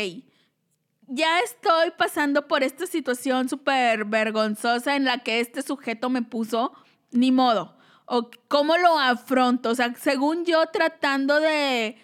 ya 1.08 1.40
estoy 1.40 1.92
pasando 1.96 2.48
por 2.48 2.62
esta 2.62 2.86
situación 2.86 3.48
súper 3.48 4.04
vergonzosa 4.04 4.96
en 4.96 5.04
la 5.04 5.18
que 5.18 5.40
este 5.40 5.62
sujeto 5.62 6.10
me 6.10 6.22
puso, 6.22 6.72
ni 7.12 7.30
modo. 7.32 7.75
O 8.06 8.30
cómo 8.48 8.76
lo 8.78 8.98
afronto. 8.98 9.70
O 9.70 9.74
sea, 9.74 9.94
según 9.94 10.44
yo 10.44 10.64
tratando 10.66 11.38
de 11.40 11.96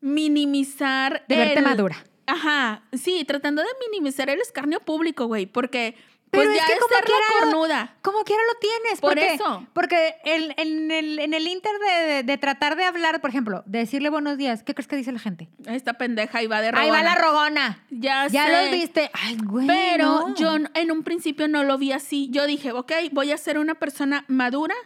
minimizar. 0.00 1.24
De 1.28 1.36
verte 1.36 1.58
el- 1.58 1.64
madura. 1.64 2.04
Ajá, 2.26 2.82
sí, 2.92 3.24
tratando 3.24 3.60
de 3.62 3.68
minimizar 3.88 4.30
el 4.30 4.40
escarnio 4.40 4.78
público, 4.80 5.26
güey, 5.26 5.46
porque 5.46 5.96
Pero 6.30 6.44
pues 6.44 6.54
es 6.54 6.60
ya 6.62 6.66
que 6.68 6.72
es 6.74 6.78
como 6.78 6.94
quiera 7.04 7.20
lo- 7.34 7.40
cornuda. 7.40 7.96
Como 8.02 8.22
quiera 8.22 8.40
lo 8.46 8.58
tienes. 8.60 9.00
Por 9.00 9.14
porque, 9.14 9.34
eso. 9.34 9.66
Porque 9.72 10.14
el- 10.24 10.54
en, 10.56 10.92
el, 10.92 11.18
en 11.18 11.34
el 11.34 11.48
inter 11.48 11.72
de, 11.80 12.06
de- 12.06 12.22
de 12.22 12.38
tratar 12.38 12.76
de 12.76 12.84
hablar, 12.84 13.20
por 13.20 13.30
ejemplo, 13.30 13.64
de 13.66 13.80
decirle 13.80 14.10
buenos 14.10 14.38
días, 14.38 14.62
¿qué 14.62 14.74
crees 14.76 14.86
que 14.86 14.94
dice 14.94 15.10
la 15.10 15.18
gente? 15.18 15.48
Esta 15.66 15.94
pendeja 15.94 16.40
iba 16.40 16.60
de 16.60 16.68
Ahí 16.68 16.88
va 16.88 17.00
rogona. 17.00 17.02
la 17.02 17.14
rogona. 17.16 17.84
Ya, 17.90 18.28
Ya 18.28 18.44
sé. 18.46 18.52
los 18.52 18.70
viste. 18.70 19.10
Ay, 19.12 19.36
güey. 19.42 19.66
Pero 19.66 20.28
no. 20.28 20.34
yo 20.36 20.54
en 20.74 20.92
un 20.92 21.02
principio 21.02 21.48
no 21.48 21.64
lo 21.64 21.78
vi 21.78 21.90
así. 21.90 22.28
Yo 22.30 22.46
dije, 22.46 22.70
ok, 22.70 22.92
voy 23.10 23.32
a 23.32 23.36
ser 23.38 23.58
una 23.58 23.74
persona 23.74 24.24
madura. 24.28 24.76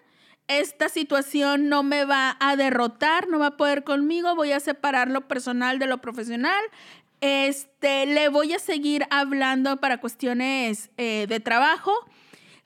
Esta 0.48 0.88
situación 0.88 1.68
no 1.68 1.82
me 1.82 2.04
va 2.04 2.36
a 2.38 2.56
derrotar, 2.56 3.28
no 3.28 3.38
va 3.38 3.46
a 3.48 3.56
poder 3.56 3.82
conmigo. 3.84 4.34
Voy 4.34 4.52
a 4.52 4.60
separar 4.60 5.08
lo 5.08 5.26
personal 5.26 5.78
de 5.78 5.86
lo 5.86 5.98
profesional. 6.02 6.62
Este, 7.20 8.04
le 8.06 8.28
voy 8.28 8.52
a 8.52 8.58
seguir 8.58 9.06
hablando 9.10 9.78
para 9.78 9.98
cuestiones 9.98 10.90
eh, 10.98 11.24
de 11.28 11.40
trabajo, 11.40 11.92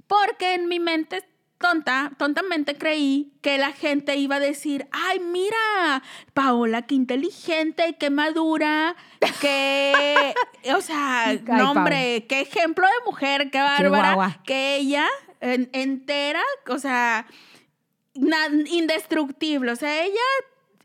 porque 0.09 0.55
en 0.55 0.67
mi 0.67 0.81
mente 0.81 1.23
tonta, 1.59 2.11
tontamente 2.19 2.77
creí 2.77 3.33
que 3.43 3.59
la 3.59 3.71
gente 3.73 4.17
iba 4.17 4.37
a 4.37 4.41
decir, 4.41 4.89
ay, 4.91 5.21
mira, 5.21 6.03
Paola, 6.35 6.83
qué 6.83 6.97
inteligente, 6.97 7.97
qué 7.99 8.11
madura, 8.11 8.97
qué, 9.41 10.35
o 10.77 10.81
sea, 10.81 11.27
Ay, 11.29 11.45
no, 11.47 11.71
hombre, 11.71 12.27
qué 12.29 12.41
ejemplo 12.41 12.87
de 12.87 13.05
mujer, 13.07 13.51
qué 13.51 13.61
bárbara, 13.61 14.15
guagua. 14.15 14.41
que 14.45 14.77
ella 14.77 15.07
en- 15.41 15.69
entera, 15.73 16.43
o 16.69 16.79
sea, 16.79 17.27
indestructible, 18.71 19.73
o 19.73 19.77
sea, 19.77 20.03
ella 20.05 20.21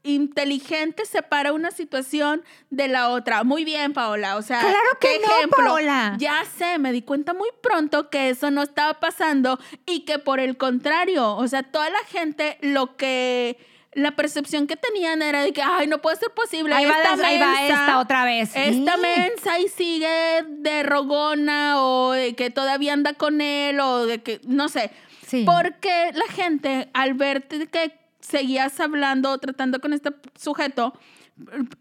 inteligente 0.06 1.06
separa 1.06 1.54
una 1.54 1.72
situación 1.72 2.44
de 2.70 2.90
la 2.90 3.10
otra. 3.10 3.44
Muy 3.46 3.64
bien, 3.64 3.94
Paola, 3.94 4.36
o 4.36 4.42
sea, 4.42 4.60
Claro 4.60 4.78
que 5.00 5.08
qué 5.08 5.20
no, 5.26 5.34
ejemplo. 5.34 5.64
Paola. 5.66 6.16
Ya 6.20 6.44
sé, 6.58 6.78
me 6.78 6.92
di 6.92 7.02
cuenta 7.02 7.34
muy 7.34 7.50
pronto 7.62 8.10
que 8.10 8.30
eso 8.30 8.52
no 8.52 8.64
estaba 8.64 9.00
pasando 9.00 9.60
y 9.86 10.02
que 10.02 10.20
por 10.20 10.40
el 10.42 10.58
contrario, 10.58 11.36
o 11.36 11.48
sea, 11.48 11.64
toda 11.64 11.90
la 11.90 12.04
gente 12.10 12.58
lo 12.62 12.98
que 12.98 13.58
la 13.94 14.12
percepción 14.16 14.66
que 14.68 14.76
tenían 14.76 15.22
era 15.22 15.42
de 15.44 15.54
que, 15.54 15.62
ay, 15.62 15.86
no 15.88 16.00
puede 16.02 16.18
ser 16.18 16.32
posible. 16.32 16.74
Ahí 16.74 16.84
va, 16.86 16.98
la- 16.98 17.28
ahí 17.28 17.38
va 17.40 17.48
mensa- 17.54 17.68
esta 17.68 18.00
otra 18.00 18.26
vez. 18.26 18.50
Esta 18.56 18.96
Sí. 18.96 19.02
mensa 19.02 19.60
y 19.60 19.68
sigue 19.70 20.44
de 20.50 20.82
rogona 20.84 21.76
o 21.82 22.12
de 22.12 22.34
que 22.36 22.50
todavía 22.50 22.92
anda 22.92 23.14
con 23.14 23.40
él 23.40 23.80
o 23.80 24.06
de 24.08 24.22
que, 24.22 24.42
no 24.46 24.68
sé. 24.68 24.92
Sí. 25.34 25.46
Porque 25.46 26.12
la 26.14 26.32
gente, 26.32 26.90
al 26.94 27.16
verte 27.16 27.66
que 27.68 27.98
seguías 28.20 28.80
hablando 28.80 29.32
o 29.32 29.38
tratando 29.40 29.80
con 29.80 29.94
este 29.94 30.12
sujeto, 30.36 30.94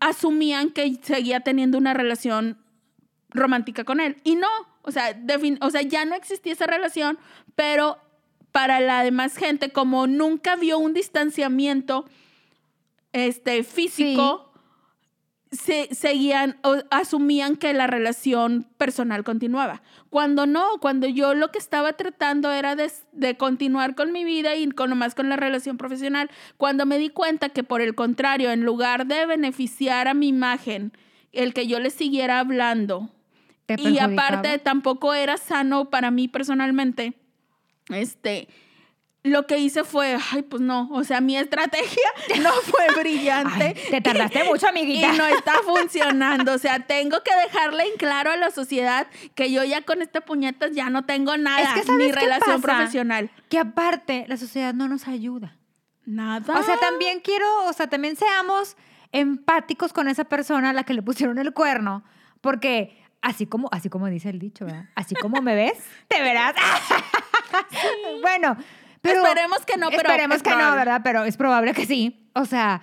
asumían 0.01 0.71
que 0.71 0.99
seguía 1.03 1.41
teniendo 1.41 1.77
una 1.77 1.93
relación 1.93 2.59
romántica 3.29 3.85
con 3.85 4.01
él. 4.01 4.17
Y 4.25 4.37
no, 4.37 4.49
o 4.81 4.91
sea, 4.91 5.15
o 5.61 5.71
sea, 5.71 5.83
ya 5.83 6.05
no 6.07 6.15
existía 6.15 6.55
esa 6.55 6.67
relación, 6.67 7.19
pero 7.55 7.99
para 8.53 8.81
la 8.81 9.03
demás 9.03 9.37
gente, 9.37 9.71
como 9.71 10.07
nunca 10.07 10.57
vio 10.57 10.79
un 10.79 10.95
distanciamiento 10.95 12.07
este, 13.13 13.65
físico, 13.65 14.52
se, 15.53 15.95
seguían 15.95 16.57
o 16.63 16.77
asumían 16.91 17.57
que 17.57 17.75
la 17.75 17.87
relación 17.87 18.67
personal 18.79 19.23
continuaba. 19.23 19.83
Cuando 20.09 20.47
no, 20.47 20.79
cuando 20.81 21.07
yo 21.07 21.35
lo 21.35 21.51
que 21.51 21.59
estaba 21.59 21.93
tratando 21.93 22.51
era 22.51 22.75
de, 22.75 22.91
de 23.13 23.37
continuar 23.37 23.95
con 23.95 24.13
mi 24.13 24.25
vida 24.25 24.57
y 24.57 24.69
con 24.71 24.97
más 24.97 25.15
con 25.15 25.29
la 25.29 25.37
relación 25.37 25.77
profesional, 25.77 26.31
cuando 26.57 26.87
me 26.87 26.99
di 26.99 27.11
cuenta 27.11 27.51
que 27.51 27.63
por 27.63 27.83
el 27.83 27.95
contrario, 27.95 28.51
en 28.51 28.65
lugar 28.65 29.07
de 29.07 29.27
beneficiar 29.27 30.09
a 30.09 30.15
mi 30.15 30.29
imagen, 30.29 30.93
el 31.33 31.53
que 31.53 31.67
yo 31.67 31.79
le 31.81 31.91
siguiera 31.91 32.41
hablando, 32.41 33.11
¿Te 33.67 33.77
y 33.79 33.99
aparte 33.99 34.59
tampoco 34.59 35.15
era 35.15 35.37
sano 35.37 35.91
para 35.91 36.11
mí 36.11 36.29
personalmente, 36.29 37.13
este, 37.91 38.49
lo 39.25 39.47
que 39.47 39.59
hice 39.59 39.85
fue, 39.85 40.19
ay, 40.33 40.43
pues 40.43 40.61
no, 40.61 40.89
o 40.91 41.05
sea, 41.05 41.21
mi 41.21 41.37
estrategia 41.37 42.09
no 42.43 42.51
fue 42.53 42.87
brillante. 43.01 43.65
Ay, 43.77 43.91
te 43.91 44.01
tardaste 44.01 44.45
mucho, 44.51 44.67
Y 44.67 44.69
amiguita. 44.71 45.13
no 45.13 45.27
está 45.27 45.55
funcionando. 45.65 46.55
O 46.55 46.59
sea, 46.59 46.81
tengo 46.87 47.23
que 47.23 47.35
dejarle 47.47 47.85
en 47.85 47.97
claro 47.99 48.33
a 48.33 48.37
la 48.37 48.51
sociedad 48.51 49.07
que 49.35 49.53
yo 49.53 49.63
ya 49.65 49.83
con 49.83 50.03
este 50.03 50.21
puñetas 50.21 50.73
ya 50.73 50.91
no 50.91 51.05
tengo 51.05 51.37
nada. 51.37 51.63
Es 51.63 51.69
que 51.75 51.83
¿sabes 51.85 52.07
ni 52.07 52.13
relación 52.13 52.61
pasa? 52.61 52.77
profesional. 52.77 53.31
Que 53.49 53.59
aparte, 53.59 54.25
la 54.29 54.37
sociedad 54.37 54.75
no 54.75 54.89
nos 54.89 55.07
ayuda. 55.07 55.57
Nada. 56.05 56.59
O 56.59 56.63
sea, 56.65 56.77
también 56.79 57.21
quiero, 57.21 57.47
o 57.67 57.73
sea, 57.73 57.87
también 57.89 58.17
seamos 58.17 58.77
empáticos 59.13 59.93
con 59.93 60.09
esa 60.09 60.25
persona 60.25 60.71
a 60.71 60.73
la 60.73 60.83
que 60.83 60.95
le 60.95 61.03
pusieron 61.03 61.39
el 61.39 61.53
cuerno, 61.53 62.03
porque 62.41 63.01
así 63.21 63.47
como, 63.47 63.69
así 63.71 63.89
como 63.89 64.09
dice 64.09 64.31
el 64.31 64.41
dicho, 64.41 64.65
¿verdad? 64.65 64.87
Así 64.97 65.15
como 65.15 65.41
me 65.43 65.55
ves, 65.55 65.79
te 66.09 66.21
verás. 66.21 66.55
bueno, 68.21 68.57
pero 69.03 69.23
Esperemos 69.25 69.67
que 69.67 69.77
no, 69.77 69.89
pero 69.91 70.03
esperemos 70.03 70.37
es 70.39 70.43
que 70.43 70.51
no, 70.51 70.57
probable. 70.57 70.79
¿verdad? 70.79 71.01
Pero 71.05 71.25
es 71.25 71.37
probable 71.37 71.75
que 71.75 71.87
sí. 71.87 72.31
O 72.35 72.45
sea, 72.47 72.81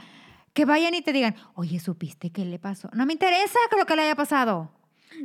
que 0.54 0.66
vayan 0.66 0.94
y 0.94 1.02
te 1.02 1.12
digan, 1.14 1.36
oye, 1.56 1.80
¿supiste 1.80 2.32
qué 2.32 2.46
le 2.46 2.60
pasó? 2.60 2.90
No 2.94 3.06
me 3.06 3.14
interesa 3.14 3.58
que 3.72 3.78
lo 3.78 3.86
que 3.86 3.96
le 3.96 4.04
haya 4.04 4.16
pasado. 4.16 4.72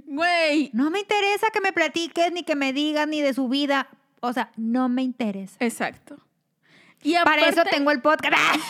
Güey. 0.06 0.70
No 0.72 0.90
me 0.90 1.00
interesa 1.00 1.48
que 1.52 1.60
me 1.60 1.72
platiques, 1.72 2.32
ni 2.32 2.42
que 2.42 2.56
me 2.56 2.72
digas, 2.72 3.06
ni 3.06 3.20
de 3.20 3.34
su 3.34 3.48
vida. 3.48 3.88
O 4.20 4.32
sea, 4.32 4.50
no 4.56 4.88
me 4.88 5.02
interesa. 5.02 5.56
Exacto. 5.60 6.16
Y 7.02 7.14
Para 7.22 7.42
eso 7.48 7.60
aparte- 7.60 7.76
tengo 7.76 7.90
el 7.90 8.00
podcast. 8.00 8.34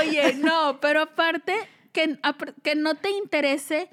Oye, 0.00 0.34
no, 0.34 0.78
pero 0.80 1.02
aparte 1.02 1.54
que, 1.92 2.18
que 2.62 2.74
no 2.76 2.94
te 2.94 3.10
interese 3.10 3.90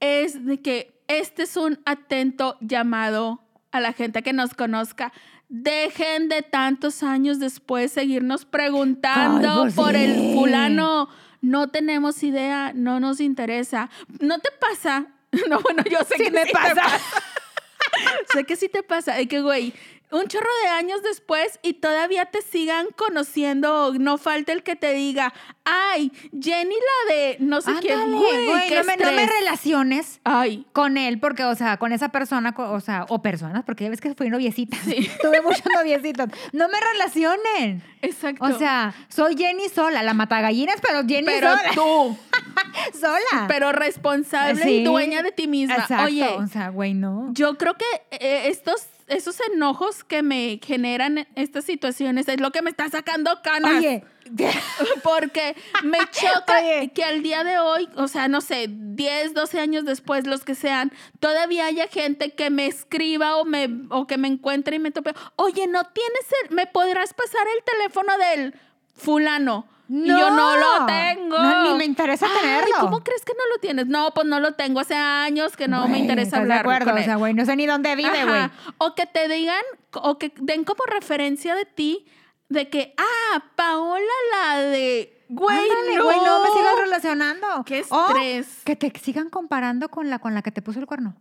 es 0.00 0.44
de 0.44 0.60
que 0.60 1.00
este 1.08 1.44
es 1.44 1.56
un 1.56 1.80
atento 1.86 2.56
llamado 2.60 3.40
a 3.72 3.80
la 3.80 3.92
gente 3.92 4.22
que 4.22 4.32
nos 4.32 4.54
conozca. 4.54 5.12
Dejen 5.48 6.28
de 6.28 6.42
tantos 6.42 7.02
años 7.02 7.38
después 7.38 7.92
seguirnos 7.92 8.44
preguntando 8.44 9.48
Ay, 9.48 9.58
pues 9.60 9.74
por 9.74 9.94
sí. 9.94 10.04
el 10.04 10.34
fulano. 10.34 11.08
No 11.40 11.68
tenemos 11.68 12.22
idea, 12.22 12.72
no 12.74 13.00
nos 13.00 13.20
interesa. 13.20 13.90
¿No 14.20 14.38
te 14.38 14.50
pasa? 14.60 15.06
No, 15.50 15.60
bueno, 15.60 15.82
yo 15.90 15.98
sé 16.08 16.16
Sí 16.16 16.24
que 16.24 16.30
me 16.30 16.40
sí 16.40 16.46
te 16.46 16.52
pasa. 16.54 16.82
sé 18.32 18.44
que 18.44 18.56
sí 18.56 18.68
te 18.70 18.82
pasa. 18.82 19.14
De 19.14 19.28
que, 19.28 19.42
güey, 19.42 19.74
un 20.10 20.26
chorro 20.26 20.48
de 20.62 20.68
años 20.68 21.02
después 21.02 21.58
y 21.62 21.74
todavía 21.74 22.26
te 22.26 22.42
sigan 22.42 22.88
conociendo. 22.96 23.92
No 23.98 24.18
falta 24.18 24.52
el 24.52 24.62
que 24.62 24.76
te 24.76 24.92
diga, 24.94 25.32
ay, 25.64 26.10
Jenny 26.40 26.74
la 26.74 27.14
de 27.14 27.36
no 27.40 27.60
sé 27.60 27.72
quién. 27.80 27.98
Ándale, 27.98 28.16
Güey, 28.16 28.46
güey, 28.46 28.68
qué 28.68 28.76
no, 28.76 28.84
me, 28.84 28.96
no 28.96 29.12
me 29.12 29.22
estrés. 29.22 29.40
relaciones 29.40 30.20
Ay, 30.24 30.66
con 30.72 30.96
él, 30.96 31.18
porque, 31.20 31.44
o 31.44 31.54
sea, 31.54 31.76
con 31.76 31.92
esa 31.92 32.08
persona, 32.10 32.54
o 32.56 32.80
sea, 32.80 33.06
o 33.08 33.20
personas, 33.22 33.64
porque 33.64 33.84
ya 33.84 33.90
ves 33.90 34.00
que 34.00 34.14
fui 34.14 34.30
noviecita. 34.30 34.76
Sí. 34.84 35.10
Tuve 35.22 35.40
muchos 35.42 35.64
noviecitos. 35.74 36.28
No 36.52 36.68
me 36.68 36.80
relacionen. 36.80 37.82
exacto. 38.02 38.44
O 38.44 38.58
sea, 38.58 38.94
soy 39.08 39.36
Jenny 39.36 39.68
sola, 39.68 40.02
la 40.02 40.14
matagallinas, 40.14 40.76
pero 40.80 41.06
Jenny 41.06 41.26
pero 41.26 41.50
sola. 41.56 41.70
tú, 41.74 42.16
sola. 42.98 43.46
pero 43.46 43.72
responsable 43.72 44.70
y 44.70 44.84
dueña 44.84 45.22
de 45.22 45.32
ti 45.32 45.46
misma. 45.48 45.76
Exacto. 45.76 46.04
Oye, 46.04 46.28
o 46.28 46.46
sea, 46.46 46.68
güey, 46.70 46.94
no. 46.94 47.28
Yo 47.32 47.56
creo 47.58 47.74
que 47.74 47.84
eh, 48.10 48.48
estos, 48.48 48.86
esos 49.08 49.38
enojos 49.52 50.04
que 50.04 50.22
me 50.22 50.60
generan 50.62 51.26
estas 51.34 51.64
situaciones 51.64 52.28
es 52.28 52.40
lo 52.40 52.50
que 52.50 52.62
me 52.62 52.70
está 52.70 52.88
sacando 52.88 53.40
canas. 53.42 53.78
Oye, 53.78 54.04
Porque 55.02 55.56
me 55.84 55.98
choca 56.10 56.58
Oye. 56.58 56.90
que 56.94 57.04
al 57.04 57.22
día 57.22 57.44
de 57.44 57.58
hoy, 57.58 57.88
o 57.96 58.08
sea, 58.08 58.28
no 58.28 58.40
sé, 58.40 58.66
10, 58.68 59.34
12 59.34 59.60
años 59.60 59.84
después, 59.84 60.26
los 60.26 60.44
que 60.44 60.54
sean, 60.54 60.92
todavía 61.20 61.66
haya 61.66 61.88
gente 61.88 62.34
que 62.34 62.50
me 62.50 62.66
escriba 62.66 63.36
o, 63.36 63.44
me, 63.44 63.68
o 63.90 64.06
que 64.06 64.18
me 64.18 64.28
encuentre 64.28 64.76
y 64.76 64.78
me 64.78 64.90
tope. 64.90 65.12
Oye, 65.36 65.66
¿no 65.66 65.84
tienes 65.84 66.26
el, 66.44 66.54
me 66.54 66.66
podrás 66.66 67.14
pasar 67.14 67.46
el 67.56 67.64
teléfono 67.64 68.12
del 68.18 68.54
fulano? 68.94 69.66
Y 69.88 70.06
yo 70.06 70.30
no 70.30 70.56
lo 70.56 70.86
tengo. 70.86 71.38
No, 71.38 71.62
ni 71.72 71.78
me 71.78 71.84
interesa 71.84 72.26
Ay, 72.30 72.40
tenerlo. 72.40 72.74
¿Cómo 72.80 73.00
crees 73.02 73.24
que 73.24 73.32
no 73.32 73.40
lo 73.54 73.58
tienes? 73.60 73.86
No, 73.86 74.12
pues 74.12 74.26
no 74.26 74.38
lo 74.40 74.52
tengo 74.52 74.80
hace 74.80 74.94
años 74.94 75.56
que 75.56 75.66
no 75.68 75.88
me 75.88 75.98
interesa 75.98 76.22
¿estás 76.28 76.40
hablar 76.40 76.58
de 76.58 76.60
acuerdo? 76.60 76.90
con 76.92 77.00
O 77.00 77.04
sea, 77.04 77.12
él. 77.14 77.18
güey, 77.18 77.34
no 77.34 77.44
sé 77.46 77.56
ni 77.56 77.66
dónde 77.66 77.96
vive, 77.96 78.24
güey. 78.24 78.50
O 78.78 78.94
que 78.94 79.06
te 79.06 79.28
digan, 79.28 79.62
o 79.94 80.18
que 80.18 80.32
den 80.36 80.64
como 80.64 80.84
referencia 80.84 81.54
de 81.54 81.64
ti, 81.64 82.06
de 82.50 82.68
que, 82.68 82.94
ah, 82.98 83.42
Paola 83.56 84.02
la 84.32 84.58
de, 84.60 85.24
güey, 85.28 85.56
Ándale, 85.56 85.96
no. 85.96 86.04
güey, 86.04 86.16
no 86.20 86.42
me 86.42 86.50
sigas 86.50 86.74
relacionando. 86.80 87.46
Qué 87.64 87.84
O 87.88 88.06
estrés. 88.08 88.62
que 88.64 88.76
te 88.76 88.92
sigan 88.98 89.30
comparando 89.30 89.88
con 89.88 90.10
la 90.10 90.18
con 90.18 90.34
la 90.34 90.42
que 90.42 90.50
te 90.52 90.60
puso 90.62 90.80
el 90.80 90.86
cuerno. 90.86 91.14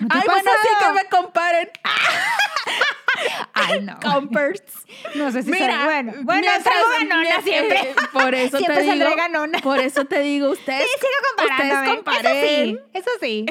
¿No 0.00 0.08
te 0.08 0.14
ha 0.16 0.20
Ay, 0.20 0.26
bueno, 0.26 0.50
sí 0.62 0.68
que 0.84 0.92
me 0.92 1.04
comparen. 1.08 1.70
Ay, 3.54 3.80
no. 3.80 3.98
Compers. 4.00 4.62
No 5.14 5.30
sé 5.30 5.42
si 5.42 5.50
Mira, 5.50 5.64
será 5.66 5.84
bueno. 5.86 6.12
Bueno, 6.22 6.46
salgo 6.62 6.88
ganona 6.98 7.40
siempre. 7.42 7.80
eh, 7.80 7.94
Por 8.12 8.34
eso 8.34 8.58
Siempre 8.58 8.76
te 8.76 8.82
digo. 8.82 8.94
saldré 8.96 9.16
ganona. 9.16 9.58
Por 9.60 9.78
eso 9.80 10.04
te 10.04 10.20
digo, 10.20 10.50
ustedes. 10.50 10.82
Sí, 10.82 10.88
sigo. 11.00 11.50
Ustedes 11.50 11.88
comparen. 11.96 12.36
Eso 12.36 12.46
sí, 12.46 12.78
eso 12.92 13.10
sí. 13.20 13.46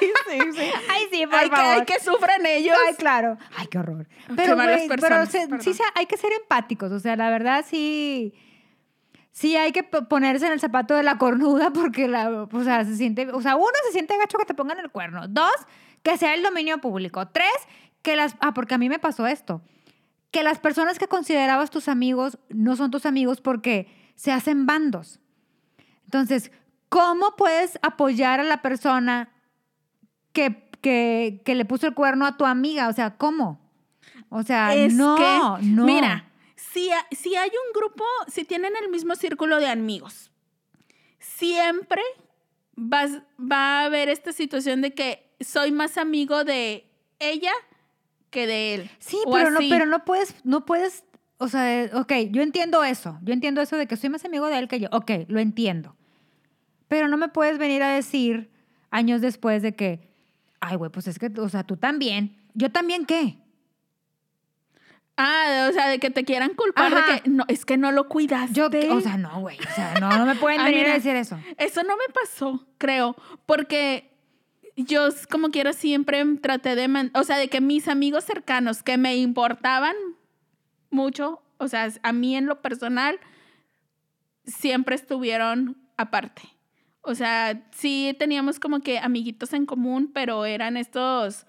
Ay, 0.00 0.10
sí, 0.28 0.52
sí. 0.52 0.70
Ay, 0.90 1.08
sí, 1.10 1.26
por 1.26 1.34
Ay, 1.36 1.48
que, 1.50 1.56
favor. 1.56 1.74
ay, 1.78 1.84
que 1.86 2.00
sufran 2.00 2.44
ellos. 2.46 2.76
Ay, 2.86 2.94
claro. 2.94 3.38
Ay, 3.56 3.66
qué 3.68 3.78
horror. 3.78 4.06
Qué 4.28 4.34
Pero, 4.36 4.56
malas 4.56 4.76
güey, 4.76 4.88
pero 4.88 5.00
personas, 5.00 5.30
se- 5.62 5.72
sí 5.74 5.82
hay 5.94 6.06
que 6.06 6.16
ser 6.18 6.32
empáticos. 6.32 6.92
O 6.92 7.00
sea, 7.00 7.16
la 7.16 7.30
verdad 7.30 7.64
sí. 7.68 8.34
Sí 9.32 9.54
hay 9.56 9.72
que 9.72 9.82
ponerse 9.82 10.46
en 10.46 10.52
el 10.52 10.60
zapato 10.60 10.94
de 10.94 11.02
la 11.02 11.18
cornuda 11.18 11.70
porque 11.70 12.08
la, 12.08 12.30
o 12.30 12.64
sea, 12.64 12.84
se 12.84 12.96
siente, 12.96 13.28
o 13.32 13.42
sea, 13.42 13.56
uno 13.56 13.66
se 13.86 13.92
siente 13.92 14.16
gacho 14.16 14.38
que 14.38 14.46
te 14.46 14.54
pongan 14.54 14.78
el 14.78 14.90
cuerno. 14.90 15.28
Dos, 15.28 15.52
que 16.06 16.16
sea 16.18 16.34
el 16.34 16.42
dominio 16.44 16.78
público. 16.78 17.26
Tres, 17.26 17.50
que 18.02 18.14
las, 18.14 18.36
ah, 18.38 18.54
porque 18.54 18.74
a 18.74 18.78
mí 18.78 18.88
me 18.88 19.00
pasó 19.00 19.26
esto, 19.26 19.60
que 20.30 20.44
las 20.44 20.60
personas 20.60 21.00
que 21.00 21.08
considerabas 21.08 21.70
tus 21.70 21.88
amigos 21.88 22.38
no 22.48 22.76
son 22.76 22.92
tus 22.92 23.06
amigos 23.06 23.40
porque 23.40 23.88
se 24.14 24.30
hacen 24.30 24.66
bandos. 24.66 25.18
Entonces, 26.04 26.52
¿cómo 26.88 27.34
puedes 27.36 27.80
apoyar 27.82 28.38
a 28.38 28.44
la 28.44 28.62
persona 28.62 29.32
que, 30.32 30.70
que, 30.80 31.42
que 31.44 31.56
le 31.56 31.64
puso 31.64 31.88
el 31.88 31.94
cuerno 31.94 32.24
a 32.24 32.36
tu 32.36 32.44
amiga? 32.44 32.86
O 32.86 32.92
sea, 32.92 33.16
¿cómo? 33.16 33.58
O 34.28 34.44
sea, 34.44 34.76
es 34.76 34.94
no, 34.94 35.16
que, 35.16 35.66
no. 35.66 35.86
mira, 35.86 36.30
si, 36.54 36.88
si 37.10 37.34
hay 37.34 37.50
un 37.50 37.72
grupo, 37.74 38.04
si 38.28 38.44
tienen 38.44 38.74
el 38.80 38.90
mismo 38.90 39.16
círculo 39.16 39.58
de 39.58 39.66
amigos, 39.66 40.30
siempre 41.18 42.02
vas, 42.76 43.22
va 43.40 43.80
a 43.80 43.84
haber 43.86 44.08
esta 44.08 44.30
situación 44.30 44.82
de 44.82 44.94
que 44.94 45.25
soy 45.40 45.72
más 45.72 45.98
amigo 45.98 46.44
de 46.44 46.88
ella 47.18 47.52
que 48.30 48.46
de 48.46 48.74
él. 48.74 48.90
Sí, 48.98 49.18
pero 49.32 49.50
no, 49.50 49.60
pero 49.68 49.86
no 49.86 50.04
puedes, 50.04 50.34
no 50.44 50.64
puedes, 50.66 51.04
o 51.38 51.48
sea, 51.48 51.82
eh, 51.84 51.90
ok, 51.94 52.12
yo 52.30 52.42
entiendo 52.42 52.84
eso, 52.84 53.18
yo 53.22 53.32
entiendo 53.32 53.60
eso 53.60 53.76
de 53.76 53.86
que 53.86 53.96
soy 53.96 54.10
más 54.10 54.24
amigo 54.24 54.46
de 54.48 54.58
él 54.58 54.68
que 54.68 54.80
yo, 54.80 54.88
ok, 54.92 55.10
lo 55.28 55.40
entiendo. 55.40 55.96
Pero 56.88 57.08
no 57.08 57.16
me 57.16 57.28
puedes 57.28 57.58
venir 57.58 57.82
a 57.82 57.90
decir 57.92 58.50
años 58.90 59.20
después 59.20 59.62
de 59.62 59.74
que, 59.74 60.08
ay, 60.60 60.76
güey, 60.76 60.90
pues 60.90 61.06
es 61.06 61.18
que, 61.18 61.30
o 61.38 61.48
sea, 61.48 61.64
tú 61.64 61.76
también, 61.76 62.36
yo 62.54 62.70
también 62.70 63.04
qué. 63.06 63.38
Ah, 65.18 65.68
o 65.70 65.72
sea, 65.72 65.88
de 65.88 65.98
que 65.98 66.10
te 66.10 66.24
quieran 66.24 66.52
culpar 66.54 66.92
Ajá. 66.92 67.14
de 67.14 67.20
que 67.22 67.30
no, 67.30 67.44
es 67.48 67.64
que 67.64 67.78
no 67.78 67.90
lo 67.90 68.06
cuidaste. 68.06 68.52
Yo, 68.54 68.68
o 68.94 69.00
sea, 69.00 69.16
no, 69.16 69.40
güey, 69.40 69.56
o 69.58 69.74
sea, 69.74 69.94
no, 69.98 70.10
no 70.10 70.26
me 70.26 70.34
pueden 70.36 70.60
Ah, 70.60 70.64
venir 70.64 70.80
mira. 70.80 70.92
a 70.92 70.94
decir 70.96 71.16
eso. 71.16 71.38
Eso 71.56 71.82
no 71.84 71.96
me 71.96 72.12
pasó, 72.12 72.66
creo, 72.76 73.16
porque 73.46 74.14
yo 74.76 75.08
como 75.30 75.50
quiera 75.50 75.72
siempre 75.72 76.24
traté 76.40 76.74
de, 76.76 76.88
man- 76.88 77.10
o 77.14 77.24
sea, 77.24 77.38
de 77.38 77.48
que 77.48 77.60
mis 77.60 77.88
amigos 77.88 78.24
cercanos 78.24 78.82
que 78.82 78.98
me 78.98 79.16
importaban 79.16 79.94
mucho 80.90 81.42
o 81.58 81.68
sea, 81.68 81.88
a 82.02 82.12
mí 82.12 82.36
en 82.36 82.44
lo 82.46 82.60
personal, 82.60 83.18
siempre 84.44 84.94
estuvieron 84.94 85.76
aparte. 85.96 86.42
O 87.02 87.14
sea, 87.14 87.62
sí 87.70 88.14
teníamos 88.18 88.60
como 88.60 88.80
que 88.80 88.98
amiguitos 88.98 89.52
en 89.52 89.64
común, 89.64 90.10
pero 90.12 90.44
eran 90.44 90.76
estos 90.76 91.46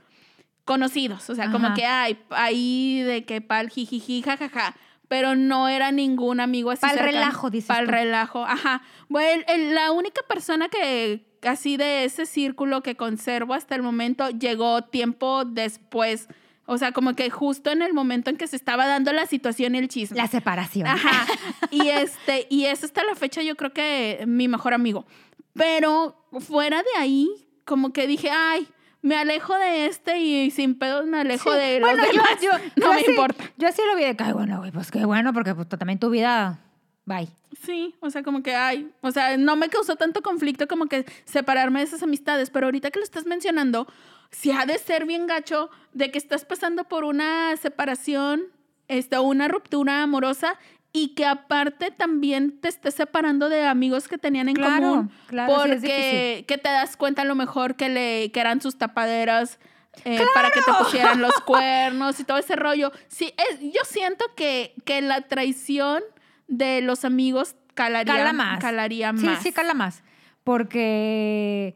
conocidos. 0.66 1.30
O 1.30 1.36
sea, 1.36 1.52
como 1.52 1.74
que 1.74 1.86
hay 1.86 2.20
ahí 2.30 3.02
de 3.02 3.26
que 3.26 3.42
pal 3.42 3.70
jijiji, 3.70 4.22
jajaja. 4.22 4.76
Pero 5.08 5.36
no 5.36 5.70
era 5.70 5.92
ningún 5.92 6.40
amigo 6.40 6.72
así. 6.72 6.82
Pa'l 6.82 6.92
cercano. 6.92 7.12
relajo, 7.12 7.50
dices 7.50 7.68
Pa'l 7.68 7.86
tú. 7.86 7.92
relajo, 7.92 8.46
ajá. 8.46 8.82
Bueno, 9.08 9.44
el- 9.48 9.74
la 9.74 9.92
única 9.92 10.22
persona 10.28 10.68
que 10.70 11.26
así 11.44 11.78
de 11.78 12.04
ese 12.04 12.26
círculo 12.26 12.84
que 12.84 12.96
conservo 12.96 13.54
hasta 13.54 13.76
el 13.76 13.84
momento 13.84 14.30
llegó 14.32 14.82
tiempo 14.84 15.46
después. 15.46 16.28
O 16.66 16.78
sea, 16.78 16.92
como 16.92 17.14
que 17.16 17.30
justo 17.30 17.72
en 17.72 17.82
el 17.82 17.94
momento 17.94 18.30
en 18.30 18.36
que 18.36 18.48
se 18.48 18.58
estaba 18.58 18.86
dando 18.86 19.14
la 19.14 19.26
situación 19.26 19.76
y 19.76 19.78
el 19.78 19.88
chisme. 19.88 20.18
La 20.18 20.28
separación. 20.28 20.88
Ajá. 20.88 21.26
Y 21.72 21.88
este, 21.90 22.48
y 22.50 22.66
es 22.66 22.84
hasta 22.84 23.04
la 23.06 23.16
fecha, 23.16 23.42
yo 23.42 23.56
creo 23.56 23.72
que 23.72 24.24
mi 24.28 24.48
mejor 24.50 24.74
amigo. 24.74 25.06
Pero 25.54 26.28
fuera 26.40 26.78
de 26.84 27.00
ahí, 27.00 27.30
como 27.66 27.94
que 27.94 28.08
dije, 28.08 28.30
ay, 28.32 28.68
me 29.08 29.16
alejo 29.18 29.56
de 29.58 29.88
este 29.88 30.20
y 30.20 30.52
sin 30.52 30.78
pedos 30.78 31.06
me 31.06 31.20
alejo 31.22 31.52
Sí. 31.52 31.58
de 31.58 31.80
Bueno, 31.80 31.98
los 32.04 32.12
demás. 32.12 32.42
yo- 32.42 32.52
no 32.76 32.84
yo 32.88 32.90
me 32.94 33.00
así- 33.02 33.10
importa. 33.12 33.44
Yo 33.58 33.68
así 33.68 33.82
lo 33.90 33.96
vi 33.98 34.04
de 34.04 34.16
que, 34.18 34.24
ay, 34.24 34.34
bueno, 34.34 34.58
güey, 34.60 34.72
pues 34.72 34.92
qué 34.92 35.06
bueno, 35.06 35.34
porque 35.34 35.56
pues, 35.56 35.68
también 35.70 36.00
tu 36.00 36.10
vida, 36.10 36.60
bye. 37.06 37.28
Sí, 37.64 37.96
o 38.02 38.10
sea, 38.10 38.22
como 38.24 38.44
que 38.44 38.56
ay, 38.56 38.92
o 39.02 39.10
sea, 39.12 39.38
no 39.38 39.56
me 39.56 39.70
causó 39.70 39.96
tanto 39.96 40.22
conflicto 40.22 40.68
como 40.68 40.86
que 40.88 41.06
separarme 41.26 41.80
de 41.80 41.86
esas 41.86 42.04
amistades, 42.04 42.50
pero 42.50 42.68
ahorita 42.68 42.92
que 42.92 43.00
lo 43.00 43.04
estás 43.06 43.26
mencionando, 43.26 43.88
si 44.30 44.52
ha 44.52 44.66
de 44.66 44.78
ser 44.78 45.06
bien 45.06 45.26
gacho 45.26 45.70
de 45.94 46.12
que 46.12 46.18
estás 46.18 46.44
pasando 46.46 46.84
por 46.84 47.04
una 47.06 47.56
separación, 47.58 48.44
este, 48.90 49.18
o 49.18 49.24
una 49.24 49.48
ruptura 49.48 50.04
amorosa 50.04 50.60
y 50.94 51.10
que 51.16 51.26
aparte 51.26 51.92
también 51.92 52.60
te 52.60 52.70
estés 52.70 52.96
separando 52.96 53.50
de 53.50 53.66
amigos 53.66 54.08
que 54.08 54.18
tenían 54.18 54.50
en 54.50 54.56
Claro, 54.56 54.88
común, 54.90 55.12
claro, 55.28 55.54
sí, 55.64 55.70
es 55.72 55.76
porque 55.82 56.46
que 56.48 56.58
te 56.58 56.70
das 56.70 56.98
cuenta 56.98 57.22
a 57.22 57.26
lo 57.26 57.36
mejor 57.36 57.76
que 57.76 57.90
le 57.90 58.32
que 58.32 58.40
eran 58.40 58.62
sus 58.62 58.78
tapaderas 58.78 59.60
eh, 60.06 60.24
para 60.34 60.50
que 60.52 60.62
te 60.62 60.72
pusieran 60.84 61.22
los 61.22 61.34
cuernos 61.46 62.20
y 62.20 62.24
todo 62.24 62.38
ese 62.38 62.56
rollo. 62.56 62.92
Sí, 63.08 63.34
es- 63.52 63.60
yo 63.62 63.82
siento 63.86 64.26
que, 64.36 64.74
que 64.86 65.02
la 65.02 65.22
traición 65.22 66.02
de 66.48 66.82
los 66.82 67.04
amigos 67.06 67.56
calaría, 67.74 68.14
Cala 68.16 68.34
más. 68.34 68.60
calaría 68.60 69.12
Sí, 69.18 69.28
sí, 69.42 69.52
cala 69.52 69.74
más. 69.74 70.04
Porque, 70.44 71.76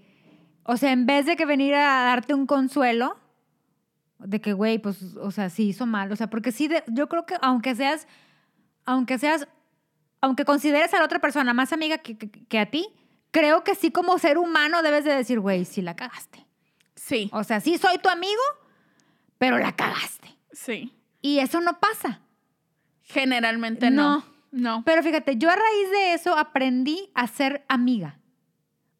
o 0.63 0.77
sea, 0.77 0.91
en 0.91 1.05
vez 1.05 1.25
de 1.25 1.35
que 1.35 1.45
venir 1.45 1.73
a 1.75 2.03
darte 2.05 2.33
un 2.33 2.45
consuelo, 2.45 3.17
de 4.19 4.39
que, 4.39 4.53
güey, 4.53 4.77
pues, 4.79 5.15
o 5.15 5.31
sea, 5.31 5.49
sí 5.49 5.69
hizo 5.69 5.85
mal. 5.85 6.11
O 6.11 6.15
sea, 6.15 6.29
porque 6.29 6.51
sí, 6.51 6.67
de- 6.67 6.83
yo 6.87 7.07
creo 7.09 7.25
que 7.25 7.35
aunque 7.41 7.75
seas, 7.75 8.07
aunque 8.85 9.17
seas, 9.17 9.47
aunque 10.21 10.45
consideres 10.45 10.93
a 10.93 10.99
la 10.99 11.05
otra 11.05 11.19
persona 11.19 11.53
más 11.53 11.73
amiga 11.73 11.97
que, 11.99 12.17
que- 12.17 12.29
que 12.29 12.59
a 12.59 12.69
ti, 12.69 12.87
creo 13.31 13.63
que 13.63 13.75
sí 13.75 13.91
como 13.91 14.17
ser 14.19 14.37
humano 14.37 14.81
debes 14.81 15.05
de 15.05 15.15
decir, 15.15 15.39
güey, 15.39 15.65
sí 15.65 15.81
la 15.81 15.95
cagaste. 15.95 16.45
Sí, 16.95 17.29
O 17.33 17.43
sea, 17.43 17.59
sí 17.61 17.77
soy 17.77 17.97
tu 17.97 18.09
amigo, 18.09 18.41
pero 19.37 19.57
la 19.57 19.75
cagaste. 19.75 20.29
sí. 20.51 20.93
Y 21.23 21.37
eso 21.39 21.61
no 21.61 21.79
pasa. 21.79 22.19
Generalmente 23.03 23.91
no. 23.91 24.23
No. 24.51 24.83
Pero 24.85 25.01
fíjate, 25.03 25.37
yo 25.37 25.49
a 25.49 25.55
raíz 25.55 25.91
de 25.91 26.13
eso 26.13 26.35
aprendí 26.35 27.09
a 27.13 27.27
ser 27.27 27.63
amiga. 27.69 28.19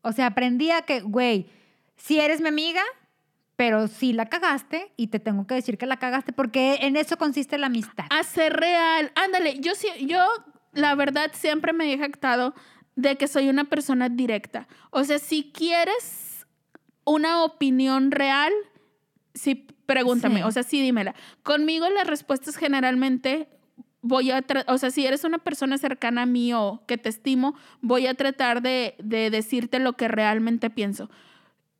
O 0.01 0.11
sea, 0.13 0.27
aprendí 0.27 0.71
a 0.71 0.84
que, 0.84 1.01
güey, 1.01 1.49
si 1.97 2.19
eres 2.19 2.39
mi 2.39 2.47
amiga, 2.47 2.82
pero 3.62 3.88
sí 3.88 4.12
la 4.12 4.26
cagaste 4.26 4.91
y 4.97 5.09
te 5.09 5.20
tengo 5.20 5.45
que 5.45 5.53
decir 5.53 5.78
que 5.78 5.86
la 5.86 5.97
cagaste 5.97 6.34
porque 6.34 6.80
en 6.82 6.95
eso 6.95 7.16
consiste 7.18 7.59
la 7.59 7.68
amistad. 7.68 8.05
A 8.09 8.24
ser 8.24 8.53
real. 8.53 9.12
Ándale, 9.14 9.59
yo 9.59 9.76
sí, 9.76 9.88
yo 10.07 10.26
la 10.74 10.95
verdad 10.95 11.30
siempre 11.36 11.72
me 11.72 11.93
he 11.93 11.97
jactado 11.99 12.55
de 12.95 13.18
que 13.18 13.28
soy 13.28 13.49
una 13.49 13.66
persona 13.66 14.09
directa. 14.09 14.68
O 14.89 15.03
sea, 15.03 15.20
si 15.20 15.51
quieres 15.51 16.47
una 17.03 17.43
opinión 17.43 18.09
real, 18.09 18.51
sí, 19.36 19.68
pregúntame. 19.86 20.38
Sí. 20.38 20.41
O 20.41 20.51
sea, 20.51 20.64
sí, 20.64 20.82
dímela. 20.82 21.14
Conmigo 21.43 21.88
las 21.88 22.07
respuestas 22.07 22.55
generalmente 22.55 23.47
voy 24.01 24.32
a, 24.32 24.43
o 24.70 24.80
sea, 24.80 24.89
si 24.89 25.05
eres 25.05 25.24
una 25.24 25.38
persona 25.38 25.78
cercana 25.78 26.24
a 26.24 26.26
mí 26.26 26.51
o 26.51 26.82
que 26.88 26.97
te 26.97 27.09
estimo, 27.09 27.55
voy 27.80 28.07
a 28.07 28.16
tratar 28.16 28.64
de, 28.64 28.95
de 28.97 29.30
decirte 29.30 29.78
lo 29.78 29.93
que 29.93 30.07
realmente 30.07 30.72
pienso. 30.72 31.12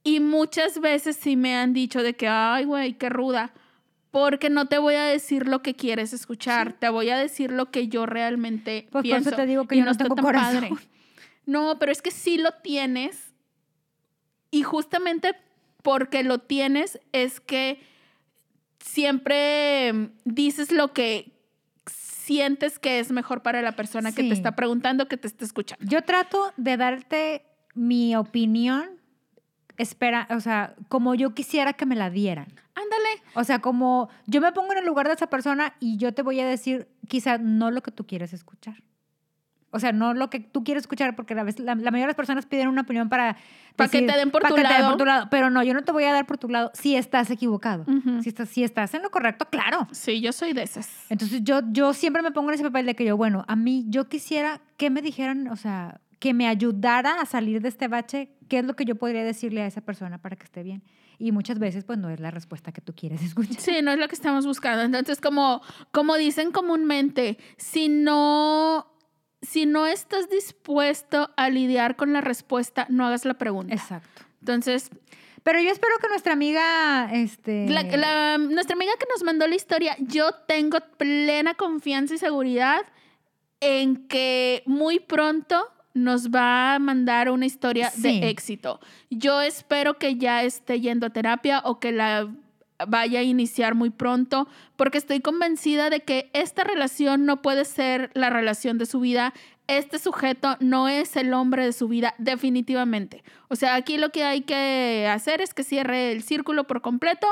Y 0.04 0.20
muchas 0.20 0.80
veces 0.80 1.16
sí 1.16 1.36
me 1.36 1.56
han 1.56 1.74
dicho 1.74 2.02
de 2.04 2.16
que, 2.16 2.28
ay, 2.28 2.66
güey, 2.66 2.94
qué 2.94 3.10
ruda. 3.10 3.54
Porque 4.10 4.50
no 4.50 4.66
te 4.66 4.78
voy 4.78 4.96
a 4.96 5.04
decir 5.06 5.48
lo 5.48 5.62
que 5.62 5.74
quieres 5.76 6.12
escuchar, 6.12 6.74
te 6.74 6.90
voy 6.90 7.10
a 7.10 7.18
decir 7.18 7.52
lo 7.52 7.72
que 7.72 7.88
yo 7.88 8.06
realmente 8.06 8.88
Pues 8.92 8.92
por 8.92 9.02
pienso. 9.04 9.30
eso 9.30 9.38
te 9.38 9.46
digo 9.46 9.68
que 9.68 9.76
y 9.76 9.80
yo 9.80 9.86
no 9.86 9.96
tengo 9.96 10.16
corazón. 10.18 10.80
No, 11.46 11.80
pero 11.80 11.92
es 11.92 12.02
que 12.02 12.12
sí 12.12 12.38
lo 12.38 12.52
tienes. 12.64 13.34
Y 14.52 14.64
justamente 14.64 15.34
porque 15.82 16.24
lo 16.24 16.40
tienes 16.40 17.00
es 17.14 17.40
que 17.40 17.80
siempre 18.80 20.10
dices 20.26 20.72
lo 20.72 20.94
que 20.94 21.32
sientes 21.88 22.80
que 22.80 23.00
es 23.00 23.12
mejor 23.12 23.42
para 23.42 23.62
la 23.62 23.76
persona 23.76 24.12
que 24.12 24.24
te 24.24 24.34
está 24.34 24.56
preguntando, 24.56 25.08
que 25.08 25.18
te 25.18 25.28
está 25.28 25.46
escuchando. 25.46 25.84
Yo 25.86 26.04
trato 26.04 26.54
de 26.58 26.78
darte 26.78 27.46
mi 27.74 28.16
opinión, 28.16 29.01
espera, 29.82 30.28
o 30.30 30.40
sea, 30.40 30.76
como 30.88 31.16
yo 31.16 31.34
quisiera 31.34 31.74
que 31.74 31.86
me 31.86 31.96
la 31.96 32.10
dieran. 32.10 32.48
Ándale. 32.76 33.24
O 33.34 33.44
sea, 33.44 33.60
como 33.60 34.10
yo 34.28 34.42
me 34.42 34.52
pongo 34.52 34.72
en 34.72 34.80
el 34.80 34.86
lugar 34.86 35.08
de 35.08 35.14
esa 35.14 35.28
persona 35.28 35.74
y 35.80 35.98
yo 35.98 36.14
te 36.14 36.22
voy 36.22 36.40
a 36.40 36.48
decir 36.48 36.88
quizá 37.08 37.38
no 37.38 37.72
lo 37.72 37.82
que 37.82 37.92
tú 37.92 38.06
quieres 38.06 38.34
escuchar. 38.34 38.84
O 39.74 39.80
sea, 39.80 39.94
no 39.94 40.14
lo 40.14 40.30
que 40.30 40.42
tú 40.42 40.66
quieres 40.66 40.84
escuchar, 40.84 41.16
porque 41.16 41.34
la, 41.34 41.44
la, 41.44 41.76
la 41.76 41.76
mayoría 41.76 42.02
de 42.02 42.08
las 42.08 42.16
personas 42.16 42.46
piden 42.46 42.68
una 42.68 42.82
opinión 42.82 43.08
para... 43.08 43.38
Pa' 43.78 43.88
que 43.88 44.02
te 44.02 44.18
den 44.18 44.30
por 44.30 44.44
tu 44.44 44.54
que 44.54 44.62
te 44.62 44.68
den 44.68 44.82
lado. 44.82 44.90
por 44.90 44.98
tu 44.98 45.06
lado. 45.06 45.28
Pero 45.32 45.50
no, 45.50 45.64
yo 45.64 45.74
no 45.74 45.84
te 45.84 45.94
voy 45.94 46.04
a 46.04 46.12
dar 46.12 46.26
por 46.26 46.38
tu 46.38 46.50
lado 46.50 46.72
si 46.74 46.98
estás 46.98 47.30
equivocado. 47.32 47.86
Si, 48.22 48.28
estás, 48.28 48.50
si 48.50 48.66
estás 48.66 48.94
en 48.94 49.02
lo 49.02 49.10
correcto, 49.12 49.48
claro. 49.50 49.88
Sí, 49.92 50.20
yo 50.20 50.34
soy 50.34 50.52
de 50.52 50.64
esas. 50.64 50.90
Entonces 51.10 51.42
yo, 51.44 51.62
yo 51.72 51.94
siempre 51.94 52.22
me 52.22 52.32
pongo 52.32 52.50
en 52.50 52.56
ese 52.56 52.64
papel 52.64 52.86
de 52.86 52.96
que 52.96 53.06
yo, 53.06 53.16
bueno, 53.16 53.46
a 53.48 53.56
mí 53.56 53.86
yo 53.88 54.10
quisiera 54.10 54.60
que 54.76 54.90
me 54.90 55.02
dijeran, 55.02 55.48
o 55.48 55.56
sea, 55.56 56.02
que 56.20 56.34
me 56.34 56.48
ayudara 56.48 57.22
a 57.22 57.26
salir 57.26 57.62
de 57.62 57.70
este 57.70 57.88
bache, 57.88 58.30
qué 58.52 58.60
es 58.60 58.66
lo 58.66 58.76
que 58.76 58.84
yo 58.84 58.96
podría 58.96 59.24
decirle 59.24 59.62
a 59.62 59.66
esa 59.66 59.80
persona 59.80 60.18
para 60.22 60.36
que 60.36 60.44
esté 60.44 60.62
bien. 60.62 60.84
Y 61.18 61.32
muchas 61.32 61.58
veces 61.58 61.86
pues 61.86 61.98
no 62.00 62.10
es 62.10 62.20
la 62.20 62.32
respuesta 62.32 62.74
que 62.74 62.82
tú 62.82 62.94
quieres 62.94 63.22
escuchar. 63.30 63.56
Sí, 63.62 63.82
no 63.82 63.92
es 63.92 63.98
lo 63.98 64.10
que 64.10 64.16
estamos 64.16 64.46
buscando. 64.46 64.84
Entonces, 64.84 65.22
como, 65.22 65.62
como 65.94 66.18
dicen 66.18 66.52
comúnmente, 66.52 67.38
si 67.56 67.88
no, 67.88 68.92
si 69.42 69.66
no 69.66 69.88
estás 69.88 70.30
dispuesto 70.30 71.30
a 71.38 71.50
lidiar 71.50 71.96
con 71.96 72.12
la 72.12 72.20
respuesta, 72.20 72.86
no 72.90 73.06
hagas 73.08 73.24
la 73.24 73.36
pregunta. 73.36 73.74
Exacto. 73.74 74.24
Entonces, 74.42 74.90
Pero 75.44 75.60
yo 75.62 75.70
espero 75.72 75.94
que 76.02 76.08
nuestra 76.10 76.34
amiga, 76.34 77.10
este... 77.14 77.68
la- 77.70 77.84
la- 77.84 78.38
nuestra 78.38 78.76
amiga 78.76 78.92
que 79.00 79.06
nos 79.14 79.24
mandó 79.24 79.48
la 79.48 79.56
historia, 79.56 79.96
yo 80.00 80.34
tengo 80.48 80.78
plena 80.98 81.54
confianza 81.56 82.14
y 82.16 82.18
seguridad 82.18 82.82
en 83.62 84.08
que 84.08 84.62
muy 84.66 85.00
pronto 85.00 85.68
nos 85.94 86.30
va 86.30 86.76
a 86.76 86.80
mandar 86.80 87.30
una 87.30 87.46
historia 87.46 87.90
Sí. 87.90 88.20
de 88.22 88.30
éxito. 88.30 88.80
Yo 89.10 89.42
espero 89.42 89.98
que 89.98 90.16
ya 90.16 90.44
esté 90.44 90.80
yendo 90.80 91.08
a 91.08 91.10
terapia 91.10 91.62
o 91.66 91.80
que 91.80 91.92
la 91.92 92.28
vaya 92.88 93.20
a 93.20 93.24
iniciar 93.24 93.76
muy 93.76 93.92
pronto, 93.92 94.48
porque 94.76 94.98
estoy 94.98 95.20
convencida 95.20 95.90
de 95.92 96.00
que 96.00 96.32
esta 96.34 96.64
relación 96.64 97.26
no 97.26 97.42
puede 97.42 97.64
ser 97.66 98.10
la 98.16 98.30
relación 98.32 98.78
de 98.80 98.88
su 98.88 99.00
vida. 99.00 99.34
Este 99.68 100.00
sujeto 100.00 100.58
no 100.60 100.90
es 100.90 101.16
el 101.16 101.32
hombre 101.34 101.64
de 101.64 101.74
su 101.74 101.88
vida, 101.88 102.16
definitivamente. 102.18 103.24
O 103.50 103.56
sea, 103.56 103.76
aquí 103.76 103.98
lo 103.98 104.10
que 104.10 104.24
hay 104.24 104.42
que 104.42 105.08
hacer 105.10 105.42
es 105.42 105.54
que 105.54 105.64
cierre 105.64 106.12
el 106.12 106.24
círculo 106.24 106.66
por 106.66 106.82
completo, 106.82 107.28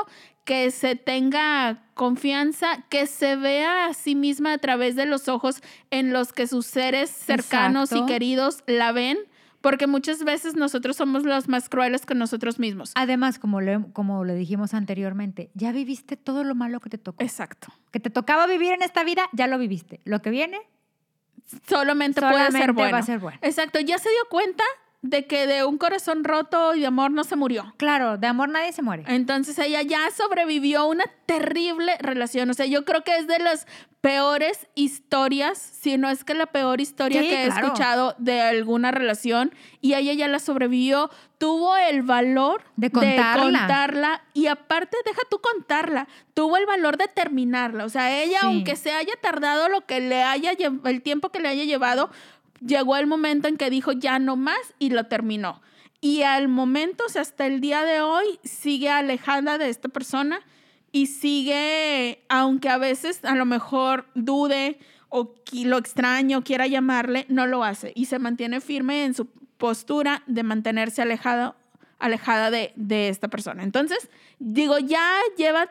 que 0.50 0.72
se 0.72 0.96
tenga 0.96 1.78
confianza, 1.94 2.82
que 2.88 3.06
se 3.06 3.36
vea 3.36 3.86
a 3.86 3.94
sí 3.94 4.16
misma 4.16 4.54
a 4.54 4.58
través 4.58 4.96
de 4.96 5.06
los 5.06 5.28
ojos 5.28 5.62
en 5.92 6.12
los 6.12 6.32
que 6.32 6.48
sus 6.48 6.66
seres 6.66 7.08
cercanos 7.08 7.92
Exacto. 7.92 8.04
y 8.04 8.08
queridos 8.08 8.64
la 8.66 8.90
ven, 8.90 9.16
porque 9.60 9.86
muchas 9.86 10.24
veces 10.24 10.56
nosotros 10.56 10.96
somos 10.96 11.22
los 11.22 11.46
más 11.46 11.68
crueles 11.68 12.04
con 12.04 12.18
nosotros 12.18 12.58
mismos. 12.58 12.90
Además, 12.96 13.38
como 13.38 13.60
le, 13.60 13.78
como 13.92 14.24
le 14.24 14.34
dijimos 14.34 14.74
anteriormente, 14.74 15.52
ya 15.54 15.70
viviste 15.70 16.16
todo 16.16 16.42
lo 16.42 16.56
malo 16.56 16.80
que 16.80 16.90
te 16.90 16.98
tocó. 16.98 17.22
Exacto. 17.22 17.68
Que 17.92 18.00
te 18.00 18.10
tocaba 18.10 18.48
vivir 18.48 18.72
en 18.72 18.82
esta 18.82 19.04
vida, 19.04 19.28
ya 19.30 19.46
lo 19.46 19.56
viviste. 19.56 20.00
Lo 20.04 20.20
que 20.20 20.30
viene, 20.30 20.58
Solamente, 21.68 22.20
puede 22.20 22.32
solamente 22.32 22.58
ser 22.58 22.72
bueno. 22.72 22.92
va 22.92 22.98
a 22.98 23.02
ser 23.02 23.18
bueno. 23.20 23.38
Exacto, 23.42 23.78
ya 23.78 23.98
se 23.98 24.08
dio 24.08 24.20
cuenta 24.28 24.64
de 25.02 25.26
que 25.26 25.46
de 25.46 25.64
un 25.64 25.78
corazón 25.78 26.24
roto 26.24 26.74
y 26.74 26.80
de 26.80 26.86
amor 26.86 27.10
no 27.10 27.24
se 27.24 27.34
murió. 27.34 27.72
Claro, 27.78 28.18
de 28.18 28.26
amor 28.26 28.50
nadie 28.50 28.72
se 28.72 28.82
muere. 28.82 29.04
Entonces 29.06 29.58
ella 29.58 29.80
ya 29.82 30.10
sobrevivió 30.10 30.80
a 30.80 30.84
una 30.86 31.04
terrible 31.26 31.96
relación. 32.00 32.50
O 32.50 32.54
sea, 32.54 32.66
yo 32.66 32.84
creo 32.84 33.02
que 33.02 33.16
es 33.16 33.26
de 33.26 33.38
las 33.38 33.66
peores 34.02 34.66
historias, 34.74 35.58
si 35.58 35.96
no 35.96 36.08
es 36.10 36.24
que 36.24 36.34
la 36.34 36.46
peor 36.46 36.80
historia 36.80 37.22
Sí, 37.22 37.28
que 37.28 37.44
he 37.44 37.46
escuchado 37.46 38.14
de 38.18 38.40
alguna 38.42 38.90
relación. 38.90 39.54
Y 39.80 39.94
ella 39.94 40.12
ya 40.12 40.28
la 40.28 40.38
sobrevivió. 40.38 41.10
Tuvo 41.38 41.74
el 41.78 42.02
valor 42.02 42.62
De 42.76 42.90
contarla. 42.90 43.42
contarla. 43.60 44.22
Y 44.34 44.48
aparte, 44.48 44.98
deja 45.06 45.20
tú 45.30 45.40
contarla. 45.40 46.08
Tuvo 46.34 46.58
el 46.58 46.66
valor 46.66 46.98
de 46.98 47.08
terminarla. 47.08 47.86
O 47.86 47.88
sea, 47.88 48.22
ella, 48.22 48.40
Sí. 48.40 48.46
aunque 48.46 48.76
se 48.76 48.92
haya 48.92 49.14
tardado 49.22 49.70
lo 49.70 49.86
que 49.86 50.00
le 50.00 50.22
haya 50.22 50.52
el 50.84 51.02
tiempo 51.02 51.30
que 51.30 51.40
le 51.40 51.48
haya 51.48 51.64
llevado, 51.64 52.10
llegó 52.64 52.96
el 52.96 53.06
momento 53.06 53.48
en 53.48 53.56
que 53.56 53.70
dijo 53.70 53.92
ya 53.92 54.18
no 54.18 54.36
más 54.36 54.74
y 54.78 54.90
lo 54.90 55.04
terminó. 55.06 55.60
Y 56.00 56.22
al 56.22 56.48
momento, 56.48 57.04
o 57.06 57.08
sea, 57.08 57.22
hasta 57.22 57.46
el 57.46 57.60
día 57.60 57.84
de 57.84 58.00
hoy, 58.00 58.38
sigue 58.42 58.88
alejada 58.88 59.58
de 59.58 59.68
esta 59.68 59.88
persona 59.88 60.40
y 60.92 61.06
sigue, 61.06 62.24
aunque 62.28 62.68
a 62.68 62.78
veces 62.78 63.24
a 63.24 63.34
lo 63.34 63.44
mejor 63.44 64.06
dude 64.14 64.78
o 65.08 65.34
lo 65.64 65.76
extraño, 65.76 66.42
quiera 66.42 66.66
llamarle, 66.66 67.26
no 67.28 67.46
lo 67.46 67.64
hace 67.64 67.92
y 67.94 68.06
se 68.06 68.18
mantiene 68.18 68.60
firme 68.60 69.04
en 69.04 69.14
su 69.14 69.26
postura 69.58 70.22
de 70.26 70.42
mantenerse 70.42 71.02
alejada, 71.02 71.54
alejada 71.98 72.50
de, 72.50 72.72
de 72.76 73.08
esta 73.08 73.28
persona. 73.28 73.62
Entonces, 73.62 74.08
digo, 74.38 74.78
ya 74.78 75.18
lleva 75.36 75.70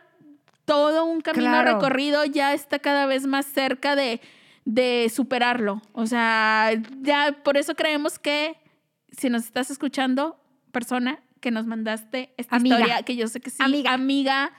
todo 0.66 1.06
un 1.06 1.22
camino 1.22 1.50
Claro. 1.50 1.74
recorrido, 1.74 2.24
ya 2.26 2.54
está 2.54 2.78
cada 2.78 3.08
vez 3.08 3.26
más 3.26 3.48
cerca 3.48 3.96
de, 3.96 4.22
de 4.70 5.10
superarlo. 5.12 5.82
O 5.94 6.06
sea, 6.06 6.72
ya 7.02 7.36
por 7.44 7.58
eso 7.58 7.74
creemos 7.74 8.20
que 8.20 8.56
si 9.12 9.32
nos 9.32 9.46
estás 9.46 9.72
escuchando, 9.72 10.40
persona 10.72 11.24
que 11.42 11.50
nos 11.50 11.66
mandaste 11.66 12.36
esta 12.38 12.58
Amiga. 12.58 12.76
historia, 12.76 13.02
que 13.02 13.16
yo 13.16 13.28
sé 13.28 13.40
que 13.40 13.50
sí, 13.50 13.58
Amiga. 13.60 13.92
amiga, 13.94 14.52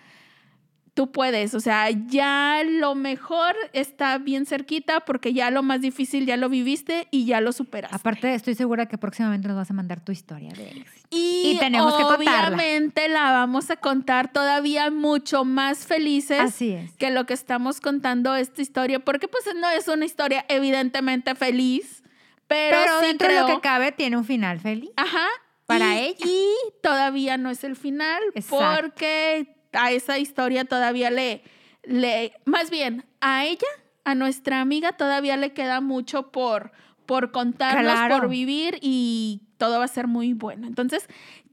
tú 0.95 1.13
puedes. 1.13 1.55
O 1.55 1.61
sea, 1.61 1.89
ya 1.91 2.63
lo 2.65 2.95
mejor 2.95 3.55
está 3.73 4.19
bien 4.19 4.45
cerquita 4.47 5.01
porque 5.01 5.33
ya 5.33 5.51
lo 5.51 5.63
más 5.63 5.81
difícil 5.81 6.27
ya 6.27 6.37
lo 6.37 6.49
viviste 6.49 7.09
y 7.11 7.25
ya 7.27 7.41
lo 7.41 7.53
superaste. 7.53 7.95
Aparte, 7.97 8.35
estoy 8.35 8.55
segura 8.55 8.87
que 8.87 8.99
próximamente 8.99 9.49
nos 9.49 9.57
vas 9.57 9.71
a 9.71 9.75
mandar 9.75 10.01
tu 10.05 10.13
historia 10.13 10.51
de 10.53 10.69
éxito. 10.71 11.07
Y, 11.11 11.53
Y 11.55 11.59
tenemos 11.59 11.95
que 11.95 12.03
contarla. 12.03 12.49
obviamente 12.57 13.09
la 13.09 13.33
vamos 13.33 13.71
a 13.71 13.77
contar 13.77 14.33
todavía 14.33 14.91
mucho 14.91 15.45
más 15.45 15.87
felices 15.87 16.41
Así 16.41 16.73
es. 16.73 16.93
que 16.97 17.11
lo 17.11 17.25
que 17.27 17.35
estamos 17.35 17.81
contando 17.81 18.35
esta 18.37 18.61
historia, 18.63 19.01
porque 19.01 19.29
pues 19.29 19.45
no 19.57 19.69
es 19.71 19.89
una 19.89 20.05
historia 20.05 20.45
evidentemente 20.49 21.35
feliz, 21.35 22.03
pero, 22.47 22.77
Pero 22.79 23.01
sí 23.01 23.07
dentro 23.07 23.29
creo, 23.29 23.47
de 23.47 23.53
lo 23.53 23.57
que 23.57 23.63
cabe, 23.63 23.93
tiene 23.93 24.17
un 24.17 24.25
final 24.25 24.59
feliz. 24.61 24.91
ajá, 24.97 25.27
para 25.67 25.95
y- 26.01 26.07
ella. 26.07 26.27
Y 26.27 26.53
todavía 26.83 27.37
no 27.37 27.49
es 27.51 27.63
el 27.65 27.77
final, 27.77 28.21
Exacto. 28.35 28.81
porque 28.83 29.55
a 29.73 29.93
esa 29.93 30.19
historia 30.19 30.65
todavía 30.65 31.11
le, 31.11 31.43
le, 31.85 32.33
más 32.45 32.71
bien, 32.71 33.05
a 33.21 33.45
ella, 33.45 33.67
a 34.05 34.15
nuestra 34.15 34.61
amiga, 34.61 34.93
todavía 34.93 35.37
le 35.37 35.53
queda 35.53 35.81
mucho 35.81 36.31
por, 36.31 36.73
por 37.07 37.31
contarnos, 37.33 37.93
Claro. 37.93 38.19
por 38.19 38.29
vivir 38.29 38.79
y 38.81 39.43
todo 39.59 39.79
va 39.79 39.85
a 39.85 39.89
ser 39.89 40.07
muy 40.07 40.33
bueno. 40.33 40.67
Entonces, 40.67 41.07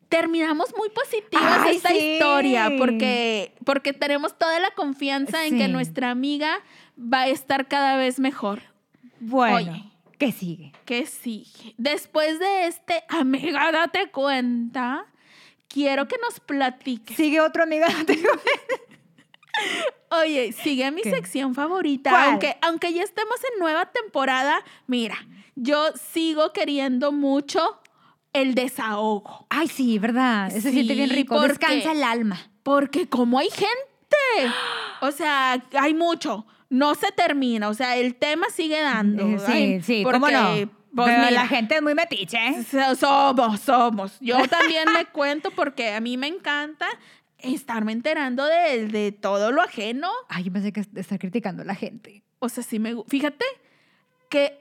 terminamos 0.09 0.73
muy 0.77 0.89
positivas 0.89 1.59
Ay, 1.65 1.75
esta 1.75 1.89
sí. 1.89 1.97
historia 2.13 2.71
porque, 2.77 3.53
porque 3.65 3.91
tenemos 3.93 4.37
toda 4.37 4.59
la 4.59 4.71
confianza 4.71 5.45
en 5.45 5.57
que 5.57 5.67
nuestra 5.67 6.09
amiga 6.11 6.59
va 6.97 7.21
a 7.23 7.27
estar 7.27 7.67
cada 7.67 7.97
vez 7.97 8.17
mejor. 8.19 8.61
Bueno, 9.19 9.71
Oye. 9.73 9.83
¿qué 10.17 10.31
sigue? 10.31 10.71
¿Qué 10.85 11.05
sigue? 11.05 11.73
Después 11.77 12.39
de 12.39 12.67
este, 12.67 13.03
amiga, 13.09 13.71
date 13.71 14.09
cuenta, 14.11 15.05
quiero 15.67 16.07
que 16.07 16.17
nos 16.21 16.39
platiques. 16.39 17.15
Sigue 17.17 17.41
otro 17.41 17.63
amiga. 17.63 17.87
Oye, 20.09 20.53
sigue 20.53 20.89
mi 20.91 21.01
¿Qué? 21.01 21.09
sección 21.11 21.55
favorita. 21.55 22.09
¿Cuál? 22.11 22.29
Aunque, 22.31 22.57
aunque 22.61 22.93
ya 22.93 23.03
estemos 23.03 23.35
en 23.53 23.59
nueva 23.59 23.87
temporada, 23.87 24.59
mira, 24.85 25.17
yo 25.55 25.87
sigo 26.11 26.53
queriendo 26.53 27.11
mucho 27.11 27.79
el 28.33 28.53
desahogo. 28.55 29.47
Ay, 29.49 29.67
sí, 29.67 29.97
¿verdad? 29.99 30.49
Se 30.51 30.61
siente 30.71 30.93
bien 30.93 31.09
Sí, 31.09 31.15
rico. 31.15 31.35
porque- 31.35 31.47
Descansa 31.49 31.91
el 31.91 32.03
alma. 32.03 32.39
Porque 32.63 33.09
como 33.09 33.39
hay 33.39 33.49
gente, 33.49 34.53
o 35.01 35.11
sea, 35.11 35.61
hay 35.73 35.93
mucho. 35.93 36.45
No 36.69 36.95
se 36.95 37.11
termina, 37.13 37.69
o 37.69 37.73
sea, 37.73 37.95
el 37.95 38.15
tema 38.15 38.47
sigue 38.53 38.79
dando. 38.81 39.23
Eh, 39.25 39.39
Sí, 39.39 39.51
Ay, 39.51 39.81
sí, 39.81 40.01
porque, 40.03 40.19
¿cómo 40.19 40.31
no? 40.31 40.69
Pues, 40.95 41.07
Pero 41.09 41.19
mira, 41.19 41.31
la 41.31 41.47
gente 41.47 41.75
es 41.75 41.81
muy 41.81 41.93
metiche. 41.95 42.37
¿eh? 42.37 42.63
So- 42.63 42.95
Somos, 42.95 43.59
somos. 43.61 44.17
Yo 44.19 44.37
también 44.47 44.85
me 44.93 45.05
cuento 45.11 45.51
porque 45.51 45.93
a 45.93 45.99
mí 46.01 46.17
me 46.17 46.27
encanta 46.27 46.87
estarme 47.39 47.91
enterando 47.91 48.45
de, 48.45 48.87
de 48.87 49.11
todo 49.11 49.51
lo 49.51 49.61
ajeno. 49.61 50.09
Ay, 50.29 50.45
yo 50.45 50.51
pensé 50.53 50.71
que 50.73 50.81
está 50.95 51.17
criticando 51.17 51.61
a 51.61 51.65
la 51.65 51.75
gente. 51.75 52.23
O 52.39 52.49
sea, 52.49 52.63
sí 52.63 52.79
me... 52.79 52.95
gu- 52.95 53.05
Fíjate 53.07 53.45
que 54.29 54.59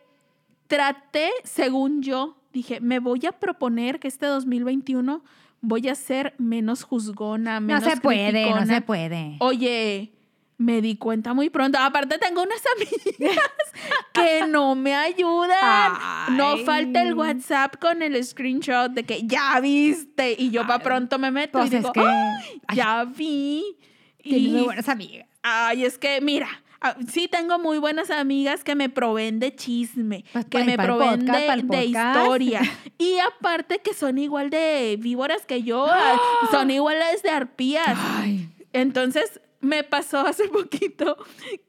traté, 0.66 1.30
según 1.44 2.02
yo, 2.02 2.36
dije, 2.52 2.80
me 2.80 2.98
voy 2.98 3.24
a 3.26 3.32
proponer 3.32 3.98
que 4.00 4.08
este 4.08 4.26
2021 4.26 5.22
voy 5.60 5.88
a 5.88 5.94
ser 5.94 6.34
menos 6.38 6.82
juzgona, 6.84 7.60
No 7.60 7.66
menos 7.66 7.84
se 7.84 7.96
puede, 7.98 8.50
no 8.50 8.66
se 8.66 8.80
puede. 8.82 9.36
Oye, 9.40 10.12
me 10.58 10.80
di 10.80 10.96
cuenta 10.96 11.34
muy 11.34 11.50
pronto. 11.50 11.78
Aparte 11.78 12.18
tengo 12.18 12.42
unas 12.42 12.62
amigas 12.76 13.38
que 14.14 14.46
no 14.48 14.74
me 14.74 14.94
ayudan. 14.94 15.92
No 16.36 16.56
falta 16.58 17.02
el 17.02 17.14
WhatsApp 17.14 17.76
con 17.80 18.02
el 18.02 18.22
screenshot 18.24 18.90
de 18.92 19.04
que 19.04 19.26
ya 19.26 19.60
viste 19.60 20.34
y 20.38 20.50
yo 20.50 20.66
para 20.66 20.78
pronto 20.82 21.18
me 21.18 21.30
meto 21.30 21.58
Pues 21.58 21.72
y 21.72 21.76
es 21.76 21.82
digo, 21.82 21.92
que 21.92 22.00
"Ay, 22.00 22.60
ay, 22.68 22.76
ya 22.76 23.04
vi. 23.04 23.76
tienes 24.22 24.50
muy 24.52 24.62
buenas 24.62 24.88
amigas. 24.88 25.26
ay, 25.42 25.84
es 25.84 25.98
que 25.98 26.20
mira, 26.22 26.48
ah, 26.80 26.96
sí 27.06 27.28
tengo 27.28 27.58
muy 27.58 27.76
buenas 27.78 28.10
amigas 28.10 28.64
que 28.64 28.74
me 28.74 28.88
proveen 28.88 29.38
de 29.38 29.54
chisme, 29.54 30.24
Pues, 30.32 30.46
que 30.46 30.64
me 30.64 30.76
proveen 30.78 31.26
podcast, 31.26 31.62
de, 31.64 31.84
historia. 31.84 32.60
Y 32.98 33.18
aparte 33.18 33.80
que 33.80 33.92
son 33.92 34.16
igual 34.16 34.48
de 34.48 34.96
víboras 34.98 35.44
que 35.44 35.62
yo, 35.62 35.86
ah, 35.86 36.18
son 36.50 36.70
iguales 36.70 37.22
de 37.22 37.28
arpías. 37.30 37.96
Ay, 38.18 38.48
Entonces 38.72 39.40
me 39.66 39.84
pasó 39.84 40.20
hace 40.20 40.48
poquito 40.48 41.16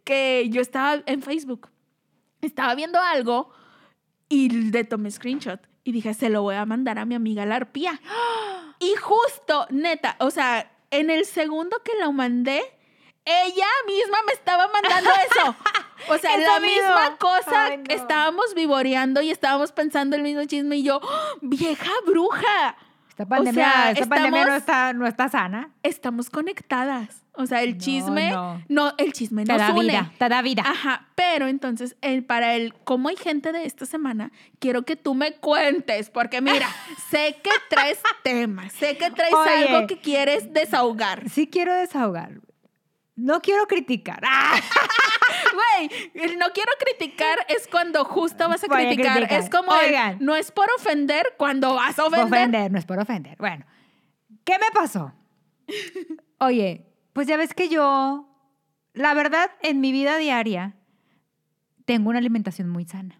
que 0.03 0.47
yo 0.49 0.61
estaba 0.61 1.01
en 1.05 1.21
Facebook, 1.21 1.69
estaba 2.41 2.75
viendo 2.75 2.99
algo 3.01 3.51
y 4.29 4.49
le 4.71 4.83
tomé 4.83 5.11
screenshot 5.11 5.59
y 5.83 5.91
dije, 5.91 6.13
se 6.13 6.29
lo 6.29 6.41
voy 6.41 6.55
a 6.55 6.65
mandar 6.65 6.99
a 6.99 7.05
mi 7.05 7.15
amiga 7.15 7.45
la 7.45 7.55
arpía. 7.55 7.99
Y 8.79 8.95
justo, 8.95 9.65
neta, 9.71 10.17
o 10.19 10.29
sea, 10.29 10.71
en 10.91 11.09
el 11.09 11.25
segundo 11.25 11.81
que 11.83 11.93
lo 11.99 12.11
mandé, 12.11 12.61
ella 13.25 13.65
misma 13.87 14.19
me 14.27 14.33
estaba 14.33 14.67
mandando 14.67 15.09
eso. 15.31 15.55
O 16.09 16.17
sea, 16.19 16.37
la 16.37 16.59
misma 16.59 17.17
cosa, 17.17 17.65
Ay, 17.65 17.77
no. 17.77 17.83
estábamos 17.89 18.53
vivoreando 18.53 19.19
y 19.23 19.31
estábamos 19.31 19.71
pensando 19.71 20.15
el 20.15 20.21
mismo 20.21 20.45
chisme 20.45 20.77
y 20.77 20.83
yo, 20.83 20.99
¡Oh, 21.01 21.37
vieja 21.41 21.91
bruja, 22.05 22.77
esta 23.23 23.25
pandemia, 23.25 23.53
sea, 23.71 23.91
esta 23.91 24.05
pandemia 24.05 24.45
no 24.45 24.53
está, 24.55 24.93
no 24.93 25.07
está 25.07 25.27
sana. 25.29 25.71
estamos 25.83 26.29
conectadas. 26.29 27.23
O 27.39 27.45
sea, 27.45 27.61
el 27.61 27.73
No, 27.73 27.77
chisme, 27.83 28.31
no, 28.31 28.61
no. 28.67 28.93
el 28.97 29.13
chisme 29.13 29.43
Te 29.43 29.51
nos 29.53 29.61
da 29.61 29.71
une. 29.71 29.81
vida, 29.89 30.11
te 30.17 30.29
da 30.29 30.41
vida. 30.41 30.63
Ajá, 30.65 31.07
pero 31.15 31.47
entonces, 31.47 31.95
el, 32.01 32.23
para 32.23 32.55
el 32.55 32.73
cómo 32.83 33.09
hay 33.09 33.15
gente 33.15 33.51
de 33.51 33.65
esta 33.65 33.85
semana, 33.85 34.31
quiero 34.59 34.83
que 34.83 34.95
tú 34.95 35.13
me 35.13 35.33
cuentes, 35.33 36.09
porque 36.09 36.41
mira, 36.41 36.67
sé 37.11 37.37
que 37.43 37.51
traes 37.69 37.99
temas, 38.23 38.71
sé 38.73 38.97
que 38.97 39.11
traes 39.11 39.33
Oye. 39.33 39.67
algo 39.75 39.87
que 39.87 39.99
quieres 39.99 40.51
desahogar. 40.53 41.29
Sí 41.29 41.47
quiero 41.47 41.75
desahogar. 41.75 42.39
No 43.17 43.41
quiero 43.41 43.67
criticar. 43.67 44.21
¡Ah! 44.25 44.57
Güey, 45.53 46.11
el 46.13 46.37
no 46.37 46.45
quiero 46.53 46.71
criticar 46.79 47.37
es 47.49 47.67
cuando 47.67 48.05
justo 48.05 48.47
vas 48.47 48.63
a 48.63 48.67
Voy 48.67 48.83
a 48.83 48.87
criticar. 48.87 49.17
criticar. 49.17 49.39
Es 49.39 49.49
como 49.49 49.75
el, 49.75 49.87
Oigan. 49.87 50.17
no 50.21 50.35
es 50.35 50.51
por 50.51 50.67
ofender 50.77 51.33
cuando 51.37 51.73
vas 51.73 51.97
a 51.99 52.05
ofender. 52.05 52.25
ofender, 52.27 52.71
no 52.71 52.77
es 52.79 52.85
por 52.85 52.99
ofender. 52.99 53.35
Bueno, 53.37 53.65
¿qué 54.45 54.53
me 54.59 54.71
pasó? 54.73 55.13
Oye, 56.39 56.85
pues 57.13 57.27
ya 57.27 57.37
ves 57.37 57.53
que 57.53 57.69
yo, 57.69 58.29
la 58.93 59.13
verdad, 59.13 59.51
en 59.61 59.81
mi 59.81 59.91
vida 59.91 60.17
diaria, 60.17 60.75
tengo 61.85 62.09
una 62.09 62.19
alimentación 62.19 62.69
muy 62.69 62.85
sana. 62.85 63.19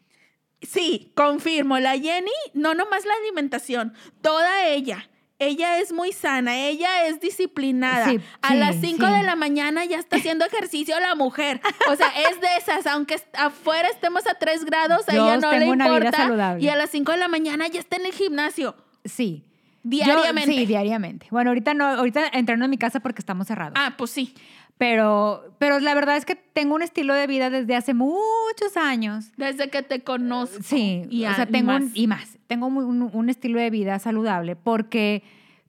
Sí, 0.62 1.12
confirmo. 1.16 1.80
La 1.80 1.98
Jenny, 1.98 2.32
no 2.54 2.74
nomás 2.74 3.06
la 3.06 3.14
alimentación, 3.24 3.94
toda 4.22 4.66
ella. 4.68 5.10
Ella 5.40 5.78
es 5.80 5.92
muy 5.92 6.14
sana, 6.14 6.58
ella 6.58 7.06
es 7.06 7.20
disciplinada. 7.20 8.10
Sí, 8.10 8.20
a 8.42 8.50
sí, 8.50 8.56
las 8.58 8.76
5 8.78 9.06
sí. 9.06 9.14
de 9.14 9.24
la 9.24 9.36
mañana 9.36 9.86
ya 9.86 10.00
está 10.00 10.16
haciendo 10.18 10.46
ejercicio 10.46 11.00
la 11.00 11.14
mujer. 11.14 11.62
O 11.92 11.96
sea, 11.96 12.08
es 12.30 12.42
de 12.42 12.48
esas, 12.58 12.88
aunque 12.88 13.22
afuera 13.38 13.88
estemos 13.90 14.26
a 14.26 14.34
3 14.34 14.66
grados, 14.66 15.08
a 15.08 15.14
Yo 15.14 15.26
ella 15.28 15.38
no 15.38 15.52
le 15.52 15.60
tengo 15.60 15.72
una 15.74 15.86
vida 15.90 15.98
importa. 15.98 16.18
saludable. 16.18 16.64
Y 16.64 16.70
a 16.70 16.76
las 16.76 16.90
5 16.90 17.12
de 17.12 17.18
la 17.20 17.28
mañana 17.28 17.68
ya 17.68 17.80
está 17.80 17.98
en 17.98 18.08
el 18.08 18.14
gimnasio. 18.14 18.76
Sí. 19.06 19.44
Yo- 19.84 19.90
Diariamente. 20.06 20.52
sí, 20.54 20.66
diariamente. 20.66 21.28
Bueno, 21.30 21.52
ahorita 21.52 21.74
no, 21.76 21.86
ahorita 21.86 22.28
entrando 22.34 22.66
en 22.66 22.72
mi 22.72 22.78
casa 22.80 23.00
porque 23.00 23.20
estamos 23.22 23.48
cerrados. 23.48 23.74
Ah, 23.78 23.94
pues 23.96 24.10
sí. 24.12 24.34
Pero, 24.78 25.56
pero 25.58 25.80
la 25.80 25.96
verdad 25.96 26.18
es 26.18 26.26
que 26.26 26.36
tengo 26.36 26.76
un 26.76 26.82
estilo 26.84 27.14
de 27.16 27.26
vida 27.26 27.50
desde 27.50 27.76
hace 27.76 27.94
muchos 27.96 28.76
años. 28.76 29.32
Desde 29.36 29.70
que 29.70 29.82
te 29.82 30.04
conozco. 30.04 30.62
Sí, 30.62 31.04
y, 31.10 31.26
o 31.26 31.34
sea, 31.34 31.46
y 31.50 31.52
tengo 31.52 31.72
más. 31.74 31.82
un, 31.82 31.92
y 31.96 32.08
más. 32.08 32.38
Tengo 32.48 32.68
un, 32.68 33.10
un 33.12 33.30
estilo 33.30 33.60
de 33.60 33.70
vida 33.72 33.98
saludable 34.00 34.56
porque 34.56 35.24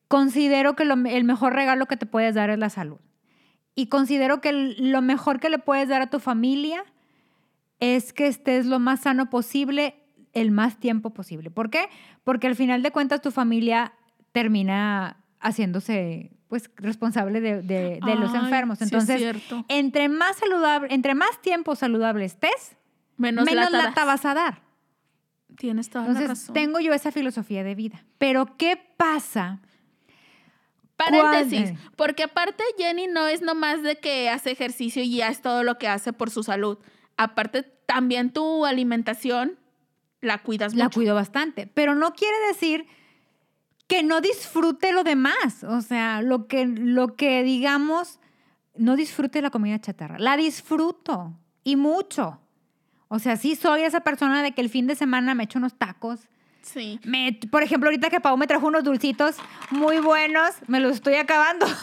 considero 0.08 0.76
que 0.76 0.84
lo- 0.84 0.94
el 1.08 1.24
mejor 1.24 1.54
regalo 1.54 1.86
que 1.86 1.96
te 1.96 2.06
puedes 2.06 2.34
dar 2.34 2.50
es 2.50 2.58
la 2.58 2.68
salud. 2.70 2.98
Y 3.74 3.86
considero 3.86 4.40
que 4.40 4.52
lo 4.52 5.00
mejor 5.02 5.40
que 5.40 5.48
le 5.50 5.58
puedes 5.58 5.88
dar 5.88 6.02
a 6.02 6.10
tu 6.10 6.18
familia 6.20 6.84
es 7.80 8.12
que 8.12 8.26
estés 8.26 8.66
lo 8.66 8.78
más 8.78 9.00
sano 9.00 9.30
posible 9.30 9.94
el 10.34 10.50
más 10.50 10.78
tiempo 10.78 11.10
posible. 11.10 11.50
¿Por 11.50 11.70
qué? 11.70 11.88
Porque 12.24 12.46
al 12.46 12.56
final 12.56 12.82
de 12.82 12.90
cuentas 12.90 13.22
tu 13.22 13.30
familia 13.30 13.92
termina 14.32 15.24
haciéndose 15.40 16.32
pues 16.48 16.70
responsable 16.76 17.40
de, 17.40 17.62
de- 17.62 18.00
de 18.04 18.14
los 18.16 18.34
enfermos. 18.34 18.80
Entonces, 18.82 19.36
entre 19.68 20.08
más 20.08 20.36
saludable, 20.38 20.88
entre 20.94 21.14
más 21.14 21.40
tiempo 21.42 21.76
saludable 21.76 22.24
estés, 22.24 22.76
menos, 23.16 23.44
menos 23.44 23.70
lata 23.70 23.84
lata 23.88 24.04
vas 24.04 24.24
a 24.24 24.34
dar. 24.34 24.62
Tienes 25.58 25.90
toda 25.90 26.04
la 26.04 26.10
Entonces, 26.12 26.28
razón. 26.40 26.54
tengo 26.54 26.80
yo 26.80 26.92
esa 26.94 27.10
filosofía 27.12 27.64
de 27.64 27.74
vida. 27.74 28.04
Pero, 28.18 28.56
¿qué 28.56 28.80
pasa? 28.96 29.60
Paréntesis, 30.96 31.70
¿Cuál? 31.78 31.92
porque 31.96 32.22
aparte 32.24 32.64
Jenny 32.76 33.06
no 33.06 33.28
es 33.28 33.40
nomás 33.40 33.82
de 33.84 33.96
que 34.00 34.28
hace 34.30 34.50
ejercicio 34.50 35.02
y 35.02 35.16
ya 35.16 35.28
es 35.28 35.40
todo 35.42 35.62
lo 35.62 35.78
que 35.78 35.86
hace 35.86 36.12
por 36.12 36.30
su 36.30 36.42
salud. 36.42 36.78
Aparte, 37.16 37.62
también 37.86 38.32
tu 38.32 38.66
alimentación 38.66 39.58
la 40.20 40.38
cuidas 40.38 40.74
La 40.74 40.84
mucho. 40.84 40.98
cuido 40.98 41.14
bastante. 41.14 41.68
Pero 41.72 41.94
no 41.94 42.14
quiere 42.14 42.36
decir 42.48 42.86
que 43.88 44.02
no 44.04 44.20
disfrute 44.20 44.92
lo 44.92 45.02
demás. 45.02 45.64
O 45.64 45.80
sea, 45.80 46.22
lo 46.22 46.46
que, 46.46 46.66
lo 46.66 47.16
que 47.16 47.42
digamos, 47.42 48.20
no 48.76 48.94
disfrute 48.94 49.42
la 49.42 49.50
comida 49.50 49.80
chatarra. 49.80 50.18
La 50.18 50.36
disfruto 50.36 51.34
y 51.64 51.74
mucho. 51.76 52.40
O 53.08 53.18
sea, 53.18 53.36
sí 53.36 53.56
soy 53.56 53.82
esa 53.82 54.00
persona 54.00 54.42
de 54.42 54.52
que 54.52 54.60
el 54.60 54.68
fin 54.68 54.86
de 54.86 54.94
semana 54.94 55.34
me 55.34 55.44
echo 55.44 55.58
unos 55.58 55.74
tacos. 55.76 56.20
Sí. 56.62 57.00
Me- 57.04 57.38
por 57.50 57.62
ejemplo, 57.62 57.88
ahorita 57.88 58.10
que 58.10 58.20
Pau 58.20 58.36
me 58.36 58.46
trajo 58.46 58.66
unos 58.66 58.84
dulcitos 58.84 59.36
muy 59.70 59.98
buenos, 60.00 60.50
me 60.66 60.80
los 60.80 60.92
estoy 60.96 61.14
acabando. 61.14 61.66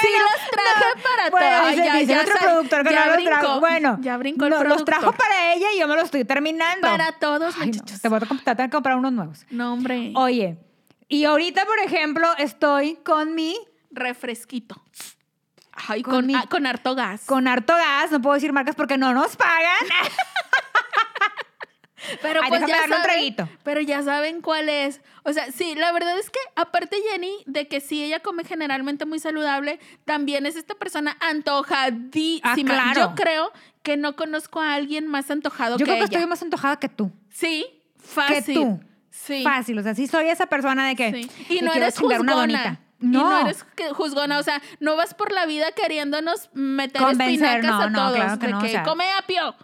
sí 0.00 0.08
los 0.18 0.50
traje 0.50 1.02
para 1.02 1.30
Bueno, 1.30 1.68
dice, 1.70 1.98
dice 1.98 2.18
otro 2.18 2.34
productor 2.40 2.84
que 2.86 2.92
ya 2.94 3.06
no 3.06 3.14
los 3.16 3.24
trajo. 3.24 3.60
Bueno, 3.60 3.98
ya 4.00 4.16
brincó 4.16 4.44
el 4.46 4.50
no, 4.50 4.64
los 4.64 4.84
trajo 4.84 5.12
para 5.12 5.54
ella 5.54 5.68
y 5.74 5.78
yo 5.80 5.88
me 5.88 5.94
los 5.94 6.04
estoy 6.04 6.24
terminando. 6.24 6.86
Para 6.88 7.12
todos, 7.12 7.54
Ay, 7.60 7.68
muchachos. 7.68 8.00
te 8.00 8.08
voy 8.08 8.18
a 8.18 8.20
tratar 8.20 8.56
de 8.56 8.70
comprar 8.70 8.96
unos 8.96 9.12
nuevos. 9.12 9.46
No, 9.50 9.72
hombre. 9.72 10.12
Oye, 10.16 10.58
y 11.08 11.24
ahorita, 11.24 11.64
por 11.66 11.78
ejemplo, 11.80 12.28
estoy 12.38 12.96
con 13.04 13.34
mi, 13.34 13.56
Refresquito. 13.92 14.80
Ay, 15.88 16.02
Con 16.02 16.14
con, 16.14 16.26
mi- 16.26 16.46
con 16.48 16.66
harto 16.66 16.94
gas. 16.94 17.22
con 17.26 17.48
harto 17.48 17.74
gas, 17.74 18.10
no 18.12 18.20
puedo 18.22 18.34
decir 18.34 18.52
marcas 18.52 18.76
porque 18.76 18.96
no 18.98 19.12
nos 19.14 19.34
pagan. 19.36 19.86
Pero 22.22 22.40
Ay, 22.42 22.48
pues 22.48 22.60
ya 22.62 22.66
un 22.84 22.88
saben, 22.90 23.02
traguito. 23.02 23.48
pero 23.62 23.80
ya 23.80 24.02
saben 24.02 24.40
cuál 24.40 24.68
es. 24.68 25.00
O 25.24 25.32
sea, 25.32 25.50
sí, 25.52 25.74
la 25.74 25.92
verdad 25.92 26.18
es 26.18 26.30
que 26.30 26.38
aparte 26.56 26.96
Jenny, 27.10 27.32
de 27.46 27.68
que 27.68 27.80
sí 27.80 28.02
ella 28.02 28.20
come 28.20 28.44
generalmente 28.44 29.04
muy 29.06 29.18
saludable, 29.18 29.78
también 30.04 30.46
es 30.46 30.56
esta 30.56 30.74
persona 30.74 31.16
antojadísima. 31.20 32.40
Ah, 32.52 32.54
claro. 32.56 33.00
Yo 33.00 33.14
creo 33.14 33.52
que 33.82 33.96
no 33.96 34.16
conozco 34.16 34.60
a 34.60 34.74
alguien 34.74 35.06
más 35.06 35.30
antojado 35.30 35.76
Yo 35.76 35.84
que 35.84 35.84
creo 35.84 35.94
que 35.96 36.04
ella. 36.04 36.18
estoy 36.18 36.26
más 36.28 36.42
antojada 36.42 36.76
que 36.78 36.88
tú. 36.88 37.10
Sí, 37.30 37.66
Que 37.96 38.02
fácil. 38.06 38.54
tú. 38.54 38.80
Sí. 39.10 39.42
Fácil, 39.42 39.78
o 39.78 39.82
sea, 39.82 39.94
sí 39.94 40.06
soy 40.06 40.28
esa 40.28 40.46
persona 40.46 40.86
de 40.88 40.96
que 40.96 41.12
sí. 41.12 41.30
Y 41.48 41.60
no 41.60 41.72
eres 41.72 41.98
juzgona. 41.98 42.20
una 42.20 42.34
donita. 42.34 42.80
Y 43.02 43.06
No, 43.06 43.28
no 43.30 43.40
eres 43.40 43.64
que- 43.76 43.90
juzgona, 43.90 44.38
o 44.38 44.42
sea, 44.42 44.60
no 44.78 44.94
vas 44.96 45.14
por 45.14 45.32
la 45.32 45.46
vida 45.46 45.72
queriéndonos 45.72 46.50
meter 46.52 47.02
espinacas 47.10 47.64
no, 47.64 47.80
a 47.80 47.90
no, 47.90 47.98
todos. 47.98 48.16
claro 48.16 48.38
que 48.38 48.46
de 48.46 48.52
no, 48.52 48.58
o 48.58 48.62
que 48.62 48.68
sea. 48.68 48.82
come 48.82 49.04
apio, 49.12 49.54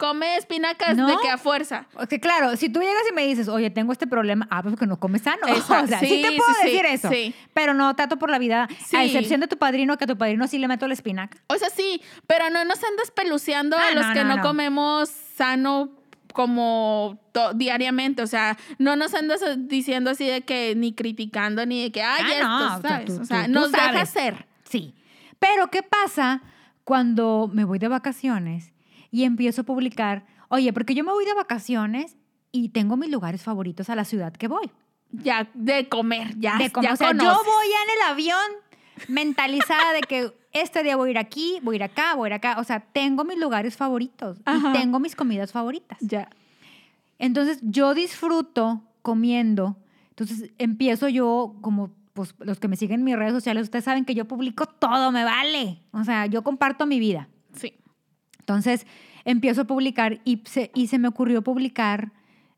come 0.00 0.36
espinacas, 0.36 0.96
No. 0.96 1.06
de 1.06 1.16
que 1.22 1.28
a 1.28 1.36
fuerza. 1.36 1.86
Sea, 2.08 2.18
claro, 2.20 2.56
si 2.56 2.70
tú 2.70 2.80
llegas 2.80 3.02
y 3.10 3.14
me 3.14 3.26
dices, 3.26 3.48
oye, 3.48 3.68
tengo 3.70 3.92
este 3.92 4.06
problema, 4.06 4.48
ah, 4.50 4.62
pues 4.62 4.74
que 4.76 4.86
no 4.86 4.98
comes 4.98 5.20
sano. 5.22 5.42
Exacto. 5.48 5.84
O 5.84 5.88
sea, 5.88 6.00
sí, 6.00 6.06
Sí, 6.08 6.22
te 6.22 6.32
puedo 6.36 6.50
sí, 6.54 6.56
sí, 6.62 6.68
decir 6.70 6.86
eso. 6.86 7.08
sí. 7.10 7.34
Pero 7.52 7.74
no 7.74 7.94
trato 7.94 8.16
por 8.18 8.30
la 8.30 8.38
vida, 8.38 8.66
Sí. 8.86 8.96
a 8.96 9.04
excepción 9.04 9.40
de 9.40 9.46
tu 9.48 9.58
padrino, 9.58 9.98
que 9.98 10.04
a 10.04 10.06
tu 10.06 10.16
padrino 10.16 10.48
sí 10.48 10.58
le 10.58 10.66
meto 10.68 10.88
la 10.88 10.94
espinaca. 10.94 11.36
O 11.48 11.56
sea, 11.56 11.68
sí, 11.68 12.00
pero 12.26 12.48
no 12.48 12.64
nos 12.64 12.82
andas 12.82 13.10
peluceando 13.10 13.76
a 13.76 13.88
Ah, 13.88 13.90
los 13.94 14.06
no, 14.06 14.12
que 14.14 14.24
no, 14.24 14.40
comemos 14.40 15.10
sano 15.36 15.90
como 16.32 17.18
diariamente. 17.54 18.22
O 18.22 18.26
sea, 18.26 18.56
no 18.78 18.96
nos 18.96 19.12
andas 19.14 19.40
diciendo 19.58 20.10
así 20.10 20.26
de 20.26 20.42
que 20.42 20.74
ni 20.76 20.94
criticando 20.94 21.66
ni 21.66 21.82
de 21.82 21.92
que, 21.92 22.02
ay, 22.02 22.22
Ah, 22.24 22.32
esto, 22.32 22.48
no, 22.48 22.56
o 22.56 22.80
sea, 22.80 22.90
¿sabes? 22.90 23.04
tú- 23.06 23.20
o 23.20 23.24
sea, 23.24 23.44
tú- 23.46 23.52
nos 23.52 23.72
deja 23.72 24.06
ser. 24.06 24.46
Sí. 24.64 24.94
Pero, 25.38 25.68
¿qué 25.70 25.82
pasa 25.82 26.42
cuando 26.84 27.50
me 27.52 27.64
voy 27.64 27.78
de 27.78 27.88
vacaciones 27.88 28.72
y 29.10 29.24
empiezo 29.24 29.62
a 29.62 29.64
publicar, 29.64 30.24
oye, 30.48 30.72
porque 30.72 30.94
yo 30.94 31.04
me 31.04 31.12
voy 31.12 31.24
de 31.24 31.34
vacaciones 31.34 32.16
y 32.52 32.70
tengo 32.70 32.96
mis 32.96 33.10
lugares 33.10 33.42
favoritos 33.42 33.90
a 33.90 33.96
la 33.96 34.04
ciudad 34.04 34.32
que 34.32 34.48
voy? 34.48 34.70
Ya, 35.12 35.50
de 35.54 35.88
comer, 35.88 36.38
ya, 36.38 36.56
de 36.58 36.70
cómo, 36.70 36.86
ya 36.86 36.94
o 36.94 36.96
sea, 36.96 37.12
yo 37.12 37.16
voy 37.18 37.66
en 37.66 37.90
el 37.96 38.10
avión 38.10 38.50
mentalizada 39.08 39.92
de 39.92 40.00
que 40.02 40.32
este 40.52 40.82
día 40.82 40.96
voy 40.96 41.08
a 41.08 41.10
ir 41.12 41.18
aquí, 41.18 41.58
voy 41.62 41.74
a 41.74 41.76
ir 41.76 41.82
acá, 41.84 42.14
voy 42.14 42.26
a 42.26 42.28
ir 42.28 42.34
acá. 42.34 42.56
O 42.58 42.64
sea, 42.64 42.80
tengo 42.80 43.24
mis 43.24 43.38
lugares 43.38 43.76
favoritos 43.76 44.38
Ajá. 44.44 44.70
y 44.70 44.72
tengo 44.72 44.98
mis 44.98 45.16
comidas 45.16 45.52
favoritas. 45.52 45.98
Ya. 46.00 46.28
Entonces, 47.18 47.58
yo 47.62 47.94
disfruto 47.94 48.82
comiendo. 49.02 49.76
Entonces, 50.10 50.50
empiezo 50.58 51.08
yo 51.08 51.56
como 51.60 51.90
pues 52.12 52.34
los 52.40 52.58
que 52.58 52.68
me 52.68 52.76
siguen 52.76 53.00
en 53.00 53.04
mis 53.04 53.16
redes 53.16 53.32
sociales, 53.32 53.64
ustedes 53.64 53.84
saben 53.84 54.04
que 54.04 54.14
yo 54.14 54.26
publico 54.26 54.66
todo, 54.66 55.12
me 55.12 55.24
vale. 55.24 55.80
O 55.92 56.04
sea, 56.04 56.26
yo 56.26 56.42
comparto 56.42 56.86
mi 56.86 56.98
vida. 56.98 57.28
Sí. 57.54 57.74
Entonces, 58.40 58.86
empiezo 59.24 59.60
a 59.62 59.64
publicar 59.64 60.20
y 60.24 60.42
se, 60.46 60.70
y 60.74 60.88
se 60.88 60.98
me 60.98 61.06
ocurrió 61.08 61.42
publicar 61.42 62.10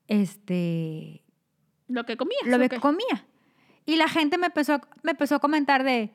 este 0.08 1.22
Lo 1.88 2.04
que 2.06 2.16
comías. 2.16 2.42
lo 2.46 2.56
¿o 2.56 2.60
que 2.60 2.68
qué? 2.70 2.80
comía. 2.80 3.26
Y 3.84 3.96
la 3.96 4.08
gente 4.08 4.38
me 4.38 4.46
empezó, 4.46 4.74
a- 4.74 4.80
me 5.02 5.10
empezó 5.12 5.34
a 5.34 5.38
comentar 5.40 5.82
de, 5.84 6.10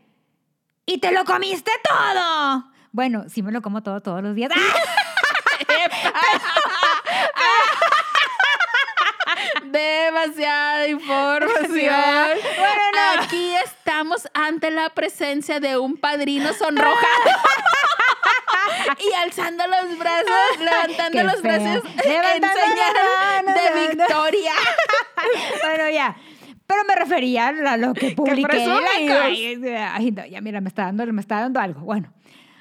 ¡y 0.85 0.97
te 0.99 1.11
lo 1.11 1.25
comiste 1.25 1.71
todo! 1.83 2.71
Bueno, 2.91 3.25
sí 3.29 3.43
me 3.43 3.51
lo 3.51 3.61
como 3.61 3.83
todo 3.83 4.01
todos 4.01 4.23
los 4.23 4.33
días. 4.35 4.51
Demasiada 9.65 10.87
información. 10.87 11.57
Bueno, 12.57 12.81
no. 12.93 13.23
Aquí 13.23 13.53
estamos 13.65 14.27
ante 14.33 14.71
la 14.71 14.89
presencia 14.91 15.59
de 15.59 15.77
un 15.77 15.97
padrino 15.97 16.53
sonrojado. 16.53 16.97
y 19.09 19.13
alzando 19.15 19.63
los 19.67 19.97
brazos, 19.97 20.59
levantando 20.59 21.23
los 21.23 21.41
brazos 21.41 21.83
Levantando 22.05 22.47
en 23.39 23.45
de 23.45 23.87
victoria. 23.95 24.53
bueno, 25.63 25.89
ya. 25.89 26.15
Pero 26.65 26.83
me 26.83 26.95
refería 26.95 27.47
a 27.47 27.77
lo 27.77 27.93
que 27.93 28.11
publiqué. 28.11 28.47
presumimos. 28.47 28.83
Ay, 29.23 29.63
ay, 29.75 30.11
no, 30.11 30.25
ya 30.25 30.41
mira, 30.41 30.59
me 30.59 30.67
está, 30.67 30.83
dando, 30.83 31.05
me 31.13 31.21
está 31.21 31.39
dando 31.39 31.59
algo. 31.61 31.79
Bueno, 31.81 32.11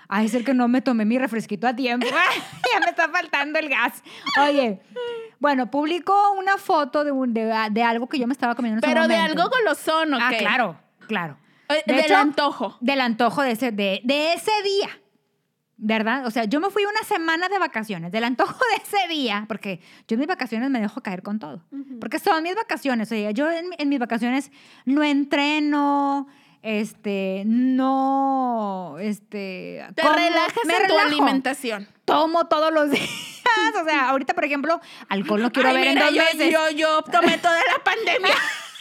a 0.09 0.23
es 0.23 0.35
el 0.35 0.45
que 0.45 0.55
no 0.55 0.69
me 0.69 0.81
tomé 0.81 1.05
mi 1.05 1.19
refresquito 1.19 1.67
a 1.67 1.75
tiempo. 1.75 2.07
ya 2.07 2.81
me 2.81 2.87
está 2.87 3.09
faltando 3.09 3.59
el 3.59 3.69
gas. 3.69 4.05
Oye, 4.41 4.81
bueno, 5.41 5.71
publicó 5.73 6.33
una 6.39 6.57
foto 6.57 7.03
de, 7.05 7.11
un, 7.11 7.35
de, 7.35 7.53
de 7.73 7.83
algo 7.83 8.09
que 8.09 8.19
yo 8.21 8.29
me 8.29 8.33
estaba 8.33 8.55
comiendo 8.55 8.79
en 8.79 8.85
ese 8.85 8.95
Pero 8.95 9.09
de 9.09 9.17
momento. 9.17 9.43
algo 9.43 9.57
golosón, 9.57 10.15
¿o 10.15 10.19
Ah, 10.21 10.31
claro, 10.39 10.79
claro. 11.09 11.37
Eh, 11.69 11.83
De 11.85 11.95
Del 11.95 12.05
hecho, 12.05 12.17
antojo. 12.17 12.77
Del 12.81 13.01
antojo 13.01 13.43
de 13.43 13.51
ese, 13.51 13.73
de, 13.73 14.01
de 14.05 14.35
ese 14.35 14.53
día. 14.63 15.01
¿Verdad? 15.79 16.25
O 16.27 16.31
sea, 16.31 16.45
yo 16.45 16.59
me 16.59 16.71
fui 16.71 16.85
una 16.87 17.03
semana 17.03 17.49
de 17.51 17.59
vacaciones, 17.59 18.11
del 18.11 18.25
antojo 18.25 18.59
de 18.71 18.83
ese 18.83 19.09
día, 19.09 19.45
porque 19.47 19.81
yo 20.09 20.15
en 20.15 20.21
mis 20.21 20.27
vacaciones 20.29 20.71
me 20.71 20.81
dejo 20.81 21.03
caer 21.03 21.23
con 21.23 21.39
todo. 21.39 21.63
Porque 22.01 22.19
son 22.19 22.43
mis 22.43 22.55
vacaciones. 22.55 23.13
Oye, 23.13 23.31
yo 23.35 23.51
en, 23.51 23.67
en 23.77 23.89
mis 23.91 23.99
vacaciones 23.99 24.51
no 24.87 25.03
entreno, 25.05 26.29
este, 26.63 27.43
no, 27.47 28.97
este... 29.01 29.85
Te 29.95 30.03
como- 30.03 30.15
relajas 30.15 30.65
me 30.65 30.73
en 30.77 30.79
tu 30.87 30.95
relajo. 30.95 31.07
alimentación. 31.09 31.89
Tomo 32.05 32.47
todos 32.47 32.73
los 32.73 32.91
días. 32.93 33.09
O 33.81 33.85
sea, 33.85 34.09
ahorita, 34.11 34.35
por 34.35 34.45
ejemplo, 34.45 34.81
alcohol 35.09 35.43
no 35.43 35.53
quiero 35.53 35.69
Ay, 35.69 35.75
ver 35.77 35.89
mira, 35.89 36.09
en 36.09 36.15
dos 36.15 36.15
yo, 36.15 36.39
meses. 36.39 36.53
Yo, 36.53 36.71
yo 36.71 37.03
tomé 37.03 37.39
toda 37.39 37.59
la 37.59 37.85
pandemia. 37.85 38.35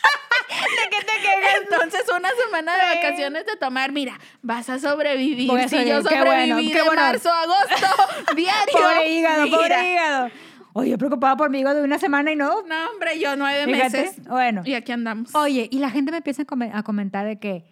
¿De 0.50 0.90
qué 0.90 1.04
te 1.06 1.22
quejas? 1.22 1.62
Entonces, 1.64 2.02
una 2.18 2.30
semana 2.44 2.74
de 2.76 2.82
Sí. 2.82 2.96
vacaciones 2.98 3.46
de 3.46 3.56
tomar, 3.58 3.92
mira, 3.92 4.20
vas 4.42 4.70
a 4.70 4.80
sobrevivir. 4.80 5.50
Voy 5.50 5.62
a 5.62 5.68
si 5.68 5.86
yo 5.86 6.02
sobrevivir, 6.02 6.10
qué 6.10 6.24
bueno, 6.24 6.42
sobreviví 6.56 6.72
qué 6.72 6.82
bueno. 6.84 7.02
marzo 7.02 7.32
agosto, 7.32 7.88
diario. 8.36 8.74
Pobre 8.74 9.10
hígado, 9.10 9.44
mira. 9.46 9.58
pobre 9.58 9.92
hígado. 9.92 10.30
Oye, 10.74 10.98
preocupada 10.98 11.38
por 11.38 11.50
mi 11.50 11.60
hígado 11.60 11.78
de 11.80 11.84
una 11.86 11.98
semana 12.00 12.32
y 12.32 12.36
no. 12.36 12.62
No, 12.64 12.90
hombre, 12.92 13.18
yo 13.20 13.36
nueve 13.38 13.66
Fíjate. 13.66 13.98
meses. 14.02 14.24
Bueno. 14.28 14.62
Y 14.66 14.74
aquí 14.74 14.92
andamos. 14.92 15.34
Oye, 15.34 15.68
y 15.72 15.80
la 15.80 15.90
gente 15.90 16.12
me 16.12 16.18
empieza 16.18 16.44
a 16.74 16.84
comentar 16.84 17.26
de 17.26 17.40
que, 17.40 17.64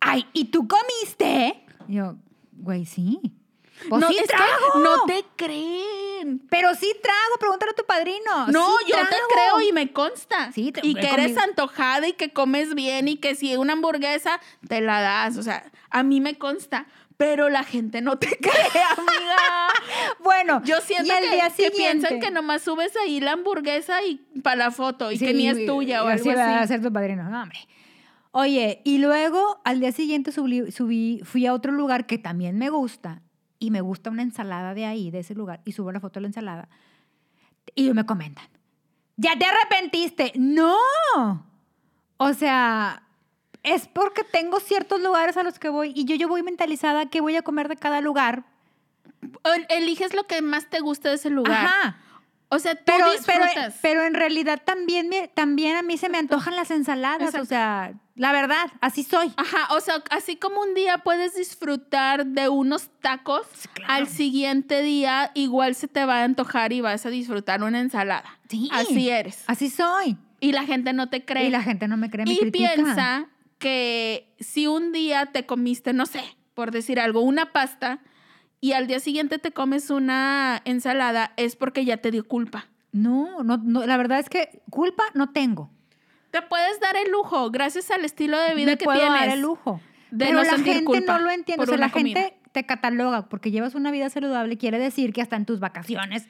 ay, 0.00 0.26
¿y 0.32 0.46
tú 0.46 0.66
comiste? 0.66 1.62
Y 1.88 1.94
yo, 1.96 2.16
güey, 2.52 2.86
sí. 2.86 3.20
Pues 3.88 4.00
no, 4.00 4.08
sí 4.08 4.16
es 4.16 4.22
que 4.22 4.26
trago. 4.28 4.78
no 4.82 5.04
te 5.06 5.24
creen. 5.36 6.40
Pero 6.50 6.74
sí 6.74 6.92
trago, 7.02 7.36
pregúntale 7.38 7.72
a 7.72 7.74
tu 7.74 7.84
padrino. 7.84 8.46
No, 8.48 8.66
Sí 8.78 8.90
yo 8.90 8.96
te 8.96 9.16
creo 9.32 9.60
y 9.68 9.72
me 9.72 9.92
consta. 9.92 10.50
Sí, 10.52 10.72
te- 10.72 10.80
y 10.86 10.94
que 10.94 11.08
eres 11.08 11.36
antojada 11.38 12.06
y 12.08 12.12
que 12.14 12.32
comes 12.32 12.74
bien 12.74 13.08
y 13.08 13.16
que 13.16 13.34
si 13.34 13.56
una 13.56 13.74
hamburguesa 13.74 14.40
te 14.68 14.80
la 14.80 15.00
das. 15.00 15.36
O 15.36 15.42
sea, 15.42 15.70
a 15.90 16.02
mí 16.02 16.20
me 16.20 16.36
consta. 16.38 16.86
Pero 17.18 17.48
la 17.48 17.64
gente 17.64 18.02
no 18.02 18.18
te 18.18 18.26
cree, 18.38 18.82
amiga. 18.98 19.68
Bueno, 20.22 20.60
Yo 20.64 20.80
siento 20.82 21.06
y 21.06 21.18
que, 21.18 21.30
día 21.34 21.50
que 21.56 21.70
piensan 21.70 22.20
que 22.20 22.30
nomás 22.30 22.60
subes 22.62 22.94
ahí 22.96 23.20
la 23.20 23.32
hamburguesa 23.32 24.02
y 24.04 24.16
para 24.42 24.56
la 24.56 24.70
foto 24.70 25.10
y 25.10 25.16
Sí, 25.18 25.24
que 25.24 25.32
ni 25.32 25.48
es 25.48 25.64
tuya 25.64 26.04
o 26.04 26.08
algo 26.08 26.30
así. 26.30 26.38
va 26.38 26.60
a 26.60 26.66
ser 26.66 26.82
tu 26.82 26.92
padrino. 26.92 27.22
No, 27.30 27.40
hombre. 27.42 27.58
Oye, 28.32 28.82
y 28.84 28.98
luego 28.98 29.62
al 29.64 29.80
día 29.80 29.92
siguiente 29.92 30.30
subí, 30.30 30.60
subí- 30.70 31.24
fui 31.24 31.46
a 31.46 31.54
otro 31.54 31.72
lugar 31.72 32.06
que 32.06 32.18
también 32.18 32.58
me 32.58 32.68
gusta 32.68 33.22
y 33.58 33.70
me 33.70 33.80
gusta 33.80 34.10
una 34.10 34.22
ensalada 34.22 34.74
de 34.74 34.86
ahí, 34.86 35.10
de 35.10 35.20
ese 35.20 35.34
lugar, 35.34 35.60
y 35.64 35.72
subo 35.72 35.92
la 35.92 36.00
foto 36.00 36.14
de 36.14 36.22
la 36.22 36.26
ensalada. 36.28 36.68
Y 37.74 37.92
me 37.92 38.06
comentan, 38.06 38.46
¿ya 39.16 39.36
te 39.38 39.44
arrepentiste? 39.44 40.32
No. 40.36 40.76
O 42.16 42.32
sea, 42.32 43.02
es 43.62 43.88
porque 43.88 44.24
tengo 44.24 44.60
ciertos 44.60 45.00
lugares 45.00 45.36
a 45.36 45.42
los 45.42 45.58
que 45.58 45.68
voy 45.68 45.92
y 45.94 46.04
yo, 46.04 46.14
yo 46.16 46.28
voy 46.28 46.42
mentalizada 46.42 47.06
que 47.06 47.20
voy 47.20 47.36
a 47.36 47.42
comer 47.42 47.68
de 47.68 47.76
cada 47.76 48.00
lugar. 48.00 48.44
Eliges 49.68 50.14
lo 50.14 50.24
que 50.26 50.40
más 50.42 50.70
te 50.70 50.80
gusta 50.80 51.08
de 51.08 51.16
ese 51.16 51.30
lugar. 51.30 51.66
Ajá. 51.66 51.98
O 52.48 52.58
sea, 52.60 52.76
tú 52.76 52.82
Pero, 52.86 53.06
pero, 53.26 53.44
disfrutas. 53.44 53.74
pero 53.82 54.04
en 54.04 54.14
realidad 54.14 54.62
también, 54.64 55.08
me- 55.08 55.26
también 55.28 55.76
a 55.76 55.82
mí 55.82 55.98
se 55.98 56.08
me 56.08 56.18
antojan 56.18 56.54
las 56.54 56.70
ensaladas. 56.70 57.20
Exacto. 57.20 57.42
O 57.42 57.44
sea, 57.44 57.94
la 58.14 58.30
verdad, 58.32 58.70
así 58.80 59.02
soy. 59.02 59.32
Ajá, 59.36 59.74
o 59.74 59.80
sea, 59.80 59.96
así 60.10 60.36
como 60.36 60.60
un 60.60 60.72
día 60.74 60.98
puedes 60.98 61.34
disfrutar 61.34 62.24
de 62.24 62.48
unos 62.48 62.88
tacos, 63.00 63.46
claro. 63.74 63.92
al 63.92 64.06
siguiente 64.06 64.82
día 64.82 65.32
igual 65.34 65.74
se 65.74 65.88
te 65.88 66.04
va 66.04 66.20
a 66.20 66.24
antojar 66.24 66.72
y 66.72 66.80
vas 66.80 67.04
a 67.04 67.10
disfrutar 67.10 67.62
una 67.64 67.80
ensalada. 67.80 68.38
Sí. 68.48 68.68
Así 68.72 69.10
eres. 69.10 69.42
Así 69.48 69.68
soy. 69.68 70.16
Y 70.38 70.52
la 70.52 70.64
gente 70.64 70.92
no 70.92 71.08
te 71.08 71.24
cree. 71.24 71.46
Y 71.46 71.50
la 71.50 71.62
gente 71.62 71.88
no 71.88 71.96
me 71.96 72.10
cree, 72.10 72.26
me 72.26 72.32
y 72.34 72.38
critica. 72.38 72.72
piensa 72.74 73.26
que 73.58 74.32
si 74.38 74.66
un 74.66 74.92
día 74.92 75.26
te 75.26 75.46
comiste, 75.46 75.92
no 75.92 76.06
sé, 76.06 76.22
por 76.54 76.70
decir 76.70 77.00
algo, 77.00 77.20
una 77.22 77.52
pasta 77.52 77.98
y 78.60 78.72
al 78.72 78.86
día 78.86 79.00
siguiente 79.00 79.38
te 79.38 79.52
comes 79.52 79.90
una 79.90 80.60
ensalada, 80.64 81.32
es 81.36 81.56
porque 81.56 81.84
ya 81.84 81.98
te 81.98 82.10
dio 82.10 82.26
culpa. 82.26 82.66
No, 82.92 83.42
no, 83.42 83.58
no, 83.58 83.84
la 83.86 83.96
verdad 83.96 84.18
es 84.18 84.28
que 84.28 84.62
culpa 84.70 85.04
no 85.14 85.30
tengo. 85.30 85.70
Te 86.30 86.42
puedes 86.42 86.80
dar 86.80 86.96
el 86.96 87.10
lujo 87.10 87.50
gracias 87.50 87.90
al 87.90 88.04
estilo 88.04 88.38
de 88.38 88.54
vida 88.54 88.72
me 88.72 88.78
que 88.78 88.84
puedo 88.84 88.98
tienes. 88.98 89.20
dar 89.20 89.28
el 89.30 89.40
lujo. 89.40 89.80
de 90.10 90.26
Pero 90.26 90.38
no 90.38 90.44
la 90.44 90.56
gente 90.58 90.84
culpa 90.84 91.18
no 91.18 91.24
lo 91.24 91.30
entiende. 91.30 91.62
O 91.62 91.66
sea, 91.66 91.76
la 91.78 91.90
comida. 91.90 92.20
gente 92.20 92.38
te 92.52 92.64
cataloga 92.66 93.28
porque 93.28 93.50
llevas 93.50 93.74
una 93.74 93.90
vida 93.90 94.08
saludable. 94.10 94.56
Quiere 94.56 94.78
decir 94.78 95.12
que 95.12 95.20
hasta 95.22 95.36
en 95.36 95.44
tus 95.46 95.60
vacaciones 95.60 96.26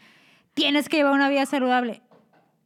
tienes 0.54 0.88
que 0.88 0.96
llevar 0.96 1.12
una 1.12 1.28
vida 1.28 1.46
saludable. 1.46 2.02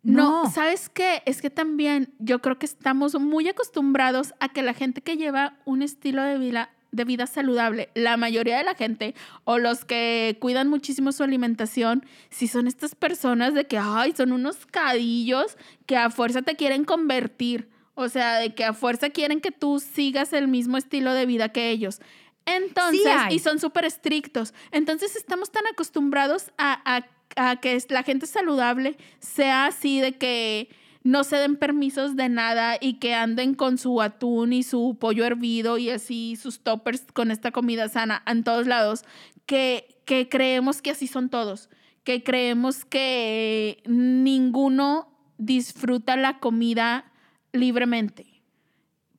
No, 0.03 0.45
No. 0.45 0.51
¿sabes 0.51 0.89
qué? 0.89 1.23
Es 1.27 1.43
que 1.43 1.51
también 1.51 2.15
yo 2.19 2.41
creo 2.41 2.59
que 2.59 2.65
estamos 2.67 3.15
muy 3.21 3.49
acostumbrados 3.49 4.33
a 4.41 4.49
que 4.49 4.63
la 4.63 4.73
gente 4.73 5.03
que 5.03 5.17
lleva 5.19 5.59
un 5.67 5.83
estilo 5.83 6.23
de 6.23 6.39
vida, 6.39 6.71
de 6.93 7.05
vida 7.05 7.27
saludable, 7.27 7.89
la 7.95 8.17
mayoría 8.17 8.59
de 8.59 8.65
la 8.65 8.75
gente 8.75 9.15
o 9.45 9.59
los 9.59 9.85
que 9.85 10.37
cuidan 10.41 10.69
muchísimo 10.69 11.13
su 11.13 11.23
alimentación, 11.23 12.05
si 12.31 12.49
son 12.49 12.67
estas 12.67 12.95
personas 12.95 13.55
de 13.55 13.67
que, 13.67 13.79
ay, 13.79 14.13
son 14.17 14.33
unos 14.33 14.67
cadillos 14.67 15.57
que 15.87 15.97
a 15.97 16.11
fuerza 16.11 16.43
te 16.43 16.57
quieren 16.57 16.85
convertir. 16.85 17.69
O 17.95 18.09
sea, 18.09 18.39
de 18.39 18.55
que 18.55 18.65
a 18.65 18.73
fuerza 18.73 19.11
quieren 19.11 19.41
que 19.41 19.51
tú 19.51 19.79
sigas 19.79 20.33
el 20.33 20.49
mismo 20.49 20.79
estilo 20.79 21.13
de 21.13 21.27
vida 21.27 21.51
que 21.51 21.71
ellos. 21.71 22.01
Entonces, 22.47 23.03
y 23.31 23.39
son 23.41 23.59
súper 23.59 23.85
estrictos. 23.85 24.55
Entonces, 24.73 25.17
estamos 25.17 25.51
tan 25.51 25.67
acostumbrados 25.67 26.51
a, 26.59 26.81
a- 26.97 27.07
a 27.37 27.57
que 27.61 27.79
la 27.91 28.03
gente 28.03 28.27
saludable 28.27 28.97
sea 29.21 29.67
así 29.67 30.01
de 30.01 30.13
que 30.19 30.69
no 31.03 31.25
se 31.25 31.37
den 31.37 31.57
permisos 31.57 32.15
de 32.17 32.29
nada 32.29 32.77
y 32.81 32.95
que 32.95 33.15
anden 33.15 33.55
con 33.55 33.79
su 33.79 34.03
atún 34.03 34.53
y 34.53 34.63
su 34.63 34.97
pollo 35.01 35.25
hervido 35.25 35.79
y 35.79 35.91
así 35.91 36.37
sus 36.37 36.61
toppers 36.61 37.07
con 37.13 37.31
esta 37.31 37.53
comida 37.53 37.89
sana 37.89 38.23
en 38.27 38.45
todos 38.45 38.67
lados, 38.67 39.05
que, 39.47 40.01
que 40.05 40.29
creemos 40.29 40.83
que 40.83 40.91
así 40.91 41.07
son 41.07 41.31
todos, 41.31 41.71
que 42.05 42.23
creemos 42.23 42.85
que 42.85 43.83
ninguno 43.87 45.09
disfruta 45.39 46.17
la 46.17 46.39
comida 46.39 47.11
libremente. 47.53 48.27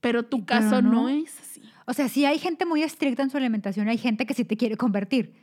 Pero 0.01 0.23
tu 0.23 0.45
pero 0.45 0.61
caso 0.61 0.81
no 0.81 1.03
no. 1.03 1.09
es 1.09 1.39
así. 1.39 1.61
O 1.87 1.93
sea, 1.93 2.09
sí 2.09 2.25
hay 2.25 2.37
gente 2.37 2.65
muy 2.65 2.83
estricta 2.83 3.23
en 3.23 3.29
su 3.29 3.37
alimentación, 3.37 3.87
hay 3.87 3.97
gente 3.97 4.25
que 4.25 4.33
sí 4.33 4.45
te 4.45 4.55
quiere 4.55 4.77
convertir. 4.77 5.33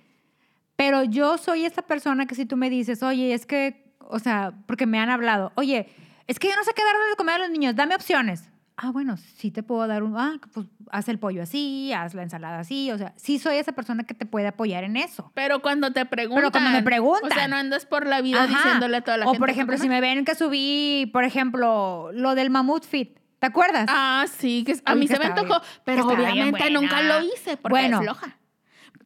Pero 0.77 1.03
yo 1.03 1.37
soy 1.37 1.65
esa 1.65 1.83
persona 1.83 2.27
que 2.27 2.37
si 2.37 2.47
tú 2.47 2.57
me 2.57 2.71
dices, 2.71 3.03
oye, 3.03 3.35
es 3.35 3.45
que, 3.47 3.93
o 3.99 4.21
sea, 4.21 4.55
porque 4.67 4.87
me 4.87 5.01
han 5.01 5.11
hablado, 5.11 5.51
oye, 5.57 5.89
es 6.29 6.39
que 6.39 6.49
yo 6.49 6.57
no 6.57 6.63
sé 6.63 6.73
qué 6.77 6.85
darle 6.85 7.09
de 7.11 7.17
comer 7.17 7.37
a 7.37 7.39
los 7.39 7.51
niños, 7.51 7.75
dame 7.75 7.95
opciones. 7.95 8.49
Ah, 8.81 8.93
bueno, 8.93 9.17
sí 9.17 9.51
te 9.51 9.65
puedo 9.65 9.89
dar 9.89 10.05
un, 10.05 10.17
ah, 10.17 10.37
pues 10.53 10.67
haz 10.93 11.09
el 11.09 11.19
pollo 11.19 11.43
así, 11.43 11.93
haz 11.93 12.15
la 12.15 12.23
ensalada 12.23 12.61
así, 12.61 12.93
o 12.93 12.97
sea, 12.99 13.13
sí 13.17 13.41
soy 13.41 13.57
esa 13.57 13.73
persona 13.73 14.05
que 14.05 14.15
te 14.15 14.25
puede 14.25 14.47
apoyar 14.47 14.85
en 14.85 14.97
eso. 14.97 15.33
Pero 15.35 15.61
cuando 15.61 15.93
te 15.93 16.07
preguntan. 16.07 16.43
Pero 16.43 16.53
cuando 16.53 16.71
me 16.71 16.83
preguntan. 16.85 17.33
O 17.33 17.35
sea, 17.35 17.49
no 17.49 17.57
andas 17.57 17.87
por 17.87 18.07
la 18.07 18.21
vida 18.21 18.45
Ajá. 18.45 18.55
diciéndole 18.57 18.99
a 18.99 19.01
toda 19.01 19.17
la 19.17 19.25
o 19.25 19.31
gente. 19.31 19.39
por 19.41 19.49
qué 19.49 19.53
ejemplo, 19.53 19.79
si 19.79 19.89
me 19.89 20.01
ven 20.01 20.25
que 20.25 20.37
subí, 20.37 21.11
por 21.13 21.25
ejemplo, 21.25 22.11
lo 22.13 22.37
del 22.37 22.51
mamut 22.51 22.85
fit, 22.85 23.19
¿te 23.41 23.49
acuerdas? 23.49 23.87
Ah, 23.89 24.27
sí, 24.33 24.63
que 24.65 24.79
a 24.85 24.95
mí 24.95 25.09
que 25.09 25.15
se 25.15 25.19
me 25.19 25.27
antojó, 25.27 25.61
pero 25.85 26.07
obviamente 26.07 26.71
nunca 26.71 27.03
lo 27.03 27.21
hice 27.23 27.57
porque 27.57 27.71
Bueno, 27.71 27.97
es 27.99 28.03
floja. 28.05 28.38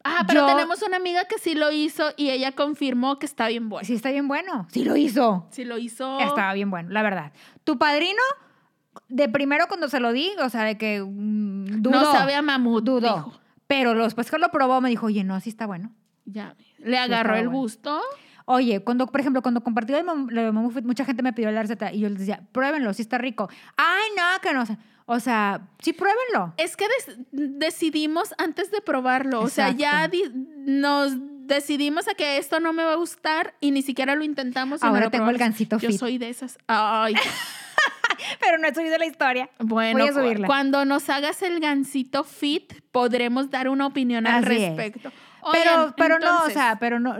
Ah, 0.03 0.23
pero 0.27 0.41
yo- 0.41 0.47
tenemos 0.47 0.81
una 0.81 0.97
amiga 0.97 1.25
que 1.25 1.37
sí 1.39 1.55
lo 1.55 1.71
hizo 1.71 2.11
y 2.17 2.29
ella 2.29 2.51
confirmó 2.51 3.19
que 3.19 3.25
está 3.25 3.47
bien 3.47 3.69
bueno. 3.69 3.85
Sí, 3.85 3.93
está 3.93 4.11
bien 4.11 4.27
bueno. 4.27 4.67
Sí 4.71 4.83
lo 4.83 4.95
hizo. 4.97 5.47
Sí 5.51 5.63
lo 5.63 5.77
hizo. 5.77 6.19
Estaba 6.19 6.53
bien 6.53 6.69
bueno, 6.69 6.89
la 6.89 7.01
verdad. 7.03 7.31
Tu 7.63 7.77
padrino, 7.77 8.21
de 9.09 9.29
primero 9.29 9.67
cuando 9.67 9.87
se 9.89 9.99
lo 9.99 10.11
di, 10.11 10.29
o 10.43 10.49
sea, 10.49 10.63
de 10.63 10.77
que 10.77 11.01
mm, 11.01 11.81
dudó. 11.81 12.01
no 12.01 12.11
sabe 12.11 12.35
a 12.35 12.41
mamut, 12.41 12.83
dudó. 12.83 12.99
dijo. 13.15 13.33
Pero 13.67 13.93
después 13.95 14.29
que 14.29 14.37
lo 14.37 14.49
probó, 14.49 14.81
me 14.81 14.89
dijo, 14.89 15.05
oye, 15.07 15.23
no, 15.23 15.39
sí 15.39 15.49
está 15.49 15.65
bueno. 15.65 15.91
Ya, 16.25 16.55
le 16.79 16.97
agarró 16.97 17.35
el 17.35 17.47
bueno. 17.47 17.59
gusto. 17.59 18.01
Oye, 18.45 18.83
cuando, 18.83 19.07
por 19.07 19.21
ejemplo, 19.21 19.41
cuando 19.41 19.63
compartí 19.63 19.93
lo 19.93 19.97
de 19.99 20.51
Mamut 20.51 20.73
Fit, 20.73 20.83
mucha 20.85 21.05
gente 21.05 21.23
me 21.23 21.31
pidió 21.31 21.49
la 21.51 21.61
receta 21.61 21.93
y 21.93 22.01
yo 22.01 22.09
les 22.09 22.19
decía, 22.19 22.43
pruébenlo, 22.51 22.93
sí 22.93 23.01
está 23.01 23.17
rico. 23.17 23.49
Ay, 23.77 24.09
no, 24.17 24.41
que 24.41 24.53
no 24.53 24.65
sé. 24.65 24.77
O 25.05 25.19
sea, 25.19 25.67
sí, 25.79 25.93
pruébenlo. 25.93 26.53
Es 26.57 26.77
que 26.77 26.85
decidimos 27.31 28.33
antes 28.37 28.71
de 28.71 28.81
probarlo. 28.81 29.41
O 29.41 29.49
sea, 29.49 29.71
ya 29.71 30.09
nos 30.65 31.11
decidimos 31.45 32.07
a 32.07 32.13
que 32.13 32.37
esto 32.37 32.59
no 32.59 32.71
me 32.73 32.83
va 32.83 32.93
a 32.93 32.95
gustar 32.95 33.53
y 33.59 33.71
ni 33.71 33.81
siquiera 33.81 34.15
lo 34.15 34.23
intentamos. 34.23 34.81
no 34.81 34.87
Ahora 34.87 35.05
lo 35.05 35.11
tengo 35.11 35.25
el 35.29 35.35
probamos. 35.35 35.39
gansito 35.39 35.77
Yo 35.79 35.89
fit. 35.89 35.99
soy 35.99 36.17
de 36.17 36.29
esas. 36.29 36.57
Ay, 36.67 37.15
Pero 38.39 38.57
no 38.57 38.67
he 38.67 38.73
subido 38.73 38.97
la 38.97 39.05
historia. 39.05 39.49
bueno, 39.59 39.99
Voy 39.99 40.07
a 40.09 40.13
subirla. 40.13 40.47
cuando 40.47 40.85
nos 40.85 41.09
hagas 41.09 41.41
el 41.41 41.59
gansito 41.59 42.23
fit, 42.23 42.73
podremos 42.91 43.49
dar 43.49 43.67
una 43.69 43.85
opinión 43.87 44.25
al 44.27 44.43
Así 44.45 44.57
respecto. 44.57 45.11
pero, 45.51 45.93
pero 45.97 46.19
no, 46.19 46.43
o 46.43 46.49
sea, 46.49 46.77
pero 46.79 46.99
no, 47.01 47.17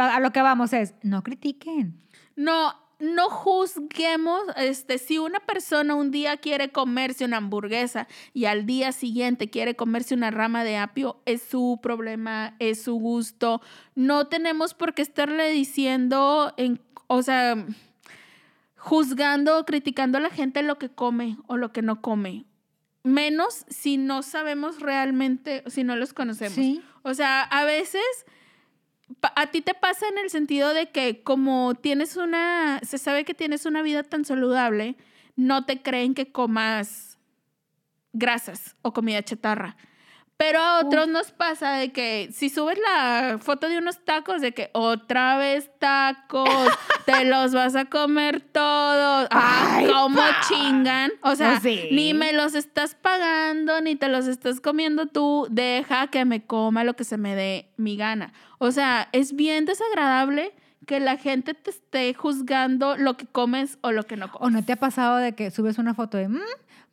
a 0.00 0.20
lo 0.20 0.32
que 0.32 0.42
vamos 0.42 0.72
es, 0.72 0.94
no 1.02 1.22
critiquen. 1.22 2.00
No, 2.34 2.74
no 3.02 3.28
juzguemos, 3.30 4.42
este, 4.56 4.96
si 4.96 5.18
una 5.18 5.40
persona 5.40 5.96
un 5.96 6.12
día 6.12 6.36
quiere 6.36 6.70
comerse 6.70 7.24
una 7.24 7.38
hamburguesa 7.38 8.06
y 8.32 8.44
al 8.44 8.64
día 8.64 8.92
siguiente 8.92 9.50
quiere 9.50 9.74
comerse 9.74 10.14
una 10.14 10.30
rama 10.30 10.62
de 10.62 10.76
apio, 10.76 11.20
es 11.26 11.42
su 11.42 11.80
problema, 11.82 12.54
es 12.60 12.82
su 12.82 12.94
gusto. 12.94 13.60
No 13.96 14.28
tenemos 14.28 14.74
por 14.74 14.94
qué 14.94 15.02
estarle 15.02 15.50
diciendo, 15.50 16.54
en, 16.56 16.80
o 17.08 17.24
sea, 17.24 17.66
juzgando 18.76 19.58
o 19.58 19.64
criticando 19.64 20.18
a 20.18 20.20
la 20.20 20.30
gente 20.30 20.62
lo 20.62 20.78
que 20.78 20.88
come 20.88 21.38
o 21.48 21.56
lo 21.56 21.72
que 21.72 21.82
no 21.82 22.00
come. 22.00 22.44
Menos 23.02 23.64
si 23.68 23.96
no 23.96 24.22
sabemos 24.22 24.78
realmente, 24.78 25.64
si 25.66 25.82
no 25.82 25.96
los 25.96 26.12
conocemos. 26.12 26.54
Sí. 26.54 26.80
O 27.02 27.14
sea, 27.14 27.42
a 27.42 27.64
veces 27.64 28.04
a 29.36 29.46
ti 29.48 29.60
te 29.62 29.74
pasa 29.74 30.06
en 30.08 30.18
el 30.18 30.30
sentido 30.30 30.74
de 30.74 30.90
que 30.90 31.22
como 31.22 31.74
tienes 31.74 32.16
una, 32.16 32.80
se 32.82 32.98
sabe 32.98 33.24
que 33.24 33.34
tienes 33.34 33.66
una 33.66 33.82
vida 33.82 34.02
tan 34.02 34.24
saludable, 34.24 34.96
no 35.36 35.64
te 35.64 35.82
creen 35.82 36.14
que 36.14 36.30
comas 36.32 37.18
grasas 38.12 38.76
o 38.82 38.92
comida 38.92 39.22
chatarra. 39.22 39.76
Pero 40.38 40.58
a 40.58 40.80
otros 40.80 41.06
nos 41.06 41.30
pasa 41.30 41.74
de 41.74 41.92
que 41.92 42.30
si 42.32 42.48
subes 42.48 42.76
la 42.78 43.38
foto 43.40 43.68
de 43.68 43.78
unos 43.78 44.04
tacos, 44.04 44.40
de 44.40 44.52
que 44.52 44.70
otra 44.72 45.36
vez 45.36 45.70
tacos, 45.78 46.48
te 47.06 47.24
los 47.26 47.52
vas 47.52 47.76
a 47.76 47.84
comer 47.84 48.40
todos. 48.40 49.28
¡Ah, 49.30 49.74
Ay, 49.76 49.86
cómo 49.86 50.16
pa. 50.16 50.40
chingan! 50.48 51.12
O 51.22 51.36
sea, 51.36 51.60
Pues 51.60 51.62
sí. 51.62 51.88
ni 51.92 52.12
me 52.12 52.32
los 52.32 52.56
estás 52.56 52.96
pagando, 52.96 53.80
ni 53.82 53.94
te 53.94 54.08
los 54.08 54.26
estás 54.26 54.60
comiendo 54.60 55.06
tú. 55.06 55.46
Deja 55.48 56.08
que 56.08 56.24
me 56.24 56.44
coma 56.44 56.82
lo 56.82 56.94
que 56.96 57.04
se 57.04 57.18
me 57.18 57.36
dé 57.36 57.70
mi 57.76 57.96
gana. 57.96 58.32
O 58.62 58.70
sea, 58.72 59.08
es 59.12 59.34
bien 59.34 59.64
desagradable 59.64 60.54
que 60.86 61.00
la 61.00 61.16
gente 61.16 61.54
te 61.54 61.70
esté 61.70 62.14
juzgando 62.14 62.96
lo 62.96 63.16
que 63.16 63.26
comes 63.26 63.78
o 63.82 63.92
lo 63.92 64.04
que 64.04 64.16
no 64.16 64.30
comes. 64.30 64.46
¿O 64.46 64.50
no 64.50 64.64
te 64.64 64.72
ha 64.72 64.76
pasado 64.76 65.16
de 65.16 65.34
que 65.34 65.50
subes 65.50 65.78
una 65.78 65.94
foto 65.94 66.16
de, 66.16 66.28
"Mm, 66.28 66.40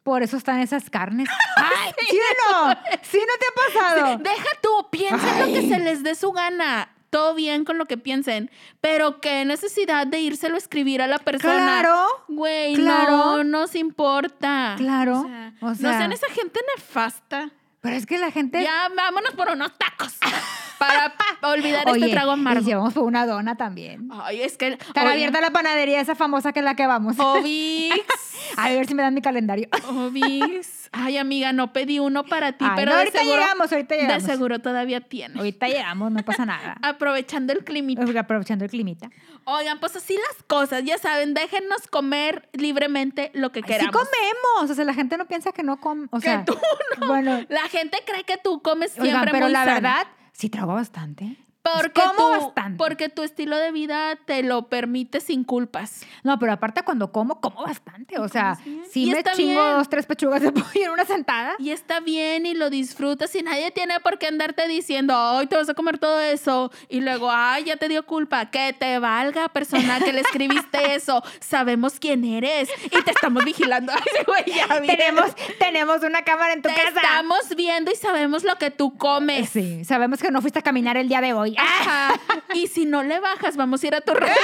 por 0.03 0.23
eso 0.23 0.37
están 0.37 0.59
esas 0.59 0.89
carnes. 0.89 1.27
Ay, 1.57 1.91
¿Sí 2.09 2.17
o 2.17 2.51
no? 2.67 2.73
¿Sí 3.03 3.19
no 3.19 3.33
te 3.39 3.45
ha 3.47 3.93
pasado? 3.93 4.17
Deja 4.17 4.49
tú, 4.61 4.87
piensen 4.89 5.39
lo 5.39 5.45
que 5.47 5.67
se 5.69 5.79
les 5.79 6.01
dé 6.03 6.15
su 6.15 6.31
gana. 6.31 6.89
Todo 7.11 7.33
bien 7.35 7.65
con 7.65 7.77
lo 7.79 7.85
que 7.85 7.97
piensen, 7.97 8.49
pero 8.81 9.19
qué 9.19 9.43
necesidad 9.45 10.05
de 10.07 10.19
írselo 10.21 10.55
a 10.55 10.57
escribir 10.59 11.01
a 11.01 11.07
la 11.07 11.17
persona. 11.17 11.53
Claro. 11.81 12.05
Güey, 12.27 12.75
Claro. 12.75 13.17
no 13.17 13.43
nos 13.43 13.75
importa. 13.75 14.75
Claro. 14.77 15.21
O 15.21 15.23
sea, 15.27 15.53
O 15.61 15.67
no 15.69 15.75
sea- 15.75 15.97
sean 15.99 16.11
esa 16.13 16.27
gente 16.29 16.59
nefasta. 16.75 17.49
Pero 17.81 17.95
es 17.95 18.05
que 18.05 18.17
la 18.19 18.29
gente... 18.31 18.61
Ya, 18.63 18.89
vámonos 18.95 19.33
por 19.33 19.49
unos 19.49 19.71
tacos 19.77 20.17
para 20.79 21.13
olvidar 21.53 21.87
Oye, 21.89 21.99
este 22.05 22.11
trago 22.13 22.31
amargo. 22.31 22.61
y 22.61 22.65
llevamos 22.65 22.93
por 22.93 23.03
una 23.03 23.25
dona 23.25 23.55
también. 23.55 24.09
Ay, 24.11 24.41
es 24.41 24.57
que... 24.57 24.69
Está 24.69 25.01
oye, 25.03 25.11
abierta 25.11 25.41
la 25.41 25.51
panadería 25.51 25.99
esa 26.01 26.15
famosa 26.15 26.51
que 26.53 26.59
es 26.59 26.65
la 26.65 26.75
que 26.75 26.87
vamos. 26.87 27.19
Obix. 27.19 27.95
A 28.57 28.69
ver 28.69 28.87
si 28.87 28.95
me 28.95 29.03
dan 29.03 29.13
mi 29.13 29.21
calendario. 29.21 29.67
Obix. 29.87 30.89
Ay, 30.91 31.17
amiga, 31.17 31.53
no 31.53 31.71
pedí 31.71 31.99
uno 31.99 32.23
para 32.25 32.53
ti, 32.53 32.65
Ay, 32.67 32.71
pero 32.75 32.91
no, 32.91 32.97
de 32.97 33.03
ahorita 33.03 33.19
seguro, 33.19 33.35
llegamos, 33.41 33.71
ahorita 33.71 33.95
llegamos. 33.95 34.23
de 34.23 34.29
seguro 34.33 34.59
todavía 34.59 35.01
tienes. 35.01 35.37
Ahorita 35.37 35.67
llegamos, 35.67 36.11
no 36.11 36.23
pasa 36.23 36.45
nada. 36.45 36.77
Aprovechando 36.81 37.53
el 37.53 37.63
climita. 37.63 38.03
Aprovechando 38.19 38.65
el 38.65 38.71
climita. 38.71 39.09
Oigan, 39.43 39.79
pues 39.79 39.95
así 39.95 40.15
las 40.15 40.43
cosas, 40.47 40.83
ya 40.83 40.97
saben, 40.97 41.33
déjennos 41.35 41.87
comer 41.89 42.49
libremente 42.53 43.29
lo 43.35 43.51
que 43.51 43.59
Ay, 43.59 43.63
queramos. 43.63 43.95
Sí 44.01 44.07
comemos. 44.07 44.71
O 44.71 44.73
sea, 44.73 44.83
la 44.85 44.93
gente 44.95 45.17
no 45.17 45.25
piensa 45.25 45.51
que 45.51 45.61
no 45.63 45.79
come. 45.79 46.07
O 46.11 46.17
Que 46.19 46.23
sea, 46.27 46.45
tú 46.45 46.57
Bueno, 47.05 47.45
La 47.49 47.67
gente 47.69 47.99
cree 48.05 48.23
que 48.23 48.37
tú 48.37 48.61
comes 48.61 48.91
siempre 48.91 49.11
oigan, 49.11 49.27
pero 49.31 49.45
muy 49.45 49.53
la 49.53 49.65
sano. 49.65 49.73
verdad, 49.75 50.07
sí 50.39 50.49
trago 50.49 50.73
bastante. 50.73 51.35
Porque 51.61 52.01
como 52.01 52.13
tú, 52.13 52.45
bastante. 52.45 52.77
porque 52.77 53.09
tu 53.09 53.21
estilo 53.21 53.57
de 53.57 53.71
vida 53.71 54.15
te 54.25 54.43
lo 54.43 54.67
permite 54.69 55.19
sin 55.19 55.43
culpas. 55.43 56.03
No, 56.23 56.39
pero 56.39 56.53
aparte 56.53 56.83
cuando 56.83 57.11
como, 57.11 57.41
como 57.41 57.63
bastante. 57.63 58.17
O 58.17 58.29
sea, 58.29 58.55
sí 58.89 59.09
Y 59.09 59.11
me 59.11 59.23
chingo 59.23 59.35
bien. 59.35 59.55
dos, 59.77 59.89
tres 59.89 60.05
pechugas 60.05 60.41
de 60.41 60.51
pollo 60.53 60.69
en 60.85 60.89
una 60.91 61.05
sentada. 61.05 61.55
Y 61.59 61.71
está 61.71 61.99
bien 61.99 62.45
y 62.45 62.53
lo 62.53 62.69
disfrutas 62.69 63.35
y 63.35 63.43
nadie 63.43 63.71
tiene 63.71 63.99
por 63.99 64.17
qué 64.17 64.27
andarte 64.27 64.67
diciendo, 64.67 65.13
ay, 65.15 65.47
te 65.47 65.57
vas 65.57 65.67
a 65.69 65.73
comer 65.73 65.97
todo 65.97 66.19
eso. 66.21 66.71
Y 66.87 67.01
luego, 67.01 67.29
ay, 67.29 67.65
ya 67.65 67.75
te 67.77 67.89
dio 67.89 68.05
culpa. 68.05 68.49
Que 68.49 68.73
te 68.73 68.97
valga, 68.99 69.49
persona 69.49 69.99
que 69.99 70.13
le 70.13 70.21
escribiste 70.21 70.95
eso. 70.95 71.21
Sabemos 71.41 71.99
quién 71.99 72.23
eres 72.23 72.69
y 72.85 73.03
te 73.03 73.11
estamos 73.11 73.43
vigilando. 73.43 73.91
Ay, 73.95 74.23
güey, 74.25 74.43
ya. 74.45 74.67
Tenemos, 74.85 75.35
tenemos 75.59 76.03
una 76.03 76.23
cámara 76.23 76.53
en 76.53 76.61
tu 76.61 76.69
Te 76.69 76.75
casa. 76.75 76.89
estamos 77.01 77.49
viendo 77.55 77.91
y 77.91 77.95
sabemos 77.95 78.43
lo 78.43 78.55
que 78.57 78.71
tú 78.71 78.97
comes. 78.97 79.49
Sí, 79.49 79.83
sabemos 79.83 80.21
que 80.21 80.31
no 80.31 80.41
fuiste 80.41 80.59
a 80.59 80.61
caminar 80.61 80.95
el 80.97 81.09
día 81.09 81.19
de 81.21 81.33
hoy. 81.33 81.48
Ajá. 81.57 82.13
Y 82.53 82.67
si 82.67 82.85
no 82.85 83.03
le 83.03 83.19
bajas, 83.19 83.55
vamos 83.57 83.83
a 83.83 83.87
ir 83.87 83.95
a 83.95 84.01
tu 84.01 84.13
redes 84.15 84.35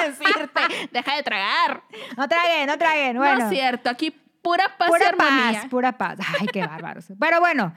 a 0.00 0.06
decirte, 0.06 0.88
deja 0.90 1.16
de 1.16 1.22
tragar. 1.22 1.82
No 2.16 2.26
traguen, 2.28 2.66
no 2.66 2.78
traguen. 2.78 3.16
Bueno, 3.18 3.38
No 3.40 3.44
es 3.44 3.50
cierto, 3.50 3.90
aquí 3.90 4.10
pura 4.42 4.76
paz 4.78 4.88
y 4.88 4.92
pura 4.92 5.08
armonía. 5.08 5.60
paz, 5.60 5.70
pura 5.70 5.92
paz. 5.98 6.18
Ay, 6.40 6.46
qué 6.52 6.66
bárbaros. 6.66 7.06
Pero 7.20 7.40
bueno, 7.40 7.74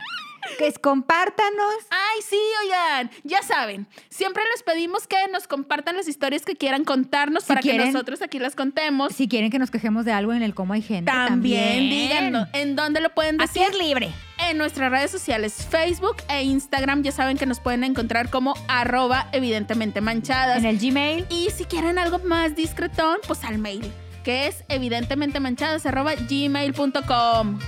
que 0.57 0.67
es, 0.67 0.79
compártanos. 0.79 1.73
Ay, 1.89 2.21
sí, 2.27 2.39
oigan, 2.63 3.11
ya 3.23 3.41
saben, 3.43 3.88
siempre 4.09 4.43
les 4.53 4.63
pedimos 4.63 5.07
que 5.07 5.15
nos 5.31 5.47
compartan 5.47 5.95
las 5.97 6.07
historias 6.07 6.43
que 6.45 6.55
quieran 6.55 6.83
contarnos 6.83 7.43
Si 7.43 7.47
para 7.47 7.61
quieren- 7.61 7.81
que 7.88 7.91
nosotros 7.91 8.21
aquí 8.21 8.39
las 8.39 8.55
contemos. 8.55 9.13
Si 9.13 9.27
quieren 9.27 9.49
que 9.51 9.59
nos 9.59 9.71
quejemos 9.71 10.05
de 10.05 10.11
algo 10.13 10.33
en 10.33 10.43
el 10.43 10.53
cómo 10.53 10.73
hay 10.73 10.81
gente. 10.81 11.11
También, 11.11 11.29
También, 11.77 11.89
díganos 11.89 12.47
en 12.53 12.75
dónde 12.75 13.01
lo 13.01 13.13
pueden 13.13 13.39
Así 13.41 13.59
decir. 13.59 13.73
es 13.75 13.79
libre. 13.79 14.11
En 14.49 14.57
nuestras 14.57 14.91
redes 14.91 15.09
sociales, 15.11 15.67
Facebook 15.69 16.17
e 16.29 16.43
Instagram, 16.43 17.01
ya 17.03 17.11
saben 17.11 17.38
que 17.38 17.45
nos 17.45 17.59
pueden 17.59 17.83
encontrar 17.83 18.29
como 18.29 18.53
arroba 18.67 19.27
evidentemente 19.31 19.99
manchadas. 20.01 20.57
En 20.59 20.65
el 20.65 20.77
Gmail. 20.79 21.25
Y 21.29 21.49
si 21.49 21.65
quieren 21.65 21.97
algo 21.97 22.19
más 22.19 22.55
discretón, 22.55 23.17
pues 23.27 23.43
al 23.43 23.57
mail, 23.57 23.91
que 24.28 24.47
es 24.47 24.65
evidentemente 24.67 25.39
manchadas 25.39 25.86
arroba 25.86 26.13
gmail.com. 26.15 27.59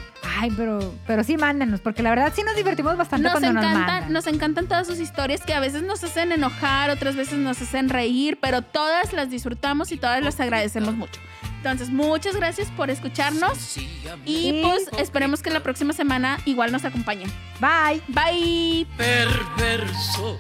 Ay, 0.42 0.52
pero, 0.58 0.94
pero 1.08 1.24
sí 1.24 1.38
mándenos, 1.38 1.80
porque 1.80 2.04
la 2.04 2.10
verdad 2.10 2.34
sí 2.36 2.44
nos 2.44 2.54
divertimos 2.58 2.98
bastante 2.98 3.24
Nos 3.24 3.32
cuando 3.32 3.54
nos 3.54 3.64
encantan, 3.64 3.86
mandan. 3.94 4.12
nos 4.14 4.28
encantan 4.28 4.68
todas 4.68 4.86
sus 4.86 5.00
historias 5.00 5.40
que 5.46 5.54
a 5.54 5.62
veces 5.62 5.84
nos 5.84 6.04
hacen 6.04 6.34
enojar, 6.34 6.90
otras 6.90 7.16
veces 7.16 7.38
nos 7.40 7.62
hacen 7.62 7.88
reír, 7.88 8.38
pero 8.42 8.62
todas 8.62 9.14
las 9.14 9.30
disfrutamos 9.30 9.94
y 9.94 9.98
todas 9.98 10.22
las 10.22 10.38
agradecemos 10.42 10.96
mucho. 10.96 11.22
Entonces, 11.60 11.92
muchas 11.92 12.36
gracias 12.36 12.68
por 12.72 12.90
escucharnos 12.90 13.78
y 13.78 13.88
Y- 14.26 14.62
pues 14.62 14.90
esperemos 15.00 15.42
que 15.42 15.52
la 15.52 15.62
próxima 15.62 15.94
semana 15.94 16.40
igual 16.44 16.74
nos 16.74 16.84
acompañen. 16.84 17.32
Bye. 17.62 18.02
Bye. 18.10 18.86
perverso, 18.98 20.38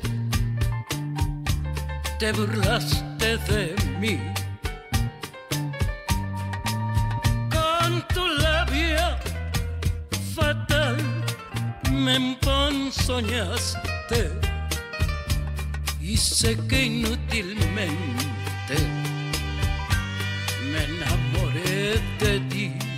te 2.20 2.34
burlaste 2.34 3.38
de 3.38 3.76
mí. 4.01 4.20
Con 7.90 8.02
tu 8.14 8.24
labia 8.28 9.18
fatal 10.36 10.98
me 11.92 12.18
emponzoñaste 12.18 14.30
y 16.00 16.16
sé 16.16 16.56
que 16.68 16.86
inútilmente 16.86 18.76
me 20.72 20.84
enamoré 20.84 22.00
de 22.20 22.40
ti. 22.52 22.89